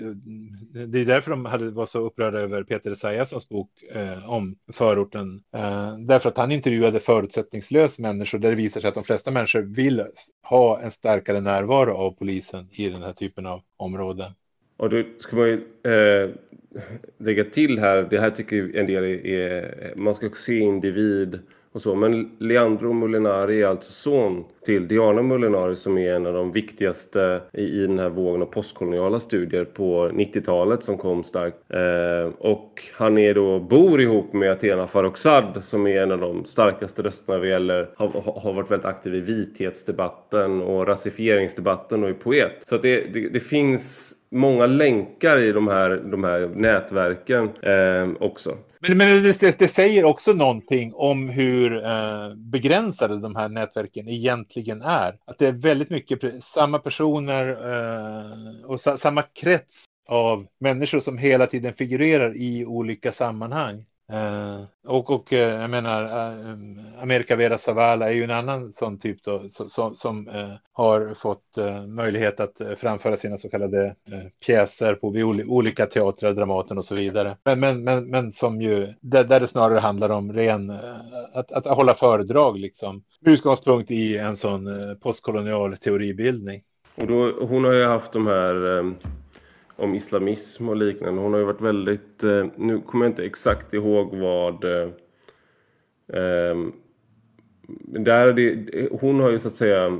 eh, 0.81 0.87
det 0.87 1.01
är 1.01 1.05
därför 1.05 1.31
de 1.31 1.45
hade, 1.45 1.71
var 1.71 1.87
så 1.87 1.99
upprörda 1.99 2.39
över 2.39 2.63
Peter 2.63 2.91
Esaiassons 2.91 3.49
bok 3.49 3.71
eh, 3.93 4.31
om 4.31 4.57
förorten. 4.73 5.43
Eh, 5.55 5.99
därför 5.99 6.29
att 6.29 6.37
han 6.37 6.53
intervjuade 6.53 7.01
förutsättningslös 7.01 7.99
människor 7.99 8.39
där 8.39 8.51
det 8.51 8.57
visar 8.57 8.81
sig 8.81 8.89
att 8.89 8.95
de 8.95 9.05
flesta 9.05 9.31
människor 9.31 9.61
vill 9.61 10.05
ha 10.43 10.81
en 10.81 10.91
starkare 10.91 11.41
närvaro 11.41 11.95
av 11.97 12.11
polisen 12.11 12.69
i 12.73 12.89
den 12.89 13.03
här 13.03 13.13
typen 13.13 13.47
av 13.47 13.61
områden. 13.77 14.33
och 14.77 14.91
då 14.91 15.03
ska 15.19 15.37
man 15.37 15.47
ju 15.47 15.61
eh, 15.83 16.31
lägga 17.19 17.45
till 17.45 17.79
här, 17.79 18.07
det 18.11 18.21
här 18.21 18.31
tycker 18.31 18.77
en 18.77 18.87
del 18.87 19.05
är, 19.05 19.27
är 19.27 19.95
man 19.97 20.15
ska 20.15 20.31
se 20.31 20.59
individ 20.59 21.41
och 21.75 21.83
så. 21.83 21.95
Men 21.95 22.31
Leandro 22.39 22.93
Molinari 22.93 23.63
är 23.63 23.67
alltså 23.67 23.93
son 23.93 24.45
till 24.67 24.89
Diana 24.89 25.23
Molinari 25.23 25.77
som 25.77 25.99
är 25.99 26.15
en 26.15 26.27
av 26.27 26.33
de 26.35 26.53
viktigaste 26.53 27.41
i, 27.53 27.63
i 27.63 27.87
den 27.87 27.99
här 27.99 28.09
vågen 28.09 28.43
av 28.43 28.47
postkoloniala 28.47 29.21
studier 29.21 29.65
på 29.65 30.09
90-talet 30.09 30.83
som 30.83 30.99
kom 30.99 31.25
starkt. 31.25 31.57
Eh, 31.69 32.35
och 32.39 32.83
han 32.95 33.19
är 33.19 33.35
då, 33.35 33.59
bor 33.61 34.01
ihop 34.01 34.33
med 34.33 34.53
Athena 34.53 34.87
Farrokhzad 34.87 35.65
som 35.65 35.87
är 35.87 36.03
en 36.03 36.13
av 36.13 36.21
de 36.21 36.45
starkaste 36.45 37.03
rösterna 37.03 37.39
vad 37.39 37.49
gäller, 37.49 37.89
har, 37.97 38.09
har- 38.41 38.53
varit 38.53 38.71
väldigt 38.71 38.87
aktiv 38.87 39.15
i 39.15 39.21
vithetsdebatten 39.21 40.63
och 40.63 40.87
rasifieringsdebatten 40.87 42.03
och 42.05 42.09
är 42.09 42.15
poet. 42.15 42.53
Så 42.67 42.75
att 42.75 42.83
det, 42.83 43.01
det, 43.13 43.29
det 43.29 43.41
finns 43.41 44.15
många 44.35 44.67
länkar 44.67 45.39
i 45.39 45.53
de 45.53 45.69
här, 45.69 45.91
de 45.91 46.25
här 46.25 46.49
nätverken 46.55 47.45
eh, 47.63 48.23
också. 48.23 48.59
Men, 48.81 48.99
men 48.99 49.23
det, 49.23 49.41
det, 49.41 49.59
det 49.59 49.69
säger 49.69 50.05
också 50.05 50.33
någonting 50.33 50.93
om 50.95 51.29
hur 51.29 51.85
eh, 51.85 52.35
begränsade 52.37 53.21
de 53.21 53.37
här 53.37 53.49
nätverken 53.49 54.09
egentligen 54.09 54.83
är. 54.83 55.17
Att 55.25 55.39
det 55.39 55.47
är 55.47 55.53
väldigt 55.53 55.91
mycket 55.91 56.45
samma 56.45 56.79
personer 56.79 57.49
eh, 57.51 58.65
och 58.65 58.81
sa, 58.81 58.97
samma 58.97 59.23
krets 59.23 59.85
av 60.09 60.47
människor 60.61 61.01
som 61.01 61.19
hela 61.19 61.47
tiden 61.47 61.73
figurerar 61.73 62.37
i 62.37 62.65
olika 62.67 63.13
sammanhang. 63.13 63.85
Eh, 64.13 64.65
och 64.87 65.11
och 65.11 65.33
eh, 65.33 65.61
jag 65.61 65.71
menar, 65.71 66.05
eh, 66.05 66.51
um, 66.53 66.81
America 67.03 67.37
Vera 67.37 67.59
Zavala 67.59 68.09
är 68.09 68.13
ju 68.13 68.25
en 68.25 68.31
annan 68.31 68.73
sån 68.73 68.99
typ 68.99 69.25
då, 69.25 69.49
som, 69.49 69.69
som, 69.69 69.97
som 69.97 70.29
har 70.73 71.15
fått 71.15 71.57
möjlighet 71.87 72.41
att 72.41 72.61
framföra 72.77 73.17
sina 73.17 73.39
så 73.39 73.49
kallade 73.49 73.95
pjäser 74.47 74.95
på 74.95 75.09
olika 75.47 75.87
teatrar, 75.87 76.33
Dramaten 76.33 76.79
och 76.79 76.85
så 76.85 76.95
vidare. 76.95 77.37
Men, 77.45 77.61
men, 77.61 77.85
men, 77.85 78.11
men 78.11 78.33
som 78.33 78.63
ju, 78.63 78.95
där, 79.01 79.25
där 79.25 79.41
det 79.41 79.47
snarare 79.47 79.79
handlar 79.79 80.11
om 80.11 80.33
ren, 80.33 80.71
att, 81.35 81.53
att, 81.53 81.67
att 81.67 81.77
hålla 81.77 81.95
föredrag 81.95 82.59
liksom. 82.59 83.03
Med 83.21 83.35
utgångspunkt 83.35 83.91
i 83.91 84.19
en 84.19 84.37
sån 84.37 84.69
postkolonial 85.03 85.77
teoribildning. 85.77 86.63
Och 86.95 87.07
då, 87.07 87.47
hon 87.47 87.65
har 87.65 87.73
ju 87.73 87.85
haft 87.85 88.13
de 88.13 88.27
här 88.27 88.79
eh, 88.79 88.85
om 89.77 89.95
islamism 89.95 90.69
och 90.69 90.77
liknande. 90.77 91.21
Hon 91.21 91.33
har 91.33 91.41
ju 91.41 91.47
varit 91.47 91.61
väldigt, 91.61 92.23
eh, 92.23 92.47
nu 92.57 92.81
kommer 92.81 93.05
jag 93.05 93.11
inte 93.11 93.25
exakt 93.25 93.75
ihåg 93.75 94.15
vad 94.15 94.65
eh, 94.65 94.89
ehm, 96.13 96.73
där 97.87 98.27
är 98.29 98.33
det, 98.33 98.89
hon 99.01 99.21
har 99.21 99.31
ju 99.31 99.39
så 99.39 99.49
att 99.49 99.57
säga 99.57 99.99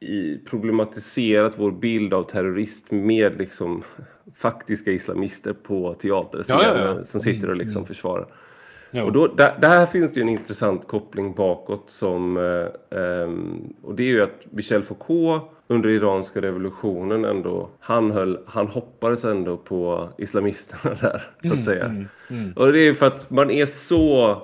i, 0.00 0.38
problematiserat 0.38 1.58
vår 1.58 1.70
bild 1.70 2.14
av 2.14 2.22
terrorist 2.22 2.90
med 2.90 3.38
liksom 3.38 3.82
faktiska 4.34 4.90
islamister 4.90 5.52
på 5.52 5.94
teaterscenen 5.94 6.62
Ja, 6.62 6.78
ja, 6.78 6.94
ja. 6.98 7.04
som 7.04 7.20
sitter 7.20 7.50
och 7.50 7.56
liksom 7.56 7.78
Mm, 7.80 7.86
försvarar. 7.86 8.26
Ja. 8.94 9.04
Och 9.04 9.12
då, 9.12 9.26
där, 9.26 9.58
där 9.60 9.86
finns 9.86 10.12
det 10.12 10.20
ju 10.20 10.22
en 10.22 10.28
intressant 10.28 10.88
koppling 10.88 11.34
bakåt 11.34 11.90
som 11.90 12.36
eh, 12.36 12.98
ehm, 13.00 13.74
och 13.82 13.94
det 13.94 14.02
är 14.02 14.06
ju 14.06 14.22
att 14.22 14.46
Michel 14.50 14.82
Foucault 14.82 15.42
under 15.68 15.88
iranska 15.88 16.42
revolutionen 16.42 17.24
ändå 17.24 17.70
han 17.80 18.10
höll, 18.10 18.38
han 18.46 18.66
hoppades 18.66 19.24
ändå 19.24 19.56
på 19.56 20.08
islamisterna 20.18 20.94
där 21.00 21.30
så 21.44 21.54
att 21.54 21.64
säga. 21.64 21.84
Mm, 21.84 22.08
mm. 22.30 22.52
Och 22.56 22.72
det 22.72 22.78
är 22.78 22.94
för 22.94 23.06
att 23.06 23.30
man 23.30 23.50
är 23.50 23.66
så 23.66 24.36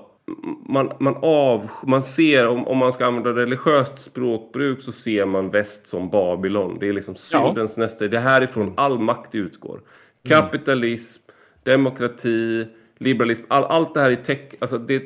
man, 0.68 0.92
man, 1.01 1.16
av, 1.22 1.70
man 1.86 2.03
ser, 2.03 2.46
om, 2.46 2.68
om 2.68 2.78
man 2.78 2.92
ska 2.92 3.07
använda 3.07 3.30
religiöst 3.30 3.99
språkbruk 3.99 4.82
så 4.82 4.92
ser 4.92 5.26
man 5.26 5.51
väst 5.51 5.86
som 5.86 6.11
Babylon. 6.11 6.76
Det 6.80 6.88
är 6.88 6.92
liksom 6.92 7.14
Ja. 7.32 7.46
syndens 7.46 7.76
nästa. 7.76 8.09
Det 8.09 8.16
är 8.16 8.20
härifrån 8.20 8.72
all 8.76 8.99
makt 8.99 9.34
utgår. 9.34 9.80
Kapitalism, 10.28 11.22
demokrati, 11.62 12.66
liberalism, 12.99 13.44
all, 13.49 13.64
allt 13.64 13.94
det 13.94 14.01
här 14.01 14.11
är 14.11 14.16
tech, 14.16 14.38
alltså 14.59 14.78
det, 14.78 15.03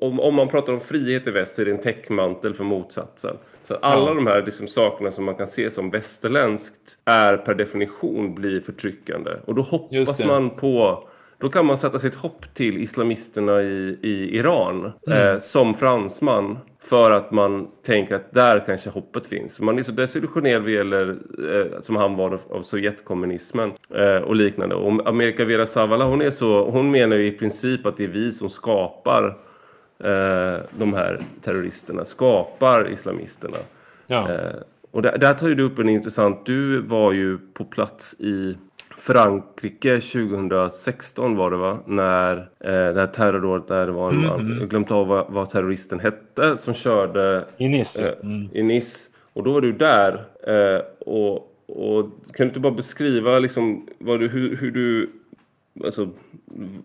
om, 0.00 0.20
om 0.20 0.34
man 0.34 0.48
pratar 0.48 0.72
om 0.72 0.80
frihet 0.80 1.26
i 1.26 1.30
väst 1.30 1.56
så 1.56 1.62
är 1.62 1.66
det 1.66 1.72
en 1.72 1.80
täckmantel 1.80 2.54
för 2.54 2.64
motsatsen. 2.64 3.36
Så 3.62 3.74
alla 3.74 4.08
Ja. 4.08 4.14
de 4.14 4.26
här 4.26 4.42
liksom 4.42 4.66
sakerna 4.68 5.10
som 5.10 5.24
man 5.24 5.34
kan 5.34 5.46
se 5.46 5.70
som 5.70 5.90
västerländskt 5.90 6.98
är 7.04 7.36
per 7.36 7.54
definition 7.54 8.34
blir 8.34 8.60
förtryckande. 8.60 9.30
Och 9.44 9.54
då 9.54 9.62
hoppas 9.62 10.24
man 10.24 10.50
på 10.50 11.04
då 11.38 11.48
kan 11.48 11.66
man 11.66 11.76
sätta 11.78 11.98
sitt 11.98 12.14
hopp 12.14 12.54
till 12.54 12.76
islamisterna 12.78 13.62
i, 13.62 13.98
i 14.02 14.36
Iran 14.38 14.92
Mm. 15.06 15.32
eh, 15.32 15.38
som 15.38 15.74
fransman 15.74 16.58
för 16.82 17.10
att 17.10 17.30
man 17.30 17.68
tänker 17.82 18.14
att 18.14 18.32
där 18.32 18.62
kanske 18.66 18.90
hoppet 18.90 19.26
finns. 19.26 19.60
Man 19.60 19.78
är 19.78 19.82
så 19.82 19.92
desillusionerad 19.92 20.62
vad 20.62 20.70
gäller, 20.70 21.08
eh, 21.54 21.80
som 21.80 21.96
han 21.96 22.16
var 22.16 22.40
av, 22.50 22.62
Sovjetkommunismen 22.62 23.72
eh, 23.94 24.16
och 24.16 24.36
liknande. 24.36 24.74
Och 24.74 25.08
America 25.08 25.44
Vera 25.44 25.66
Zavala 25.66 26.04
hon, 26.04 26.22
är 26.22 26.30
så, 26.30 26.70
hon 26.70 26.90
menar 26.90 27.16
ju 27.16 27.26
i 27.26 27.32
princip 27.32 27.86
att 27.86 27.96
det 27.96 28.04
är 28.04 28.08
vi 28.08 28.32
som 28.32 28.50
skapar 28.50 29.38
eh, 30.04 30.58
de 30.78 30.94
här 30.94 31.20
terroristerna, 31.42 32.04
skapar 32.04 32.92
islamisterna. 32.92 33.58
Ja. 34.06 34.32
Eh, 34.32 34.60
och 34.90 35.02
där, 35.02 35.18
där 35.18 35.34
tar 35.34 35.48
du 35.48 35.62
upp 35.62 35.78
en 35.78 35.88
intressant, 35.88 36.46
du 36.46 36.80
var 36.80 37.12
ju 37.12 37.38
på 37.38 37.64
plats 37.64 38.14
i 38.18 38.56
Frankrike 39.00 40.00
2016 40.00 41.36
var 41.36 41.50
det 41.50 41.56
va? 41.56 41.78
När 41.86 42.36
eh, 42.38 42.94
det 42.94 43.00
här 43.00 43.06
terrordådet 43.06 43.68
där 43.68 43.86
det 43.86 43.92
var 43.92 44.10
en 44.10 44.20
man, 44.20 44.40
Mhm. 44.40 44.52
jag 44.52 44.60
har 44.60 44.66
glömt 44.66 44.90
av 44.90 45.06
vad, 45.06 45.32
vad 45.32 45.50
terroristen 45.50 46.00
hette, 46.00 46.56
som 46.56 46.74
körde 46.74 47.44
I 47.58 47.68
Nice. 47.68 48.08
eh, 48.08 48.14
Mm. 48.22 48.48
i 48.52 48.62
Nice. 48.62 49.10
Och 49.32 49.42
då 49.42 49.52
var 49.52 49.60
du 49.60 49.72
där. 49.72 50.12
Eh, 50.46 50.82
och, 50.98 51.34
och 51.66 52.04
kan 52.34 52.36
du 52.36 52.44
inte 52.44 52.60
bara 52.60 52.72
beskriva 52.72 53.38
liksom 53.38 53.86
vad 53.98 54.20
du, 54.20 54.28
hur, 54.28 54.56
hur 54.56 54.70
du 54.70 55.10
Alltså, 55.84 56.08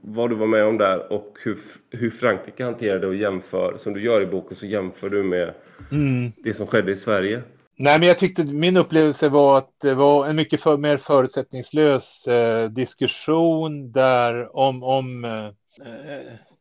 vad 0.01 0.29
du 0.29 0.35
var 0.35 0.47
med 0.47 0.65
om 0.65 0.77
där 0.77 1.13
och 1.13 1.37
hur, 1.43 1.57
hur 1.91 2.09
Frankrike 2.09 2.63
hanterade 2.63 3.07
och 3.07 3.15
jämför, 3.15 3.75
som 3.77 3.93
du 3.93 4.01
gör 4.01 4.21
i 4.21 4.25
boken, 4.25 4.55
så 4.57 4.65
jämför 4.65 5.09
du 5.09 5.23
med 5.23 5.53
Mm. 5.91 6.31
det 6.43 6.53
som 6.53 6.67
skedde 6.67 6.91
i 6.91 6.95
Sverige. 6.95 7.41
Nej, 7.77 7.99
men 7.99 8.07
jag 8.07 8.19
tyckte 8.19 8.43
min 8.43 8.77
upplevelse 8.77 9.29
var 9.29 9.57
att 9.57 9.69
det 9.81 9.93
var 9.93 10.27
en 10.27 10.35
mycket 10.35 10.61
för, 10.61 10.77
mer 10.77 10.97
förutsättningslös 10.97 12.27
eh, 12.27 12.69
diskussion 12.69 13.91
där 13.91 14.55
om, 14.57 14.83
om 14.83 15.25
eh, 15.25 15.49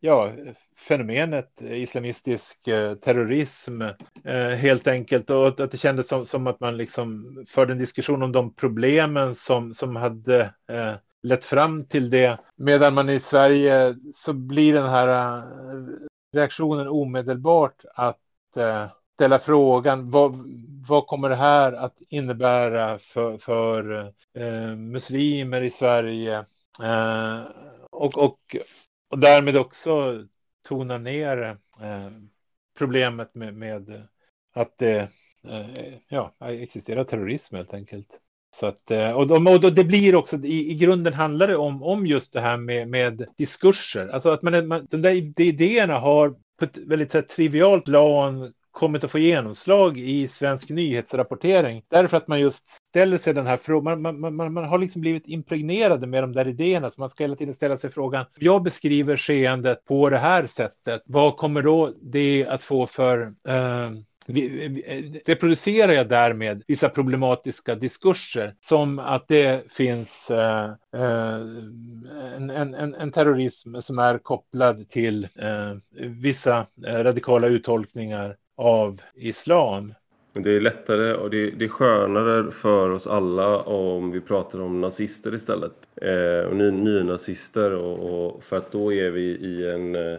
ja, 0.00 0.32
fenomenet 0.88 1.62
islamistisk 1.62 2.68
eh, 2.68 2.94
terrorism 2.94 3.82
eh, 4.24 4.48
helt 4.48 4.86
enkelt 4.86 5.30
och 5.30 5.48
att, 5.48 5.60
att 5.60 5.70
det 5.70 5.78
kändes 5.78 6.08
som, 6.08 6.24
som 6.24 6.46
att 6.46 6.60
man 6.60 6.76
liksom 6.76 7.36
förde 7.48 7.72
en 7.72 7.78
diskussion 7.78 8.22
om 8.22 8.32
de 8.32 8.54
problemen 8.54 9.34
som, 9.34 9.74
som 9.74 9.96
hade 9.96 10.40
eh, 10.68 10.94
lett 11.22 11.44
fram 11.44 11.86
till 11.86 12.10
det. 12.10 12.38
Medan 12.56 12.94
man 12.94 13.10
i 13.10 13.20
Sverige 13.20 13.94
så 14.14 14.32
blir 14.32 14.72
den 14.72 14.90
här 14.90 15.38
eh, 15.38 15.44
reaktionen 16.32 16.88
omedelbart 16.88 17.84
att 17.94 18.56
eh, 18.56 18.86
ställa 19.14 19.38
frågan 19.38 20.10
vad, 20.10 20.44
vad 20.88 21.06
kommer 21.06 21.28
det 21.28 21.36
här 21.36 21.72
att 21.72 22.00
innebära 22.08 22.98
för, 22.98 23.38
för 23.38 24.12
eh, 24.38 24.76
muslimer 24.76 25.62
i 25.62 25.70
Sverige? 25.70 26.44
Eh, 26.82 27.40
och, 27.90 28.18
och, 28.18 28.56
och 29.10 29.18
därmed 29.18 29.56
också 29.56 30.24
tona 30.68 30.98
ner 30.98 31.58
eh, 31.80 32.10
problemet 32.78 33.34
med, 33.34 33.54
med 33.54 34.08
att 34.54 34.78
det 34.78 35.08
ja, 36.08 36.34
existerar 36.40 37.04
terrorism 37.04 37.56
helt 37.56 37.74
enkelt. 37.74 38.20
Så 38.54 38.66
att, 38.66 38.90
eh, 38.90 39.10
och, 39.10 39.26
de, 39.26 39.46
och 39.46 39.60
det 39.60 39.84
blir 39.84 40.14
också, 40.14 40.36
i, 40.36 40.70
i 40.70 40.74
grunden 40.74 41.12
handlar 41.12 41.48
det 41.48 41.56
om, 41.56 41.82
om 41.82 42.06
just 42.06 42.32
det 42.32 42.40
här 42.40 42.56
med, 42.56 42.88
med 42.88 43.26
diskurser. 43.36 44.08
Alltså 44.08 44.30
att 44.30 44.42
man, 44.42 44.68
man, 44.68 44.86
de 44.90 45.02
där 45.02 45.40
idéerna 45.40 45.98
har 45.98 46.34
på 46.58 46.64
ett 46.64 46.76
väldigt 46.76 47.14
här, 47.14 47.22
trivialt 47.22 47.84
plan 47.84 48.52
kommit 48.74 49.04
att 49.04 49.10
få 49.10 49.18
genomslag 49.18 49.98
i 49.98 50.28
svensk 50.28 50.70
nyhetsrapportering. 50.70 51.82
Därför 51.88 52.16
att 52.16 52.28
man 52.28 52.40
just 52.40 52.68
ställer 52.68 53.18
sig 53.18 53.34
den 53.34 53.46
här 53.46 53.56
frågan. 53.56 54.02
Man, 54.02 54.20
man, 54.20 54.36
man, 54.36 54.52
man, 54.52 54.64
har 54.64 54.78
liksom 54.78 55.00
blivit 55.00 55.26
impregnerade 55.26 56.06
med 56.06 56.22
de 56.22 56.32
där 56.32 56.48
idéerna. 56.48 56.90
Så 56.90 57.00
man 57.00 57.10
ska 57.10 57.24
hela 57.24 57.36
tiden 57.36 57.54
ställa 57.54 57.78
sig 57.78 57.90
frågan. 57.90 58.26
Jag 58.38 58.62
beskriver 58.62 59.16
skeendet 59.16 59.84
på 59.84 60.10
det 60.10 60.18
här 60.18 60.46
sättet. 60.46 61.02
Vad 61.04 61.36
kommer 61.36 61.62
då 61.62 61.92
det 62.02 62.46
att 62.48 62.62
få 62.62 62.86
för 62.86 63.34
eh, 63.48 63.84
eh 63.84 63.90
reproducerar 65.26 65.92
jag 65.92 66.08
därmed 66.08 66.62
vissa 66.66 66.88
problematiska 66.88 67.74
diskurser 67.74 68.54
som 68.60 68.98
att 68.98 69.28
det 69.28 69.72
finns 69.72 70.30
eh, 70.30 70.64
eh 70.94 71.40
en, 72.36 72.50
en, 72.50 72.94
en, 72.94 73.12
terrorism 73.12 73.80
som 73.80 73.98
är 73.98 74.18
kopplad 74.18 74.88
till 74.88 75.24
eh, 75.24 75.76
vissa 75.92 76.66
eh, 76.86 77.04
radikala 77.04 77.46
uttolkningar 77.46 78.36
av 78.56 79.00
islam. 79.14 79.94
Det 80.32 80.50
är 80.50 80.60
lättare 80.60 81.14
och 81.14 81.30
det 81.30 81.36
är, 81.36 81.50
det 81.50 81.64
är 81.64 81.68
skönare 81.68 82.50
för 82.50 82.90
oss 82.90 83.06
alla 83.06 83.58
om 83.58 84.10
vi 84.10 84.20
pratar 84.20 84.60
om 84.60 84.80
nazister 84.80 85.34
istället. 85.34 85.72
Eh, 86.02 86.48
och 86.48 86.56
ny, 86.56 86.70
nynazister 86.70 87.72
och, 87.72 88.26
och, 88.26 88.42
för 88.42 88.56
att 88.56 88.72
då 88.72 88.92
är 88.92 89.10
vi 89.10 89.22
i 89.22 89.70
en... 89.70 89.94
Eh, 89.94 90.18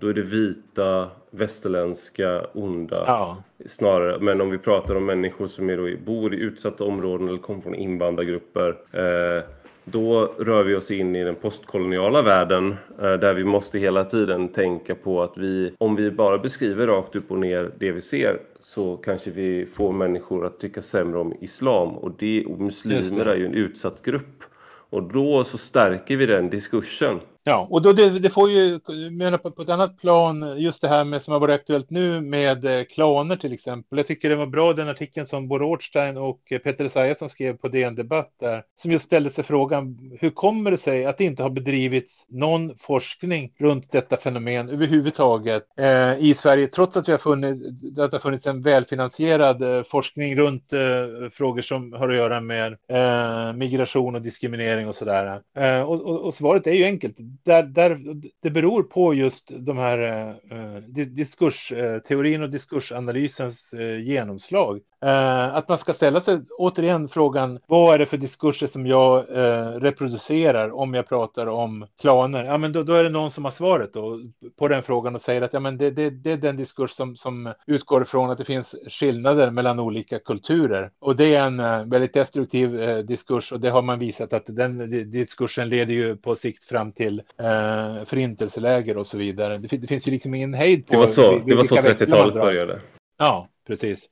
då 0.00 0.08
är 0.08 0.14
det 0.14 0.22
vita, 0.22 1.10
västerländska, 1.30 2.46
onda 2.52 3.04
ja. 3.06 3.42
snarare. 3.66 4.18
Men 4.20 4.40
om 4.40 4.50
vi 4.50 4.58
pratar 4.58 4.94
om 4.94 5.06
människor 5.06 5.46
som 5.46 5.70
är 5.70 5.76
då, 5.76 5.96
bor 6.04 6.34
i 6.34 6.38
utsatta 6.38 6.84
områden 6.84 7.28
eller 7.28 7.38
kommer 7.38 7.60
från 7.60 7.74
invandrargrupper 7.74 8.76
eh, 8.92 9.44
då 9.90 10.34
rör 10.38 10.62
vi 10.62 10.74
oss 10.74 10.90
in 10.90 11.16
i 11.16 11.24
den 11.24 11.34
postkoloniala 11.34 12.22
världen 12.22 12.76
eh, 12.98 13.12
där 13.12 13.34
vi 13.34 13.44
måste 13.44 13.78
hela 13.78 14.04
tiden 14.04 14.48
tänka 14.48 14.94
på 14.94 15.22
att 15.22 15.36
vi, 15.36 15.74
om 15.78 15.96
vi 15.96 16.10
bara 16.10 16.38
beskriver 16.38 16.86
rakt 16.86 17.16
upp 17.16 17.30
och 17.30 17.38
ner 17.38 17.70
det 17.78 17.92
vi 17.92 18.00
ser 18.00 18.38
så 18.60 18.96
kanske 18.96 19.30
vi 19.30 19.66
får 19.66 19.92
människor 19.92 20.46
att 20.46 20.60
tycka 20.60 20.82
sämre 20.82 21.18
om 21.18 21.34
islam 21.40 21.88
och, 21.88 22.12
det, 22.18 22.44
och 22.46 22.60
muslimer 22.60 23.26
är 23.26 23.36
ju 23.36 23.46
en 23.46 23.54
utsatt 23.54 24.02
grupp. 24.02 24.44
Och 24.90 25.02
då 25.02 25.44
så 25.44 25.58
stärker 25.58 26.16
vi 26.16 26.26
den 26.26 26.50
diskursen. 26.50 27.20
Ja, 27.48 27.66
och 27.70 27.82
då 27.82 27.92
det, 27.92 28.18
det 28.18 28.30
får 28.30 28.50
ju, 28.50 28.80
menar 29.10 29.38
på, 29.38 29.50
på 29.50 29.62
ett 29.62 29.68
annat 29.68 29.98
plan, 29.98 30.54
just 30.56 30.82
det 30.82 30.88
här 30.88 31.04
med 31.04 31.22
som 31.22 31.32
har 31.32 31.40
varit 31.40 31.54
aktuellt 31.60 31.90
nu 31.90 32.20
med 32.20 32.64
eh, 32.64 32.84
klaner 32.84 33.36
till 33.36 33.52
exempel. 33.52 33.98
Jag 33.98 34.06
tycker 34.06 34.28
det 34.28 34.36
var 34.36 34.46
bra 34.46 34.72
den 34.72 34.88
artikeln 34.88 35.26
som 35.26 35.48
Bo 35.48 35.58
Rothstein 35.58 36.16
och 36.16 36.40
eh, 36.50 36.58
Peter 36.58 36.84
Esaiasson 36.84 37.30
skrev 37.30 37.56
på 37.56 37.68
DN 37.68 37.94
Debatt 37.94 38.32
där, 38.40 38.62
som 38.82 38.90
just 38.92 39.04
ställde 39.04 39.30
sig 39.30 39.44
frågan, 39.44 40.12
hur 40.20 40.30
kommer 40.30 40.70
det 40.70 40.76
sig 40.76 41.06
att 41.06 41.18
det 41.18 41.24
inte 41.24 41.42
har 41.42 41.50
bedrivits 41.50 42.26
någon 42.28 42.78
forskning 42.78 43.52
runt 43.58 43.92
detta 43.92 44.16
fenomen 44.16 44.68
överhuvudtaget 44.68 45.62
eh, 45.78 46.18
i 46.18 46.34
Sverige, 46.36 46.66
trots 46.66 46.96
att 46.96 47.08
vi 47.08 47.12
har 47.12 47.18
funnit, 47.18 47.66
att 47.98 48.10
det 48.10 48.16
har 48.16 48.18
funnits 48.18 48.46
en 48.46 48.62
välfinansierad 48.62 49.62
eh, 49.62 49.82
forskning 49.82 50.36
runt 50.36 50.72
eh, 50.72 51.30
frågor 51.32 51.62
som 51.62 51.92
har 51.92 52.08
att 52.08 52.16
göra 52.16 52.40
med 52.40 52.76
eh, 52.88 53.52
migration 53.52 54.14
och 54.14 54.22
diskriminering 54.22 54.88
och 54.88 54.94
sådär. 54.94 55.40
Eh, 55.56 55.82
och, 55.82 56.02
och, 56.02 56.20
och 56.20 56.34
svaret 56.34 56.66
är 56.66 56.72
ju 56.72 56.84
enkelt 56.84 57.16
där, 57.44 57.62
där, 57.62 58.00
det 58.42 58.50
beror 58.50 58.82
på 58.82 59.14
just 59.14 59.50
de 59.58 59.78
här 59.78 59.98
eh, 59.98 60.58
eh 60.58 60.76
diskursteorin 61.06 62.40
eh, 62.40 62.44
och 62.44 62.50
diskursanalysens 62.50 63.72
eh, 63.72 64.00
genomslag. 64.00 64.80
Eh, 65.00 65.54
att 65.54 65.68
man 65.68 65.78
ska 65.78 65.92
ställa 65.92 66.20
sig 66.20 66.40
återigen 66.58 67.08
frågan, 67.08 67.58
vad 67.66 67.94
är 67.94 67.98
det 67.98 68.06
för 68.06 68.16
diskurser 68.16 68.66
som 68.66 68.86
jag 68.86 69.18
eh, 69.18 69.70
reproducerar 69.70 70.74
om 70.74 70.94
jag 70.94 71.08
pratar 71.08 71.46
om 71.46 71.86
klaner? 72.00 72.44
Ja, 72.44 72.58
men 72.58 72.72
då, 72.72 72.82
då, 72.82 72.92
är 72.92 73.04
det 73.04 73.10
någon 73.10 73.30
som 73.30 73.44
har 73.44 73.50
svaret 73.50 73.92
då, 73.92 74.20
på 74.58 74.68
den 74.68 74.82
frågan 74.82 75.14
och 75.14 75.20
säger 75.20 75.42
att 75.42 75.52
ja, 75.52 75.60
men 75.60 75.78
det, 75.78 75.90
det, 75.90 76.10
det 76.10 76.32
är 76.32 76.36
den 76.36 76.56
diskurs 76.56 76.90
som, 76.90 77.16
som 77.16 77.52
utgår 77.66 78.04
från 78.04 78.30
att 78.30 78.38
det 78.38 78.44
finns 78.44 78.74
skillnader 78.88 79.50
mellan 79.50 79.80
olika 79.80 80.18
kulturer. 80.18 80.90
Och 80.98 81.16
det 81.16 81.34
är 81.34 81.46
en 81.46 81.60
eh, 81.60 81.84
väldigt 81.84 82.14
destruktiv 82.14 82.80
eh, 82.80 82.98
diskurs 82.98 83.52
och 83.52 83.60
det 83.60 83.70
har 83.70 83.82
man 83.82 83.98
visat 83.98 84.32
att 84.32 84.44
den 84.46 84.90
diskursen 85.10 85.68
leder 85.68 85.94
ju 85.94 86.16
på 86.16 86.36
sikt 86.36 86.64
fram 86.64 86.92
till 86.92 87.22
eh, 87.38 88.04
förintelseläger 88.04 88.96
och 88.96 89.06
så 89.06 89.18
vidare. 89.18 89.58
Det, 89.58 89.76
det 89.76 89.86
finns 89.86 90.08
ju 90.08 90.12
liksom 90.12 90.34
ingen 90.34 90.54
hejd 90.54 90.86
på... 90.86 90.92
Det 90.92 90.98
var 90.98 91.06
så, 91.06 91.38
det 91.46 91.54
var 91.54 91.64
så 91.64 91.76
30-talet 91.76 92.34
började. 92.34 92.80
Ja, 93.18 93.48
precis. 93.66 94.08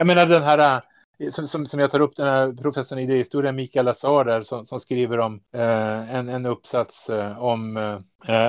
Jag 0.00 0.06
menar 0.06 0.26
den 0.26 0.42
här 0.42 0.58
äh, 0.58 0.80
som, 1.30 1.48
som, 1.48 1.66
som 1.66 1.80
jag 1.80 1.90
tar 1.90 2.00
upp 2.00 2.16
den 2.16 2.26
här 2.26 2.52
professorn 2.52 2.98
i 2.98 3.02
idéhistoria, 3.02 3.52
Mikael 3.52 3.88
Azar 3.88 4.24
där, 4.24 4.42
som, 4.42 4.66
som 4.66 4.80
skriver 4.80 5.18
om 5.18 5.40
eh, 5.54 6.14
en, 6.14 6.28
en 6.28 6.46
uppsats 6.46 7.10
eh, 7.10 7.42
om 7.42 7.76
eh, 7.76 7.98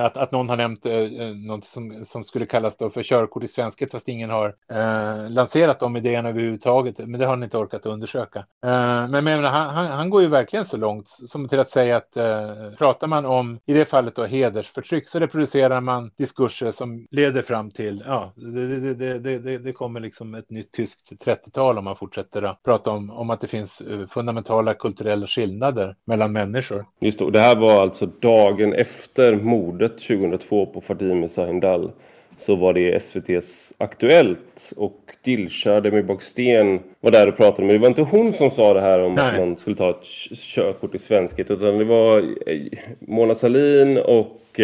att, 0.04 0.16
att 0.16 0.32
någon 0.32 0.48
har 0.48 0.56
nämnt 0.56 0.86
eh, 0.86 0.92
eh, 0.92 1.34
något 1.34 1.64
som, 1.64 2.04
som 2.04 2.24
skulle 2.24 2.46
kallas 2.46 2.76
då 2.76 2.90
för 2.90 3.02
körkort 3.02 3.44
i 3.44 3.48
svenska 3.48 3.86
fast 3.86 4.08
ingen 4.08 4.30
har 4.30 4.54
eh, 4.72 5.30
lanserat 5.30 5.80
de 5.80 5.96
idéerna 5.96 6.28
överhuvudtaget. 6.28 6.98
Men 6.98 7.20
det 7.20 7.26
har 7.26 7.32
han 7.32 7.42
inte 7.42 7.58
orkat 7.58 7.86
undersöka. 7.86 8.38
Eh, 8.38 9.08
men 9.08 9.24
menar, 9.24 9.50
han, 9.50 9.74
han, 9.74 9.86
han, 9.86 10.10
går 10.10 10.22
ju 10.22 10.28
verkligen 10.28 10.64
så 10.64 10.76
långt 10.76 11.08
som 11.08 11.48
till 11.48 11.60
att 11.60 11.70
säga 11.70 11.96
att 11.96 12.16
eh, 12.16 12.70
pratar 12.78 13.06
man 13.06 13.26
om, 13.26 13.58
i 13.66 13.72
det 13.72 13.84
fallet 13.84 14.16
då 14.16 14.24
hedersförtryck, 14.24 15.08
så 15.08 15.18
reproducerar 15.18 15.80
man 15.80 16.10
diskurser 16.16 16.72
som 16.72 17.06
leder 17.10 17.42
fram 17.42 17.70
till, 17.70 18.04
ja, 18.06 18.32
det, 18.36 18.94
det, 18.94 19.18
det, 19.18 19.38
det, 19.38 19.58
det 19.58 19.72
kommer 19.72 20.00
liksom 20.00 20.34
ett 20.34 20.50
nytt 20.50 20.72
tyskt 20.72 21.12
30-tal 21.24 21.78
om 21.78 21.84
man 21.84 21.96
fortsätter 21.96 22.42
då 22.42 22.58
prata 22.64 22.90
om, 22.90 23.10
om 23.10 23.30
att 23.30 23.40
det 23.40 23.46
finns 23.46 23.80
eh, 23.80 24.08
fundamentala 24.08 24.74
kulturella 24.74 25.26
skillnader 25.26 25.96
mellan 26.04 26.32
människor. 26.32 26.86
Just 27.00 27.18
det, 27.18 27.30
det 27.30 27.40
här 27.40 27.56
var 27.56 27.82
alltså 27.82 28.06
dagen 28.06 28.72
efter 28.72 29.36
mordet 29.36 29.98
2002 29.98 30.66
på 30.66 30.80
Fadime 30.80 31.28
Sahindal 31.28 31.90
så 32.38 32.56
var 32.56 32.72
det 32.72 32.94
SVTs 32.94 33.72
Aktuellt 33.78 34.72
och 34.76 35.00
Dilshah 35.24 35.82
Demirbogsten 35.82 36.80
var 37.00 37.10
där 37.10 37.28
och 37.28 37.36
pratade. 37.36 37.66
Men 37.66 37.74
det 37.74 37.78
var 37.78 37.88
inte 37.88 38.02
hon 38.02 38.32
som 38.32 38.50
sa 38.50 38.74
det 38.74 38.80
här 38.80 39.00
om 39.00 39.14
Nej. 39.14 39.30
att 39.30 39.38
man 39.38 39.56
skulle 39.56 39.76
ta 39.76 39.90
ett 39.90 40.04
körkort 40.34 40.94
i 40.94 40.98
svenskhet 40.98 41.50
utan 41.50 41.78
det 41.78 41.84
var 41.84 42.18
eh, 42.18 42.60
Mona 42.98 43.34
Salin 43.34 43.98
och 43.98 44.60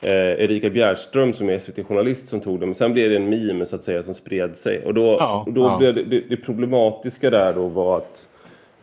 eh, 0.00 0.44
Erika 0.44 0.70
Bjärström 0.70 1.32
som 1.32 1.48
är 1.48 1.58
SVT-journalist 1.58 2.28
som 2.28 2.40
tog 2.40 2.60
det. 2.60 2.66
Men 2.66 2.74
sen 2.74 2.92
blev 2.92 3.10
det 3.10 3.16
en 3.16 3.28
meme 3.28 3.66
så 3.66 3.76
att 3.76 3.84
säga 3.84 4.02
som 4.02 4.14
spred 4.14 4.56
sig. 4.56 4.84
Och 4.84 4.94
då, 4.94 5.16
ja, 5.20 5.44
och 5.46 5.52
då 5.52 5.64
ja. 5.64 5.78
blev 5.78 5.94
det, 5.94 6.02
det, 6.02 6.20
det, 6.28 6.36
problematiska 6.36 7.30
där 7.30 7.54
då 7.54 7.68
var 7.68 7.96
att 7.96 8.28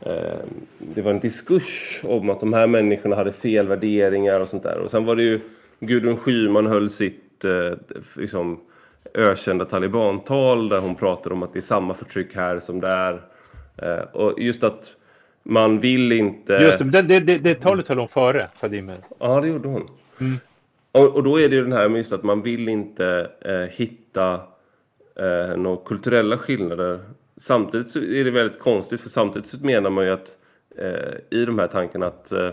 eh, 0.01 0.39
det 0.77 1.01
var 1.01 1.11
en 1.11 1.19
diskurs 1.19 2.01
om 2.03 2.29
att 2.29 2.39
de 2.39 2.53
här 2.53 2.67
människorna 2.67 3.15
hade 3.15 3.33
fel 3.33 3.67
värderingar 3.67 4.39
och 4.39 4.49
sånt 4.49 4.63
där. 4.63 4.77
Och 4.77 4.91
sen 4.91 5.05
var 5.05 5.15
det 5.15 5.23
ju 5.23 5.39
Gudrun 5.79 6.17
Schyman 6.17 6.65
höll 6.65 6.89
sitt 6.89 7.45
eh, 7.45 7.77
liksom, 8.15 8.59
ökända 9.13 9.65
talibantal 9.65 10.69
där 10.69 10.79
hon 10.79 10.95
pratade 10.95 11.35
om 11.35 11.43
att 11.43 11.53
det 11.53 11.59
är 11.59 11.61
samma 11.61 11.93
förtryck 11.93 12.35
här 12.35 12.59
som 12.59 12.81
där. 12.81 13.21
Eh, 13.77 13.99
och 14.13 14.39
just 14.39 14.63
att 14.63 14.95
man 15.43 15.79
vill 15.79 16.11
inte... 16.11 16.53
Just 16.53 16.79
det, 16.79 17.01
det, 17.01 17.19
det, 17.19 17.37
det 17.37 17.55
talet 17.55 17.87
höll 17.87 17.97
hon 17.99 18.07
före 18.07 18.47
Fadime. 18.55 18.93
Ja, 19.19 19.41
det 19.41 19.47
gjorde 19.47 19.67
hon. 19.67 19.89
Mm. 20.19 20.37
Och, 20.93 21.15
och, 21.15 21.23
då 21.23 21.39
är 21.39 21.49
det 21.49 21.55
ju 21.55 21.63
den 21.63 21.71
här 21.71 21.89
med 21.89 21.97
just 21.97 22.11
att 22.11 22.23
man 22.23 22.41
vill 22.41 22.69
inte 22.69 23.31
eh, 23.41 23.75
hitta 23.77 24.33
eh, 25.15 25.57
några 25.57 25.77
kulturella 25.85 26.37
skillnader. 26.37 26.99
Samtidigt 27.37 27.89
så 27.89 27.99
är 27.99 28.23
det 28.23 28.31
väldigt 28.31 28.59
konstigt 28.59 29.01
för 29.01 29.09
samtidigt 29.09 29.47
så 29.47 29.57
menar 29.65 29.89
man 29.89 30.05
ju 30.05 30.11
att 30.11 30.37
eh, 30.77 31.39
i 31.39 31.45
de 31.45 31.59
här 31.59 31.67
tankarna 31.67 32.07
att 32.07 32.31
eh, 32.31 32.49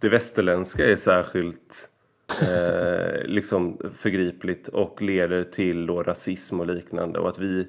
det 0.00 0.08
västerländska 0.08 0.86
är 0.86 0.96
särskilt 0.96 1.88
eh, 2.42 3.24
liksom 3.24 3.78
förgripligt 3.94 4.68
och 4.68 5.02
leder 5.02 5.44
till 5.44 5.86
då 5.86 6.02
rasism 6.02 6.60
och 6.60 6.66
liknande 6.66 7.18
och 7.18 7.28
att 7.28 7.38
vi 7.38 7.66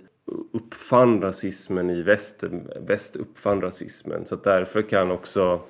uppfann 0.54 1.22
rasismen 1.22 1.90
i 1.90 2.02
väst, 2.02 2.44
väst 2.88 3.16
uppfann 3.16 3.62
rasismen 3.62 4.26
så 4.26 4.36
att 4.36 4.44
därför 4.44 4.82
kan 4.82 5.12
också 5.12 5.62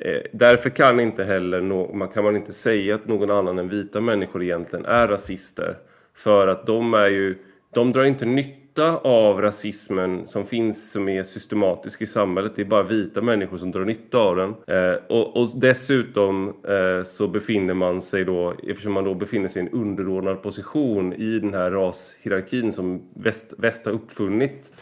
Eh, 0.00 0.20
därför 0.32 0.70
kan, 0.70 1.00
inte 1.00 1.24
heller 1.24 1.60
no 1.60 1.94
man, 1.94 2.08
kan 2.08 2.24
man 2.24 2.36
inte 2.36 2.52
säga 2.52 2.94
att 2.94 3.08
någon 3.08 3.30
annan 3.30 3.58
än 3.58 3.68
vita 3.68 4.00
människor 4.00 4.42
egentligen 4.42 4.84
är 4.84 5.08
rasister. 5.08 5.76
För 6.14 6.48
att 6.48 6.66
de 6.66 6.94
är 6.94 7.06
ju, 7.06 7.38
de 7.74 7.92
drar 7.92 8.04
inte 8.04 8.24
nytta 8.24 8.96
av 8.96 9.40
rasismen 9.40 10.28
som 10.28 10.46
finns 10.46 10.90
som 10.90 11.08
är 11.08 11.22
systematisk 11.22 12.02
i 12.02 12.06
samhället. 12.06 12.52
Det 12.56 12.62
är 12.62 12.66
bara 12.66 12.82
vita 12.82 13.22
människor 13.22 13.58
som 13.58 13.70
drar 13.70 13.84
nytta 13.84 14.18
av 14.18 14.36
den. 14.36 14.54
Eh, 14.66 14.98
och, 15.08 15.36
och, 15.36 15.48
dessutom 15.54 16.48
eh, 16.48 17.02
så 17.04 17.28
befinner 17.28 17.74
man 17.74 18.02
sig 18.02 18.24
då, 18.24 18.54
eftersom 18.68 18.92
man 18.92 19.04
då 19.04 19.14
befinner 19.14 19.48
sig 19.48 19.62
i 19.62 19.66
en 19.66 19.72
underordnad 19.72 20.42
position 20.42 21.12
i 21.12 21.38
den 21.38 21.54
här 21.54 21.70
rashierarkin 21.70 22.72
som 22.72 23.02
väst, 23.14 23.54
väst 23.58 23.86
har 23.86 23.92
uppfunnit 23.92 24.72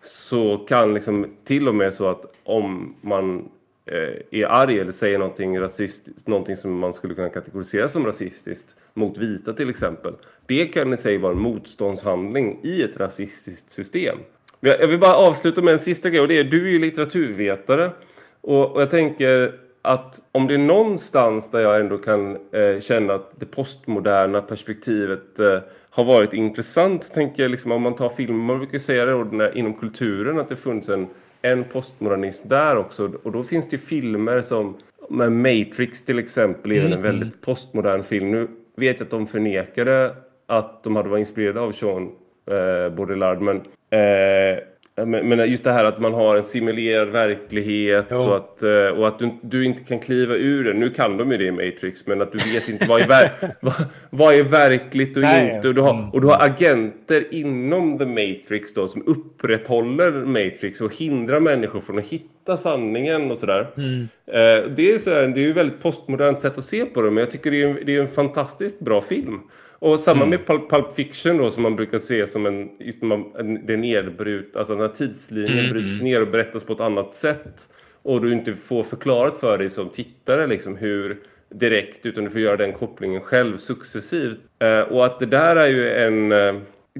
så 0.00 0.56
kan 0.56 0.94
liksom 0.94 1.26
till 1.44 1.68
och 1.68 1.74
med 1.74 1.94
så 1.94 2.08
att 2.08 2.24
om 2.44 2.94
man 3.00 3.48
Eh, 3.86 4.40
är 4.40 4.46
arg 4.46 4.78
eller 4.78 4.92
säger 4.92 5.18
någonting 5.18 5.60
rasistiskt, 5.60 6.28
någonting 6.28 6.56
som 6.56 6.78
man 6.78 6.94
skulle 6.94 7.14
kunna 7.14 7.28
kategorisera 7.28 7.88
som 7.88 8.06
rasistiskt 8.06 8.76
mot 8.94 9.18
vita 9.18 9.52
till 9.52 9.70
exempel. 9.70 10.14
Det 10.46 10.66
kan 10.66 10.92
i 10.92 10.96
sig 10.96 11.18
vara 11.18 11.32
en 11.32 11.38
motståndshandling 11.38 12.60
i 12.62 12.82
ett 12.82 12.96
rasistiskt 12.96 13.72
system. 13.72 14.18
Jag 14.60 14.88
vill 14.88 14.98
bara 14.98 15.14
avsluta 15.14 15.62
med 15.62 15.72
en 15.72 15.78
sista 15.78 16.10
grej 16.10 16.20
och 16.20 16.28
det 16.28 16.38
är 16.38 16.44
du 16.44 16.68
är 16.68 16.72
ju 16.72 16.78
litteraturvetare 16.78 17.90
och, 18.40 18.72
och 18.72 18.80
jag 18.80 18.90
tänker 18.90 19.60
att 19.82 20.22
om 20.32 20.46
det 20.46 20.54
är 20.54 20.58
någonstans 20.58 21.50
där 21.50 21.60
jag 21.60 21.80
ändå 21.80 21.98
kan 21.98 22.36
eh, 22.52 22.80
känna 22.80 23.14
att 23.14 23.40
det 23.40 23.46
postmoderna 23.46 24.42
perspektivet 24.42 25.38
eh, 25.38 25.58
har 25.90 26.04
varit 26.04 26.32
intressant, 26.32 27.12
tänker 27.12 27.42
jag 27.42 27.50
liksom 27.50 27.72
om 27.72 27.82
man 27.82 27.96
tar 27.96 28.08
filmer, 28.08 28.44
man 28.44 28.58
brukar 28.58 28.78
säga 28.78 29.04
det 29.04 29.52
inom 29.54 29.74
kulturen 29.74 30.38
att 30.38 30.48
det 30.48 30.56
funnits 30.56 30.88
en, 30.88 31.08
en 31.44 31.64
postmodernism 31.64 32.48
där 32.48 32.76
också 32.76 33.12
och 33.22 33.32
då 33.32 33.42
finns 33.42 33.68
det 33.68 33.78
filmer 33.78 34.42
som 34.42 34.76
med 35.10 35.32
Matrix 35.32 36.04
till 36.04 36.18
exempel 36.18 36.72
är 36.72 36.80
mm. 36.80 36.92
en 36.92 37.02
väldigt 37.02 37.40
postmodern 37.40 38.02
film. 38.02 38.30
Nu 38.30 38.48
vet 38.76 39.00
jag 39.00 39.04
att 39.04 39.10
de 39.10 39.26
förnekade 39.26 40.16
att 40.46 40.84
de 40.84 40.96
hade 40.96 41.08
varit 41.08 41.20
inspirerade 41.20 41.60
av 41.60 41.72
Sean 41.72 42.10
eh, 42.50 42.94
Baudrillard 42.94 43.40
men 43.40 43.56
eh, 43.90 44.58
men 44.96 45.50
just 45.50 45.64
det 45.64 45.72
här 45.72 45.84
att 45.84 46.00
man 46.00 46.14
har 46.14 46.36
en 46.36 46.44
simulerad 46.44 47.08
verklighet 47.08 48.06
jo. 48.10 48.16
och 48.16 48.36
att, 48.36 48.62
eh, 48.62 48.86
och 48.86 49.08
att 49.08 49.18
du, 49.18 49.30
du, 49.42 49.64
inte 49.64 49.84
kan 49.84 49.98
kliva 49.98 50.34
ur 50.34 50.64
den. 50.64 50.80
Nu 50.80 50.90
kan 50.90 51.16
de 51.16 51.30
ju 51.30 51.38
det 51.38 51.44
i 51.44 51.50
Matrix, 51.50 52.06
men 52.06 52.22
att 52.22 52.32
du 52.32 52.38
vet 52.38 52.68
inte 52.68 52.86
vad 52.88 53.00
är, 53.00 53.08
ver 53.08 53.32
vad, 53.60 53.74
vad, 54.10 54.34
är 54.34 54.44
verkligt 54.44 55.16
och 55.16 55.22
Nej. 55.22 55.54
inte. 55.54 55.68
Och 55.68 55.74
du, 55.74 55.80
har, 55.80 55.94
mm. 55.94 56.10
och 56.10 56.20
du 56.20 56.26
har 56.26 56.42
agenter 56.42 57.34
inom 57.34 57.98
The 57.98 58.06
Matrix 58.06 58.74
då 58.74 58.88
som 58.88 59.02
upprätthåller 59.06 60.10
Matrix 60.12 60.80
och 60.80 60.96
hindrar 60.96 61.40
människor 61.40 61.80
från 61.80 61.98
att 61.98 62.06
hitta 62.06 62.56
sanningen 62.56 63.30
och 63.30 63.38
sådär. 63.38 63.70
Mm. 63.76 64.00
Eh, 64.26 64.70
det 64.76 64.82
är 64.82 65.38
ju 65.38 65.50
ett 65.50 65.56
väldigt 65.56 65.82
postmodernt 65.82 66.40
sätt 66.40 66.58
att 66.58 66.64
se 66.64 66.84
på 66.84 67.02
det, 67.02 67.10
men 67.10 67.20
jag 67.20 67.30
tycker 67.30 67.50
det 67.50 67.62
är, 67.62 67.84
det 67.86 67.96
är 67.96 68.00
en 68.00 68.08
fantastiskt 68.08 68.80
bra 68.80 69.00
film. 69.00 69.40
Och 69.84 70.00
samma 70.00 70.24
mm. 70.24 70.30
med 70.30 70.46
Pulp, 70.46 70.70
Pulp, 70.70 70.92
Fiction 70.92 71.36
då 71.36 71.50
som 71.50 71.62
man 71.62 71.76
brukar 71.76 71.98
se 71.98 72.26
som 72.26 72.46
en, 72.46 72.68
en 73.38 73.66
det 73.66 73.76
nedbrut, 73.76 74.56
alltså 74.56 74.74
när 74.74 74.88
tidslinjen 74.88 75.58
mm. 75.58 75.70
bryts 75.70 76.02
ner 76.02 76.22
och 76.22 76.28
berättas 76.28 76.64
på 76.64 76.72
ett 76.72 76.80
annat 76.80 77.14
sätt. 77.14 77.68
Och 78.02 78.22
du 78.22 78.32
inte 78.32 78.54
får 78.54 78.82
förklarat 78.82 79.38
för 79.38 79.58
dig 79.58 79.70
som 79.70 79.88
tittare 79.88 80.46
liksom 80.46 80.76
hur 80.76 81.18
direkt 81.54 82.06
utan 82.06 82.24
du 82.24 82.30
får 82.30 82.40
göra 82.40 82.56
den 82.56 82.72
kopplingen 82.72 83.20
själv 83.20 83.56
successivt. 83.56 84.38
Eh, 84.58 84.80
och 84.80 85.06
att 85.06 85.20
det 85.20 85.26
där 85.26 85.56
är 85.56 85.68
ju 85.68 85.90
en 85.90 86.32
eh, 86.32 86.54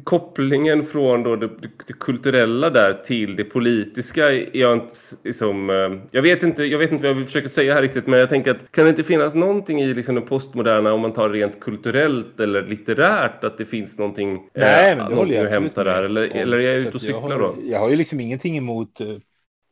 kopplingen 0.04 0.84
från 0.84 1.22
då 1.22 1.36
det, 1.36 1.50
det, 1.86 1.92
kulturella 1.92 2.70
där 2.70 2.94
till 2.94 3.36
det 3.36 3.44
politiska 3.44 4.32
är 4.32 4.56
jag 4.56 4.72
inte 4.72 4.94
liksom, 5.24 5.68
jag 6.10 6.22
vet 6.22 6.42
inte 6.42 6.64
jag 6.64 6.78
vet 6.78 6.92
inte 6.92 7.04
vad 7.04 7.16
jag 7.16 7.26
försöka 7.26 7.48
säga 7.48 7.74
här 7.74 7.82
riktigt 7.82 8.06
men 8.06 8.18
jag 8.18 8.28
tänker 8.28 8.50
att 8.50 8.72
kan 8.72 8.84
det 8.84 8.90
inte 8.90 9.04
finnas 9.04 9.34
någonting 9.34 9.80
i 9.80 9.94
liksom 9.94 10.14
det 10.14 10.20
postmoderna 10.20 10.92
om 10.92 11.00
man 11.00 11.12
tar 11.12 11.30
rent 11.30 11.60
kulturellt 11.60 12.40
eller 12.40 12.66
litterärt 12.66 13.44
att 13.44 13.58
det 13.58 13.64
finns 13.64 13.98
någonting 13.98 14.48
Nej, 14.54 14.92
eh, 14.92 14.98
men 14.98 15.10
det 15.10 15.16
håller 15.16 15.42
jag 15.42 15.50
hämta 15.50 15.84
där 15.84 16.02
eller, 16.02 16.22
eller 16.22 16.58
är 16.58 16.62
jag 16.62 16.76
ute 16.76 16.90
och 16.90 17.00
cyklar 17.00 17.38
då? 17.38 17.56
Jag 17.62 17.78
har 17.78 17.90
ju 17.90 17.96
liksom 17.96 18.20
ingenting 18.20 18.56
emot 18.56 19.00
eh, 19.00 19.16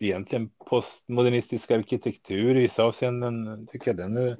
egentligen 0.01 0.51
postmodernistisk 0.70 1.70
arkitektur 1.70 2.57
i 2.57 2.61
vissa 2.61 2.83
avseenden 2.83 3.66
tycker 3.66 3.89
jag 3.89 3.97
den 3.97 4.16
är 4.16 4.37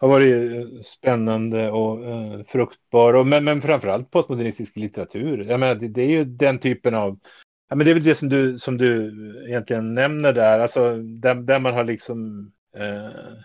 har 0.00 0.08
varit 0.08 0.52
eh, 0.52 0.80
spännande 0.82 1.70
och 1.70 2.04
eh, 2.04 2.44
fruktbar. 2.46 3.14
Och, 3.14 3.26
men, 3.26 3.44
men 3.44 3.62
framförallt 3.62 4.10
postmodernistisk 4.10 4.76
litteratur. 4.76 5.44
Jag 5.48 5.60
menar, 5.60 5.74
det, 5.74 5.88
det, 5.88 6.02
är 6.02 6.08
ju 6.08 6.24
den 6.24 6.58
typen 6.58 6.94
av... 6.94 7.18
Ja, 7.68 7.76
men 7.76 7.84
det 7.84 7.90
är 7.90 7.94
väl 7.94 8.04
det 8.04 8.14
som 8.14 8.28
du, 8.28 8.58
som 8.58 8.78
du 8.78 9.12
egentligen 9.48 9.94
nämner 9.94 10.32
där. 10.32 10.60
Alltså, 10.60 10.96
där, 10.96 11.34
där 11.34 11.60
man 11.60 11.74
har 11.74 11.84
liksom... 11.84 12.52
eh, 12.76 13.40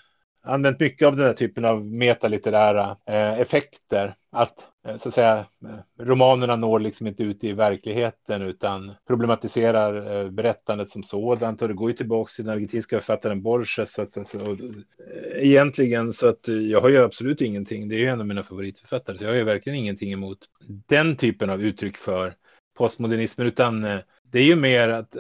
använt 0.45 0.79
mycket 0.79 1.07
av 1.07 1.15
den 1.15 1.25
här 1.25 1.33
typen 1.33 1.65
av 1.65 1.85
metalitterära 1.85 2.97
eh, 3.05 3.39
effekter. 3.39 4.15
Att, 4.31 4.53
Eh, 4.85 4.97
så 4.97 5.09
att 5.09 5.15
säga, 5.15 5.37
eh, 5.37 6.03
romanerna 6.03 6.55
når 6.55 6.79
liksom 6.79 7.07
inte 7.07 7.23
ut 7.23 7.43
i 7.43 7.53
verkligheten 7.53 8.41
utan 8.41 8.91
problematiserar 9.07 10.23
eh, 10.23 10.29
berättandet 10.29 10.89
som 10.89 11.03
sådant. 11.03 11.61
Och 11.61 11.67
det 11.67 11.73
går 11.73 11.89
ju 11.89 11.97
tillbaka 11.97 12.31
till 12.35 12.45
den 12.45 12.53
argentinska 12.53 12.99
författaren 12.99 13.41
Borges. 13.41 13.93
Så, 13.93 14.05
så, 14.05 14.23
så, 14.23 14.51
och, 14.51 14.57
egentligen 15.35 16.13
så 16.13 16.27
att 16.27 16.47
jag 16.47 16.81
har 16.81 16.89
ju 16.89 16.97
absolut 16.97 17.41
ingenting, 17.41 17.89
det 17.89 17.95
är 17.95 17.99
ju 17.99 18.07
en 18.07 18.19
av 18.19 18.27
mina 18.27 18.43
favoritförfattare, 18.43 19.17
så 19.17 19.23
jag 19.23 19.31
har 19.31 19.37
ju 19.37 19.43
verkligen 19.43 19.79
ingenting 19.79 20.13
emot 20.13 20.37
den 20.87 21.15
typen 21.15 21.49
av 21.49 21.61
uttryck 21.63 21.97
för 21.97 22.33
postmodernismen, 22.77 23.47
utan 23.47 23.81
det 24.31 24.39
är 24.39 24.43
ju 24.43 24.55
mer 24.55 24.89
att, 24.89 25.15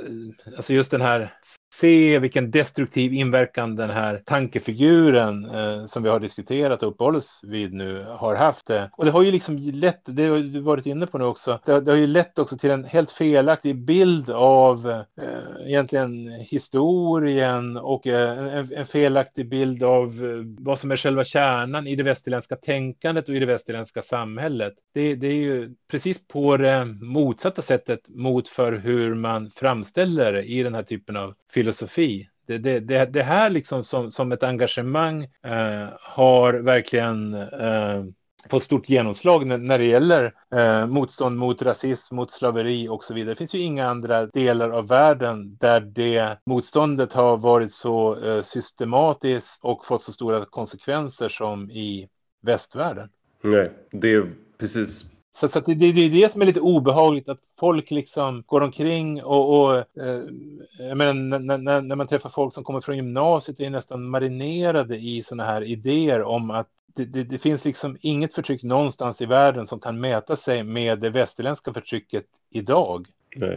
alltså 0.57 0.73
just 0.73 0.91
den 0.91 1.01
här 1.01 1.33
se 1.79 2.19
vilken 2.19 2.51
destruktiv 2.51 3.13
inverkan 3.13 3.75
den 3.75 3.89
här 3.89 4.21
tankefiguren 4.25 5.45
eh, 5.45 5.85
som 5.85 6.03
vi 6.03 6.09
har 6.09 6.19
diskuterat 6.19 6.83
och 6.83 6.89
uppehållit 6.89 7.17
oss 7.17 7.41
vid 7.43 7.73
nu 7.73 8.05
har 8.09 8.35
haft. 8.35 8.69
Eh, 8.69 8.83
och 8.91 9.05
det 9.05 9.11
har 9.11 9.23
ju 9.23 9.31
liksom 9.31 9.57
lett, 9.57 10.01
det 10.05 10.25
har 10.25 10.37
du 10.37 10.59
varit 10.59 10.85
inne 10.85 11.07
på 11.07 11.17
nu 11.17 11.25
också, 11.25 11.59
det, 11.65 11.81
det 11.81 11.91
har 11.91 11.97
ju 11.97 12.07
lett 12.07 12.39
också 12.39 12.57
till 12.57 12.71
en 12.71 12.83
helt 12.83 13.11
felaktig 13.11 13.75
bild 13.75 14.29
av 14.29 14.89
eh, 14.89 15.67
egentligen 15.67 16.29
historien 16.29 17.77
och 17.77 18.07
eh, 18.07 18.57
en, 18.57 18.73
en, 18.73 18.85
felaktig 18.85 19.49
bild 19.49 19.83
av 19.83 20.07
eh, 20.07 20.63
vad 20.63 20.79
som 20.79 20.91
är 20.91 20.97
själva 20.97 21.23
kärnan 21.23 21.87
i 21.87 21.95
det 21.95 22.03
västerländska 22.03 22.55
tänkandet 22.55 23.29
och 23.29 23.35
i 23.35 23.39
det 23.39 23.45
västerländska 23.45 24.01
samhället. 24.01 24.73
Det, 24.93 25.15
det 25.15 25.27
är 25.27 25.33
ju 25.33 25.75
precis 25.91 26.27
på 26.27 26.57
det 26.57 26.85
motsatta 26.85 27.61
sättet 27.61 27.99
mot 28.09 28.47
för 28.49 28.73
hur 28.73 29.13
man 29.15 29.51
framställer 29.51 30.33
det 30.33 30.43
i 30.43 30.63
den 30.63 30.75
här 30.75 30.83
typen 30.83 31.17
av 31.17 31.33
filosofi. 31.65 32.29
Det, 32.47 32.57
det, 32.57 32.79
det, 32.79 33.05
det 33.05 33.23
här 33.23 33.49
liksom 33.49 33.83
som, 33.83 34.11
som 34.11 34.31
ett 34.31 34.43
engagemang 34.43 35.23
eh, 35.23 35.89
har 36.01 36.53
verkligen 36.53 37.33
eh, 37.33 38.03
fått 38.49 38.63
stort 38.63 38.89
genomslag 38.89 39.47
när, 39.47 39.57
när 39.57 39.79
det 39.79 39.85
gäller 39.85 40.33
eh, 40.55 40.87
motstånd 40.87 41.37
mot 41.37 41.61
rasism, 41.61 42.15
mot 42.15 42.31
slaveri 42.31 42.87
och 42.89 43.03
så 43.03 43.13
vidare. 43.13 43.33
Det 43.33 43.37
finns 43.37 43.55
ju 43.55 43.59
inga 43.59 43.87
andra 43.87 44.25
delar 44.25 44.69
av 44.69 44.87
världen 44.87 45.57
där 45.59 45.79
det 45.79 46.37
motståndet 46.45 47.13
har 47.13 47.37
varit 47.37 47.71
så 47.71 48.23
eh, 48.23 48.41
systematiskt 48.41 49.63
och 49.63 49.85
fått 49.85 50.03
så 50.03 50.11
stora 50.11 50.45
konsekvenser 50.45 51.29
som 51.29 51.71
i 51.71 52.07
västvärlden. 52.41 53.09
Nej, 53.41 53.71
det 53.91 54.13
är 54.13 54.31
precis 54.57 55.05
så, 55.35 55.47
så 55.47 55.59
det, 55.59 55.73
det, 55.73 55.85
är 55.85 56.09
det 56.09 56.31
som 56.31 56.41
är 56.41 56.45
lite 56.45 56.59
obehagligt, 56.59 57.29
att 57.29 57.39
folk 57.59 57.91
liksom 57.91 58.43
går 58.45 58.61
omkring 58.61 59.23
och, 59.23 59.61
och 59.61 59.77
eh, 59.77 60.95
menar, 60.95 61.13
när, 61.13 61.57
när, 61.57 61.81
när, 61.81 61.95
man 61.95 62.07
träffar 62.07 62.29
folk 62.29 62.53
som 62.53 62.63
kommer 62.63 62.81
från 62.81 62.95
gymnasiet 62.95 63.59
och 63.59 63.65
är 63.65 63.69
nästan 63.69 64.09
marinerade 64.09 64.97
i 64.97 65.23
sådana 65.23 65.45
här 65.45 65.63
idéer 65.63 66.23
om 66.23 66.51
att 66.51 66.67
det, 66.95 67.05
det, 67.05 67.23
det, 67.23 67.37
finns 67.37 67.65
liksom 67.65 67.97
inget 68.01 68.35
förtryck 68.35 68.63
någonstans 68.63 69.21
i 69.21 69.25
världen 69.25 69.67
som 69.67 69.79
kan 69.79 69.99
mäta 69.99 70.35
sig 70.35 70.63
med 70.63 70.99
det 70.99 71.09
västerländska 71.09 71.73
förtrycket 71.73 72.25
idag. 72.51 73.07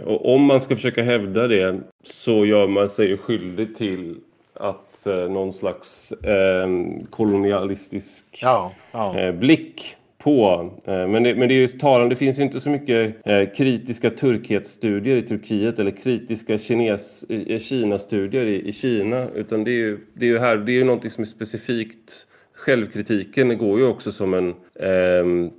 Och 0.06 0.34
om 0.34 0.42
man 0.42 0.60
ska 0.60 0.76
försöka 0.76 1.02
hävda 1.02 1.46
det 1.46 1.80
så 2.04 2.46
gör 2.46 2.66
man 2.66 2.88
sig 2.88 3.18
skyldig 3.18 3.76
till 3.76 4.20
att 4.54 5.06
eh, 5.06 5.28
någon 5.28 5.52
slags 5.52 6.12
eh, 6.12 6.68
kolonialistisk 7.10 8.38
ja, 8.42 8.72
ja. 8.92 9.18
Eh, 9.18 9.34
blick 9.34 9.96
på. 10.28 10.70
Eh, 10.84 11.08
men 11.08 11.22
det, 11.22 11.34
men 11.34 11.48
det 11.48 11.54
är 11.54 11.60
ju 11.60 11.68
talande, 11.68 12.14
det 12.14 12.18
finns 12.18 12.38
ju 12.38 12.42
inte 12.42 12.60
så 12.60 12.70
mycket 12.70 13.26
eh, 13.26 13.48
kritiska 13.56 14.10
turkhetsstudier 14.10 15.16
i 15.16 15.22
Turkiet 15.22 15.78
eller 15.78 15.90
kritiska 15.90 16.58
kines, 16.58 17.24
Kina-studier 17.58 18.46
i, 18.46 18.68
i 18.68 18.72
Kina. 18.72 19.28
Utan 19.34 19.64
det 19.64 19.70
är 19.70 19.80
ju, 19.80 19.98
det 20.14 20.26
är 20.26 20.30
ju 20.30 20.38
här, 20.38 20.56
det 20.56 20.72
är 20.72 20.74
ju 20.74 20.84
någonting 20.84 21.10
som 21.10 21.22
är 21.22 21.26
specifikt. 21.26 22.26
Självkritiken 22.54 23.58
går 23.58 23.78
ju 23.78 23.86
också 23.86 24.12
som 24.12 24.34
en 24.34 24.48
eh, 24.74 25.50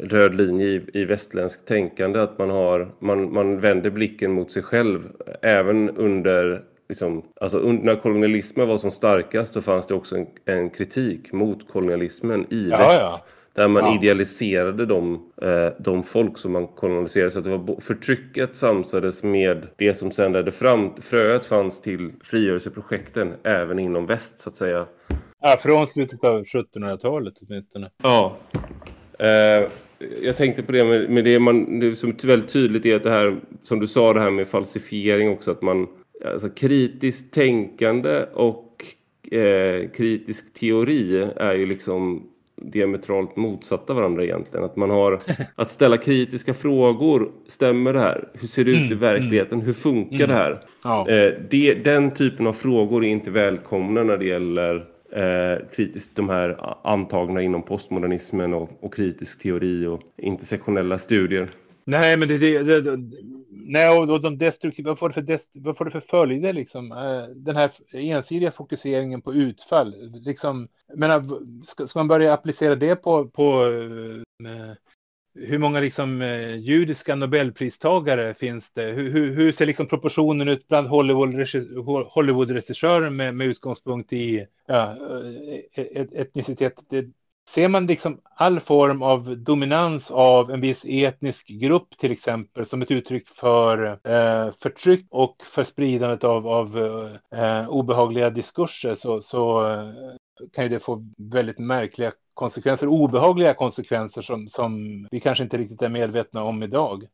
röd 0.00 0.34
linje 0.34 0.66
i, 0.66 0.82
i 0.92 1.04
västländskt 1.04 1.68
tänkande. 1.68 2.20
Att 2.20 2.38
man, 2.38 2.50
har, 2.50 2.88
man, 2.98 3.32
man 3.32 3.60
vänder 3.60 3.90
blicken 3.90 4.32
mot 4.32 4.52
sig 4.52 4.62
själv 4.62 5.00
även 5.42 5.90
under 5.90 6.62
Liksom, 6.88 7.22
alltså 7.40 7.58
när 7.58 7.96
kolonialismen 7.96 8.68
var 8.68 8.78
som 8.78 8.90
starkast 8.90 9.52
så 9.52 9.62
fanns 9.62 9.86
det 9.86 9.94
också 9.94 10.16
en, 10.16 10.26
en 10.44 10.70
kritik 10.70 11.32
mot 11.32 11.68
kolonialismen 11.68 12.46
i 12.50 12.68
ja, 12.70 12.78
väst. 12.78 13.00
Ja. 13.00 13.24
Där 13.56 13.68
man 13.68 13.84
ja. 13.84 13.94
idealiserade 13.94 14.86
de, 14.86 15.14
eh, 15.42 15.68
de 15.78 16.02
folk 16.02 16.38
som 16.38 16.52
man 16.52 16.66
koloniserade. 16.66 17.30
Så 17.30 17.38
att 17.38 17.44
det 17.44 17.56
var 17.56 17.80
förtrycket 17.80 18.56
samsades 18.56 19.22
med 19.22 19.66
det 19.76 19.94
som 19.94 20.10
sen 20.10 20.32
ledde 20.32 20.52
fram. 20.52 20.90
Fröet 21.02 21.46
fanns 21.46 21.80
till 21.80 22.12
frigörelseprojekten 22.24 23.32
även 23.42 23.78
inom 23.78 24.06
väst 24.06 24.40
så 24.40 24.48
att 24.48 24.56
säga. 24.56 24.86
Ja, 25.42 25.56
från 25.62 25.86
slutet 25.86 26.24
av 26.24 26.42
1700-talet 26.42 27.34
åtminstone. 27.40 27.90
Ja. 28.02 28.36
Eh, 29.18 29.68
jag 30.22 30.36
tänkte 30.36 30.62
på 30.62 30.72
det 30.72 30.84
med, 30.84 31.10
med 31.10 31.24
det, 31.24 31.38
man, 31.38 31.80
det 31.80 31.96
som 31.96 32.10
är 32.10 32.26
väldigt 32.26 32.52
tydligt 32.52 32.86
är 32.86 32.96
att 32.96 33.02
det 33.02 33.10
här, 33.10 33.36
som 33.62 33.80
du 33.80 33.86
sa, 33.86 34.12
det 34.12 34.20
här 34.20 34.30
med 34.30 34.48
falsifiering 34.48 35.30
också. 35.30 35.50
Att 35.50 35.62
man, 35.62 35.86
alltså 36.24 36.48
kritiskt 36.48 37.34
tänkande 37.34 38.26
och 38.34 38.84
eh, 39.32 39.90
kritisk 39.90 40.54
teori 40.54 41.28
är 41.36 41.52
ju 41.52 41.66
liksom 41.66 42.30
diametralt 42.62 43.36
motsatta 43.36 43.94
varandra 43.94 44.24
egentligen. 44.24 44.64
Att 44.64 44.76
man 44.76 44.90
har 44.90 45.20
att 45.54 45.70
ställa 45.70 45.96
kritiska 45.96 46.54
frågor. 46.54 47.30
Stämmer 47.48 47.92
det 47.92 48.00
här? 48.00 48.28
Hur 48.32 48.48
ser 48.48 48.64
det 48.64 48.70
ut 48.70 48.78
i 48.80 48.86
Mm, 48.86 48.98
verkligheten? 48.98 49.60
Hur 49.60 49.72
funkar 49.72 50.16
Mm. 50.24 50.28
det 50.28 50.34
här? 50.34 50.60
Ja. 50.84 51.08
Eh, 51.08 51.32
det, 51.50 51.74
den 51.74 52.10
typen 52.14 52.46
av 52.46 52.52
frågor 52.52 53.04
är 53.04 53.08
inte 53.08 53.30
välkomna 53.30 54.02
när 54.02 54.16
det 54.16 54.24
gäller 54.26 54.76
eh, 55.12 55.66
kritiskt, 55.76 56.16
de 56.16 56.28
här 56.28 56.76
antagna 56.84 57.42
inom 57.42 57.62
postmodernismen 57.62 58.54
och, 58.54 58.70
och 58.80 58.94
kritisk 58.94 59.42
teori 59.42 59.86
och 59.86 60.00
intersektionella 60.22 60.98
studier. 60.98 61.50
Nej, 61.84 62.16
men 62.16 62.28
det, 62.28 62.38
det, 62.38 62.62
det, 62.62 62.80
det 62.80 62.98
nej, 63.64 63.98
och 63.98 64.22
de 64.22 64.38
destruktiva, 64.38 64.90
vad 64.90 64.98
får 64.98 65.08
det 65.08 65.14
för, 65.14 65.22
dest, 65.22 65.56
vad 65.56 65.76
får 65.76 65.84
det 65.84 65.90
för 65.90 66.00
följder 66.00 66.52
liksom? 66.52 66.92
Eh, 66.92 67.22
den 67.36 67.56
här 67.56 67.70
ensidiga 67.92 68.50
fokuseringen 68.50 69.22
på 69.22 69.34
utfall, 69.34 69.94
liksom, 70.24 70.68
menar, 70.94 71.40
ska, 71.64 71.86
ska 71.86 71.98
man 71.98 72.08
börja 72.08 72.32
applicera 72.32 72.74
det 72.74 72.96
på, 72.96 73.28
på 73.28 73.64
eh, 74.44 74.74
hur 75.38 75.58
många 75.58 75.80
liksom, 75.80 76.22
eh, 76.22 76.56
judiska 76.56 77.14
nobelpristagare 77.14 78.34
finns 78.34 78.72
det? 78.72 78.82
Hur, 78.82 79.10
hur, 79.10 79.34
hur 79.34 79.52
ser 79.52 79.66
liksom 79.66 79.86
proportionen 79.86 80.48
ut 80.48 80.68
bland 80.68 80.88
Hollywood-regissörer 80.88 82.04
Hollywood 82.04 83.12
med, 83.12 83.34
med 83.34 83.46
utgångspunkt 83.46 84.12
i 84.12 84.46
ja, 84.66 84.96
e-, 85.74 85.88
e-, 85.94 86.06
etnicitet? 86.14 86.74
Det, 86.88 87.06
ser 87.48 87.68
man 87.68 87.86
liksom 87.86 88.20
all 88.34 88.60
form 88.60 89.02
av 89.02 89.36
dominans 89.38 90.10
av 90.10 90.50
en 90.50 90.60
viss 90.60 90.84
etnisk 90.88 91.48
grupp 91.48 91.98
till 91.98 92.12
exempel 92.12 92.66
som 92.66 92.82
ett 92.82 92.90
uttryck 92.90 93.28
för 93.28 93.86
eh, 93.86 94.52
förtryck 94.52 95.06
och 95.10 95.36
för 95.44 95.64
spridandet 95.64 96.24
av, 96.24 96.48
av 96.48 96.78
eh, 97.30 97.68
obehagliga 97.68 98.30
diskurser 98.30 98.94
så, 98.94 99.22
så 99.22 99.66
eh, 99.72 99.90
kan 100.52 100.64
ju 100.64 100.70
det 100.70 100.80
få 100.80 101.06
väldigt 101.16 101.58
märkliga 101.58 102.12
konsekvenser, 102.34 102.86
obehagliga 102.86 103.54
konsekvenser 103.54 104.22
som, 104.22 104.48
som 104.48 105.02
vi 105.10 105.20
kanske 105.20 105.44
inte 105.44 105.58
riktigt 105.58 105.82
är 105.82 105.88
medvetna 105.88 106.42
om 106.42 106.62
idag. 106.62 107.06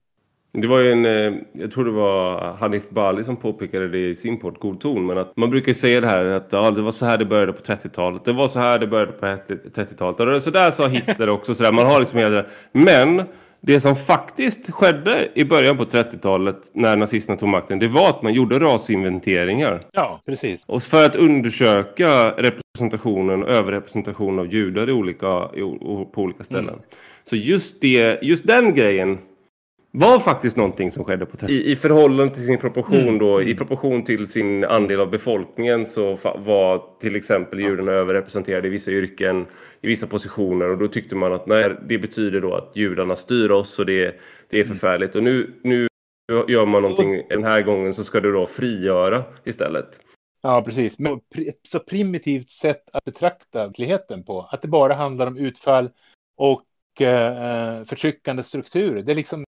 Det 0.53 0.67
var 0.67 0.79
ju 0.79 0.93
en, 0.93 1.07
eh, 1.07 1.33
jag 1.53 1.71
tror 1.71 1.85
det 1.85 1.91
var 1.91 2.41
Hanif 2.53 2.91
Bali 2.91 3.25
som 3.25 3.37
påpekade 3.37 3.89
det 3.89 3.99
i 3.99 4.15
sin 4.15 4.41
podd 4.41 4.59
God 4.59 4.81
ton. 4.81 5.07
Men 5.07 5.19
att 5.19 5.37
man 5.37 5.51
brukar 5.51 5.73
säga 5.73 6.01
det 6.01 6.07
här 6.07 6.25
att 6.25 6.49
ja, 6.51 6.71
det 6.71 6.83
var 6.83 6.91
så 6.91 7.07
här 7.07 7.19
det 7.19 7.25
började 7.25 7.53
på 7.53 7.63
30-talet. 7.63 8.25
Det 8.25 8.33
var 8.33 8.49
så 8.49 8.59
här 8.59 8.79
det 8.79 8.87
började 8.87 9.13
på 9.13 9.27
30-talet. 9.27 10.21
Och 10.21 10.43
så 10.43 10.51
där 10.51 10.71
sa 10.71 10.87
Hitler 10.87 11.29
också. 11.29 11.55
Så 11.55 11.63
där. 11.63 11.73
Man 11.73 11.87
har 11.87 12.01
liksom 12.01 12.19
hela 12.19 12.31
det. 12.31 12.47
Men 12.73 13.23
det 13.61 13.81
som 13.81 13.97
faktiskt 13.97 14.71
skedde 14.71 15.29
i 15.35 15.45
början 15.45 15.77
på 15.77 15.85
30-talet 15.85 16.57
när 16.73 16.97
nazisterna 16.97 17.39
tog 17.39 17.49
makten. 17.49 17.79
Det 17.79 17.89
var 17.89 18.09
att 18.09 18.23
man 18.23 18.35
gjorde 18.35 18.59
rasinventeringar. 18.59 19.81
Ja, 19.93 20.23
precis. 20.27 20.65
Och 20.67 20.83
för 20.83 21.07
att 21.07 21.17
undersöka 21.17 22.31
representationen 22.31 23.43
och 23.43 23.49
överrepresentationen 23.49 24.39
av 24.39 24.47
judar 24.47 24.89
i 24.89 24.93
olika, 24.93 25.51
i, 25.55 25.61
på 26.13 26.23
olika 26.23 26.45
ställen. 26.45 26.69
Mm. 26.69 26.81
Så 27.25 27.37
just, 27.37 27.81
det, 27.81 28.23
just 28.23 28.47
den 28.47 28.75
grejen 28.75 29.19
var 29.95 30.19
faktiskt 30.19 30.57
någonting 30.57 30.93
som 30.93 31.05
skedde 31.05 31.27
på 31.27 31.47
I, 31.47 31.73
I 31.73 31.77
förhållande 31.77 32.35
till 32.35 32.47
sin 32.47 32.59
proportion 32.59 33.19
då, 33.19 33.37
mm. 33.37 33.49
i 33.49 33.55
proportion 33.55 34.05
till 34.05 34.27
sin 34.27 34.65
andel 34.65 35.01
av 35.01 35.11
befolkningen 35.11 35.87
så 35.87 36.17
var 36.37 36.99
till 37.01 37.17
exempel 37.17 37.61
judarna 37.61 37.93
överrepresenterade 37.93 38.69
i 38.69 38.71
vissa 38.71 38.91
yrken, 38.91 39.47
i 39.81 39.89
vissa 39.89 40.07
positioner 40.07 40.69
och 40.69 40.79
då 40.79 40.89
tyckte 40.89 41.15
man 41.15 41.33
att 41.33 41.47
nej, 41.47 41.77
det 41.89 41.99
betyder 41.99 42.41
då 42.41 42.55
att 42.55 42.73
judarna 42.75 43.17
styr 43.17 43.51
oss 43.51 43.79
och 43.79 43.87
det, 43.87 44.21
det 44.51 44.61
är 44.61 44.65
förfärligt. 44.65 45.15
Och 45.15 45.23
nu, 45.23 45.61
nu 45.63 45.89
gör 46.49 46.67
man 46.67 46.83
någonting, 46.83 47.23
den 47.29 47.45
här 47.45 47.63
gången 47.63 47.95
så 47.95 48.05
ska 48.05 48.21
det 48.21 48.33
då 48.33 48.47
frigöra 48.47 49.25
istället. 49.45 50.01
Ja, 50.43 50.63
precis. 50.63 50.99
Men 50.99 51.21
så 51.63 51.79
primitivt 51.79 52.51
sätt 52.51 52.83
att 52.93 53.05
betrakta 53.05 53.67
verkligheten 53.67 54.25
på, 54.25 54.49
att 54.51 54.63
det 54.63 54.69
bara 54.69 54.95
handlar 54.95 55.27
om 55.27 55.37
utfall 55.37 55.91
och 56.37 57.03
eh, 57.03 57.85
förtryckande 57.85 58.43
strukturer. 58.43 59.03
Det 59.03 59.13
är 59.13 59.17
liksom 59.17 59.45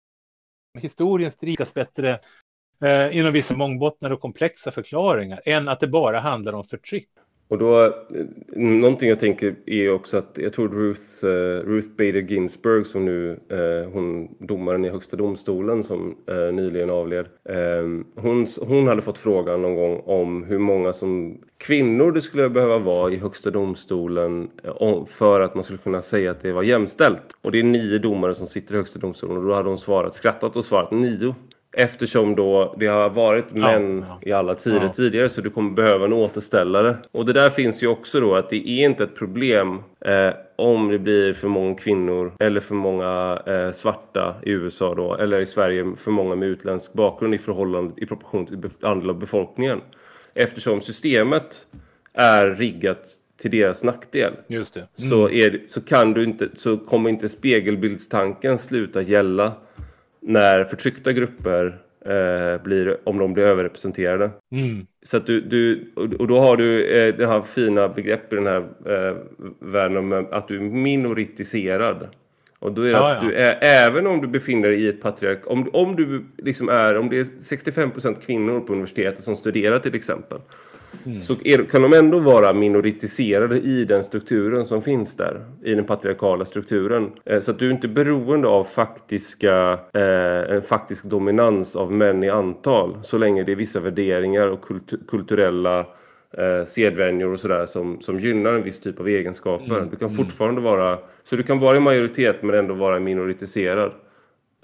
historien 0.78 1.32
strikas 1.32 1.74
bättre 1.74 2.20
eh, 2.84 3.16
inom 3.16 3.32
vissa 3.32 3.56
mångbottnade 3.56 4.14
och 4.14 4.20
komplexa 4.20 4.70
förklaringar 4.70 5.40
än 5.44 5.68
att 5.68 5.80
det 5.80 5.88
bara 5.88 6.20
handlar 6.20 6.52
om 6.52 6.64
förtryck. 6.64 7.08
Och 7.52 7.58
då, 7.58 7.84
eh, 7.84 7.90
någonting 8.56 9.08
jag 9.08 9.18
tänker 9.18 9.54
är 9.66 9.92
också 9.92 10.16
att 10.16 10.38
jag 10.42 10.52
tror 10.52 10.68
Ruth, 10.68 11.24
uh, 11.24 11.68
Ruth 11.68 11.88
Bader 11.88 12.20
Ginsburg 12.20 12.86
som 12.86 13.04
nu, 13.04 13.30
uh, 13.52 13.90
hon 13.92 14.28
domaren 14.38 14.84
i 14.84 14.88
högsta 14.88 15.16
domstolen 15.16 15.82
som 15.82 16.16
uh, 16.30 16.52
nyligen 16.52 16.90
avled. 16.90 17.26
hon, 18.16 18.46
hon 18.60 18.86
hade 18.86 19.02
fått 19.02 19.18
frågan 19.18 19.62
någon 19.62 19.74
gång 19.74 20.02
om 20.04 20.44
hur 20.44 20.58
många 20.58 20.92
som 20.92 21.40
kvinnor 21.58 22.12
det 22.12 22.20
skulle 22.20 22.48
behöva 22.48 22.78
vara 22.78 23.12
i 23.12 23.16
högsta 23.16 23.50
domstolen 23.50 24.50
för 25.08 25.40
att 25.40 25.54
man 25.54 25.64
skulle 25.64 25.78
kunna 25.78 26.02
säga 26.02 26.30
att 26.30 26.40
det 26.40 26.52
var 26.52 26.62
jämställt. 26.62 27.22
Och 27.42 27.52
det 27.52 27.58
är 27.58 27.64
nio 27.64 27.98
domare 27.98 28.34
som 28.34 28.46
sitter 28.46 28.74
i 28.74 28.76
högsta 28.76 28.98
domstolen 28.98 29.36
och 29.36 29.44
då 29.44 29.54
hade 29.54 29.68
hon 29.68 29.78
svarat, 29.78 30.14
skrattat 30.14 30.56
och 30.56 30.64
svarat 30.64 30.90
nio. 30.90 31.34
Eftersom 31.72 32.34
då 32.34 32.74
det 32.78 32.86
har 32.86 33.10
varit 33.10 33.44
ja, 33.52 33.60
män 33.60 34.04
ja. 34.08 34.18
i 34.22 34.32
alla 34.32 34.54
tider 34.54 34.82
ja. 34.82 34.88
tidigare 34.88 35.28
så 35.28 35.40
du 35.40 35.50
kommer 35.50 35.70
behöva 35.70 36.04
en 36.04 36.12
återställare. 36.12 36.96
Och 37.12 37.26
det 37.26 37.32
där 37.32 37.50
finns 37.50 37.82
ju 37.82 37.86
också 37.86 38.20
då 38.20 38.34
att 38.34 38.50
det 38.50 38.68
är 38.68 38.84
inte 38.84 39.04
ett 39.04 39.16
problem 39.16 39.78
eh, 40.04 40.30
om 40.56 40.88
det 40.88 40.98
blir 40.98 41.32
för 41.32 41.48
många 41.48 41.74
kvinnor 41.74 42.32
eller 42.40 42.60
för 42.60 42.74
många 42.74 43.42
eh, 43.46 43.72
svarta 43.72 44.34
i 44.42 44.50
USA 44.50 44.94
då 44.94 45.14
eller 45.14 45.40
i 45.40 45.46
Sverige 45.46 45.92
för 45.96 46.10
många 46.10 46.34
med 46.34 46.48
utländsk 46.48 46.92
bakgrund 46.92 47.34
i 47.34 47.38
förhållande 47.38 47.92
i 47.96 48.06
proportion 48.06 48.46
till 48.46 48.70
andel 48.80 49.10
av 49.10 49.18
befolkningen. 49.18 49.80
Eftersom 50.34 50.80
systemet 50.80 51.66
är 52.14 52.46
riggat 52.46 53.18
till 53.42 53.50
deras 53.50 53.84
nackdel. 53.84 54.32
Just 54.46 54.74
det. 54.74 54.80
Mm. 54.80 55.10
Så, 55.10 55.30
är, 55.30 55.60
så 55.68 55.80
kan 55.80 56.12
du 56.12 56.24
inte 56.24 56.48
så 56.54 56.76
kommer 56.76 57.10
inte 57.10 57.28
spegelbildstanken 57.28 58.58
sluta 58.58 59.02
gälla 59.02 59.52
när 60.22 60.64
förtryckta 60.64 61.12
grupper 61.12 61.78
eh, 62.06 62.62
blir, 62.62 62.96
om 63.04 63.18
de 63.18 63.34
blir 63.34 63.44
överrepresenterade. 63.44 64.30
Mm. 64.52 64.86
Så 65.02 65.18
du, 65.18 65.40
du, 65.40 65.92
och 65.94 66.28
då 66.28 66.40
har 66.40 66.56
du 66.56 66.84
eh, 66.84 67.14
det 67.14 67.26
här 67.26 67.42
fina 67.42 67.88
begreppet 67.88 68.32
i 68.32 68.36
den 68.36 68.46
här 68.46 68.64
eh, 68.86 69.16
världen 69.58 69.96
om 69.96 70.26
att 70.30 70.48
du 70.48 70.56
är 70.56 70.60
minoritiserad. 70.60 72.08
Och 72.58 72.72
då 72.72 72.82
är 72.82 72.90
ja, 72.90 73.12
att 73.12 73.22
du 73.22 73.34
är, 73.34 73.58
även 73.60 74.06
om 74.06 74.20
du 74.20 74.26
befinner 74.26 74.68
dig 74.68 74.82
i 74.82 74.88
ett 74.88 75.02
patriark, 75.02 75.40
om, 75.46 75.70
om 75.72 75.96
du 75.96 76.24
liksom 76.38 76.68
är, 76.68 76.98
om 76.98 77.08
det 77.08 77.18
är 77.18 77.24
65% 77.24 78.20
kvinnor 78.26 78.60
på 78.60 78.72
universitetet 78.72 79.24
som 79.24 79.36
studerar 79.36 79.78
till 79.78 79.94
exempel. 79.94 80.38
Mm. 81.06 81.20
Så 81.20 81.36
är, 81.44 81.64
kan 81.64 81.82
de 81.82 81.92
ändå 81.92 82.18
vara 82.18 82.52
minoritiserade 82.52 83.58
i 83.58 83.84
den 83.84 84.04
strukturen 84.04 84.66
som 84.66 84.82
finns 84.82 85.16
där. 85.16 85.44
I 85.64 85.74
den 85.74 85.84
patriarkala 85.84 86.44
strukturen. 86.44 87.10
Eh, 87.24 87.40
så 87.40 87.50
att 87.50 87.58
du 87.58 87.66
är 87.66 87.70
inte 87.70 87.88
beroende 87.88 88.48
av 88.48 88.64
faktiska, 88.64 89.78
eh, 89.94 90.54
en 90.56 90.62
faktisk 90.62 91.04
dominans 91.04 91.76
av 91.76 91.92
män 91.92 92.24
i 92.24 92.30
antal. 92.30 92.98
Så 93.02 93.18
länge 93.18 93.44
det 93.44 93.52
är 93.52 93.56
vissa 93.56 93.80
värderingar 93.80 94.46
och 94.46 94.62
kultu 94.62 94.98
kulturella 95.08 95.78
eh, 96.38 96.64
sedvänjor 96.66 97.32
och 97.32 97.40
sådär 97.40 97.66
som, 97.66 98.00
som 98.00 98.20
gynnar 98.20 98.52
en 98.52 98.62
viss 98.62 98.80
typ 98.80 99.00
av 99.00 99.08
egenskaper. 99.08 99.76
Mm. 99.76 99.90
Du 99.90 99.96
kan 99.96 100.10
fortfarande 100.10 100.60
vara, 100.60 100.98
så 101.24 101.36
du 101.36 101.42
kan 101.42 101.58
vara 101.58 101.76
i 101.76 101.80
majoritet 101.80 102.42
men 102.42 102.54
ändå 102.54 102.74
vara 102.74 103.00
minoritiserad. 103.00 103.92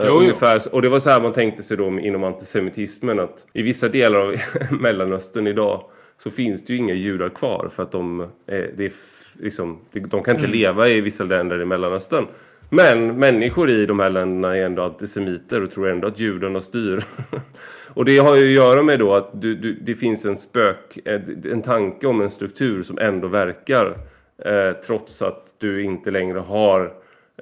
Jo, 0.03 0.13
Ungefär, 0.13 0.63
jo. 0.65 0.71
och 0.73 0.83
det 0.83 0.89
var 0.89 1.01
så 1.01 1.11
här 1.11 1.21
man 1.21 1.33
tänkte 1.33 1.63
sig 1.63 1.77
då 1.77 1.99
inom 1.99 2.25
antisemitismen 2.25 3.21
att 3.21 3.47
i 3.53 3.63
vissa 3.63 3.89
delar 3.89 4.21
av 4.21 4.35
Mellanöstern 4.81 5.47
idag 5.47 5.85
så 6.19 6.31
finns 6.31 6.65
det 6.65 6.73
ju 6.73 6.79
inga 6.79 6.95
judar 6.95 7.29
kvar 7.29 7.69
för 7.73 7.83
att 7.83 7.93
de, 7.93 8.29
det 8.47 8.85
är 8.85 8.93
liksom, 9.33 9.79
de 9.93 10.23
kan 10.23 10.35
inte 10.35 10.47
mm. 10.47 10.51
leva 10.51 10.89
i 10.89 11.01
vissa 11.01 11.25
länder 11.25 11.63
i 11.63 11.65
Mellanöstern. 11.65 12.27
Men 12.71 13.19
människor 13.19 13.71
i 13.71 13.87
de 13.87 14.01
här 14.01 14.11
länderna 14.11 14.57
är 14.57 14.63
ändå 14.65 14.83
antisemiter 14.83 15.63
och 15.63 15.71
tror 15.71 15.89
ändå 15.89 16.09
att 16.09 16.21
judarna 16.21 16.61
styr. 16.61 17.05
och 17.95 18.05
det 18.05 18.19
har 18.19 18.37
ju 18.37 18.45
att 18.45 18.65
göra 18.65 18.83
med 18.83 18.99
då 18.99 19.15
att 19.15 19.43
du, 19.43 19.55
du, 19.55 19.75
det 19.75 19.95
finns 19.95 20.25
en 20.25 20.37
spök, 20.37 20.99
en 21.45 21.63
tanke 21.63 22.07
om 22.07 22.21
en 22.21 22.31
struktur 22.31 22.83
som 22.83 22.99
ändå 22.99 23.29
verkar 23.29 23.99
eh, 24.45 24.73
trots 24.87 25.23
att 25.23 25.55
du 25.59 25.85
inte 25.85 26.11
längre 26.11 26.39
har 26.39 26.85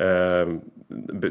eh, 0.00 0.48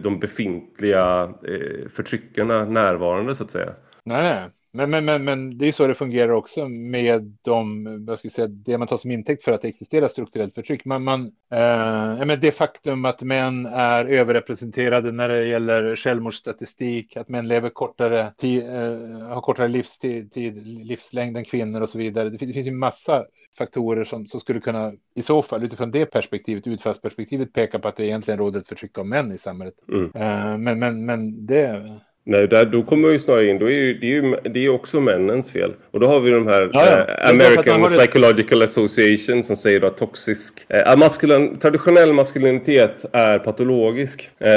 de 0.01 0.19
befintliga 0.19 1.23
eh, 1.23 1.89
förtryckarna 1.89 2.65
närvarande 2.65 3.35
så 3.35 3.43
att 3.43 3.51
säga. 3.51 3.73
Nej, 4.03 4.23
nej. 4.23 4.49
Men, 4.75 4.89
men, 4.89 5.05
men, 5.05 5.23
men 5.23 5.57
det 5.57 5.67
är 5.67 5.71
så 5.71 5.87
det 5.87 5.95
fungerar 5.95 6.31
också 6.31 6.67
med 6.67 7.37
de, 7.41 7.85
vad 8.05 8.19
ska 8.19 8.25
jag 8.25 8.33
säga, 8.33 8.47
det 8.47 8.77
man 8.77 8.87
tar 8.87 8.97
som 8.97 9.11
intäkt 9.11 9.43
för 9.43 9.51
att 9.51 9.61
det 9.61 9.67
existerar 9.67 10.07
strukturellt 10.07 10.55
förtryck. 10.55 10.85
Man, 10.85 11.03
man, 11.03 11.21
eh, 11.51 12.25
men 12.25 12.39
det 12.41 12.51
faktum 12.51 13.05
att 13.05 13.21
män 13.21 13.65
är 13.65 14.05
överrepresenterade 14.05 15.11
när 15.11 15.29
det 15.29 15.45
gäller 15.45 15.95
självmordsstatistik, 15.95 17.17
att 17.17 17.29
män 17.29 17.47
lever 17.47 17.69
kortare, 17.69 18.33
tid, 18.37 18.63
eh, 18.63 19.27
har 19.27 19.41
kortare 19.41 19.67
livstid, 19.67 20.33
tid, 20.33 20.67
livslängd 20.67 21.37
än 21.37 21.45
kvinnor 21.45 21.81
och 21.81 21.89
så 21.89 21.97
vidare. 21.97 22.29
Det, 22.29 22.37
det 22.45 22.53
finns 22.53 22.67
ju 22.67 22.71
massa 22.71 23.25
faktorer 23.57 24.03
som, 24.03 24.27
som 24.27 24.39
skulle 24.39 24.59
kunna, 24.59 24.93
i 25.15 25.21
så 25.21 25.41
fall 25.41 25.63
utifrån 25.63 25.91
det 25.91 26.05
perspektivet, 26.05 26.67
utfallsperspektivet, 26.67 27.53
peka 27.53 27.79
på 27.79 27.87
att 27.87 27.95
det 27.95 28.05
egentligen 28.05 28.39
råder 28.39 28.59
ett 28.59 28.67
förtryck 28.67 28.97
av 28.97 29.07
män 29.07 29.31
i 29.31 29.37
samhället. 29.37 29.75
Mm. 29.89 30.11
Eh, 30.15 30.57
men, 30.57 30.79
men, 30.79 31.05
men 31.05 31.45
det 31.45 31.99
Nej, 32.27 32.47
där, 32.47 32.65
då 32.65 32.83
kommer 32.83 33.09
ju 33.09 33.19
snarare 33.19 33.47
in, 33.47 33.59
då 33.59 33.65
är 33.65 33.71
ju, 33.71 33.93
det, 33.93 34.07
är 34.07 34.11
ju, 34.11 34.35
det 34.43 34.65
är 34.65 34.69
också 34.69 34.99
männens 34.99 35.51
fel. 35.51 35.73
Och 35.91 35.99
då 35.99 36.07
har 36.07 36.19
vi 36.19 36.31
de 36.31 36.47
här 36.47 36.69
Ja, 36.73 36.85
ja. 36.85 37.13
eh, 37.13 37.29
American 37.29 37.83
Psychological 37.83 38.61
Association 38.61 39.43
som 39.43 39.55
säger 39.55 39.79
då 39.79 39.87
att 39.87 39.97
toxisk, 39.97 40.65
eh, 40.69 40.97
maskulin, 40.97 41.57
traditionell 41.59 42.13
maskulinitet 42.13 43.05
är 43.11 43.39
patologisk. 43.39 44.29
Eh, 44.39 44.47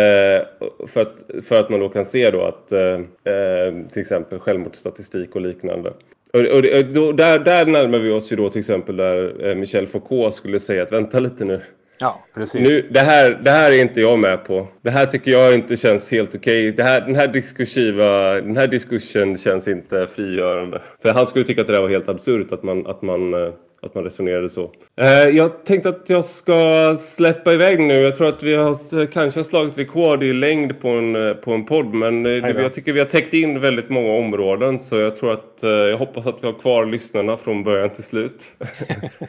för, 0.88 1.02
att, 1.02 1.44
för 1.44 1.60
att 1.60 1.70
man 1.70 1.80
då 1.80 1.88
kan 1.88 2.04
se 2.04 2.30
då 2.30 2.42
att 2.42 2.72
eh, 2.72 2.80
eh 2.80 3.86
till 3.92 4.00
exempel 4.00 4.38
självmordsstatistik 4.38 5.34
och 5.34 5.40
liknande. 5.40 5.92
Och, 6.32 6.40
och, 6.40 6.78
och 6.78 6.84
då, 6.84 7.12
där, 7.12 7.38
där 7.38 7.66
närmar 7.66 7.98
vi 7.98 8.10
oss 8.10 8.32
ju 8.32 8.36
då 8.36 8.50
till 8.50 8.60
exempel 8.60 8.96
där 8.96 9.48
eh, 9.48 9.54
Michel 9.54 9.86
Foucault 9.86 10.34
skulle 10.34 10.60
säga 10.60 10.82
att 10.82 10.92
vänta 10.92 11.20
lite 11.20 11.44
nu. 11.44 11.60
Ja, 12.00 12.24
precis. 12.34 12.60
Nu, 12.60 12.88
det, 12.90 13.00
här, 13.00 13.40
det 13.42 13.50
här 13.50 13.72
är 13.72 13.80
inte 13.80 14.00
jag 14.00 14.18
med 14.18 14.44
på. 14.44 14.68
Det 14.82 14.90
här 14.90 15.06
tycker 15.06 15.30
jag 15.30 15.54
inte 15.54 15.76
känns 15.76 16.10
helt 16.10 16.34
okej. 16.34 16.72
Okay. 16.72 17.00
Den 17.00 17.14
här 17.14 17.28
diskursiva, 17.28 18.32
den 18.32 18.56
här 18.56 18.66
diskursen 18.66 19.38
känns 19.38 19.68
inte 19.68 20.06
frigörande. 20.06 20.82
För 21.02 21.08
han 21.08 21.26
skulle 21.26 21.44
tycka 21.44 21.60
att 21.60 21.66
det 21.66 21.72
där 21.72 21.80
var 21.80 21.88
helt 21.88 22.08
absurt 22.08 22.52
att 22.52 22.62
man, 22.62 22.86
att 22.86 23.02
man 23.02 23.34
eh, 23.34 23.52
att 23.82 23.94
man 23.94 24.04
resonerade 24.04 24.50
så. 24.50 24.72
Eh, 24.96 25.08
jag 25.08 25.64
tänkte 25.64 25.88
att 25.88 26.04
jag 26.06 26.24
ska 26.24 26.96
släppa 27.00 27.52
iväg 27.52 27.80
nu. 27.80 27.94
Jag 27.94 28.16
tror 28.16 28.28
att 28.28 28.42
vi 28.42 28.54
har 28.54 29.06
kanske 29.06 29.44
slagit 29.44 29.78
rekord 29.78 30.22
i 30.22 30.32
längd 30.32 30.80
på 30.80 30.88
en, 30.88 31.28
eh, 31.28 31.34
på 31.34 31.52
en 31.52 31.66
podd. 31.66 31.94
Men 31.94 32.26
eh, 32.26 32.32
jag 32.32 32.74
tycker 32.74 32.92
vi 32.92 32.98
har 32.98 33.06
täckt 33.06 33.34
in 33.34 33.60
väldigt 33.60 33.90
många 33.90 34.12
områden. 34.12 34.78
Så 34.78 34.96
jag 34.96 35.16
tror 35.16 35.32
att 35.32 35.58
jag 35.62 35.98
hoppas 35.98 36.26
att 36.26 36.42
vi 36.42 36.46
har 36.46 36.58
kvar 36.58 36.86
lyssnarna 36.86 37.36
från 37.36 37.64
början 37.64 37.90
till 37.90 38.04
slut. 38.04 38.56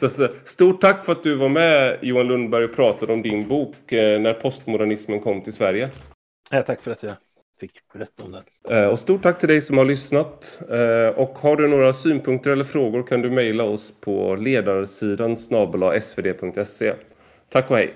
så, 0.00 0.28
stort 0.44 0.80
tack 0.80 1.04
för 1.04 1.12
att 1.12 1.22
du 1.22 1.34
var 1.34 1.48
med 1.48 1.98
Johan 2.00 2.28
Lundberg 2.28 2.64
och 2.64 2.76
pratade 2.76 3.12
om 3.12 3.22
din 3.22 3.48
bok 3.48 3.76
När 3.90 4.32
postmodernismen 4.32 5.20
kom 5.20 5.40
till 5.40 5.52
Sverige. 5.52 5.88
Ja, 6.50 6.62
tack 6.62 6.82
för 6.82 6.90
att 6.90 7.02
jag 7.02 7.12
fick 7.60 7.92
berätta 7.92 8.24
om 8.24 8.32
den. 8.32 8.42
Eh, 8.78 8.88
och 8.88 8.98
stort 8.98 9.22
tack 9.22 9.38
till 9.38 9.48
dig 9.48 9.62
som 9.62 9.78
har 9.78 9.84
lyssnat. 9.84 10.62
Eh, 10.70 11.18
och 11.18 11.38
har 11.38 11.56
du 11.56 11.68
några 11.68 11.92
synpunkter 11.92 12.50
eller 12.50 12.64
frågor 12.64 13.02
kan 13.02 13.22
du 13.22 13.30
mejla 13.30 13.64
oss 13.64 13.92
på 14.00 14.34
ledarsidan 14.36 15.36
snabel 15.36 16.02
svd.se. 16.02 16.92
Tack 17.48 17.70
och 17.70 17.76
hej! 17.76 17.94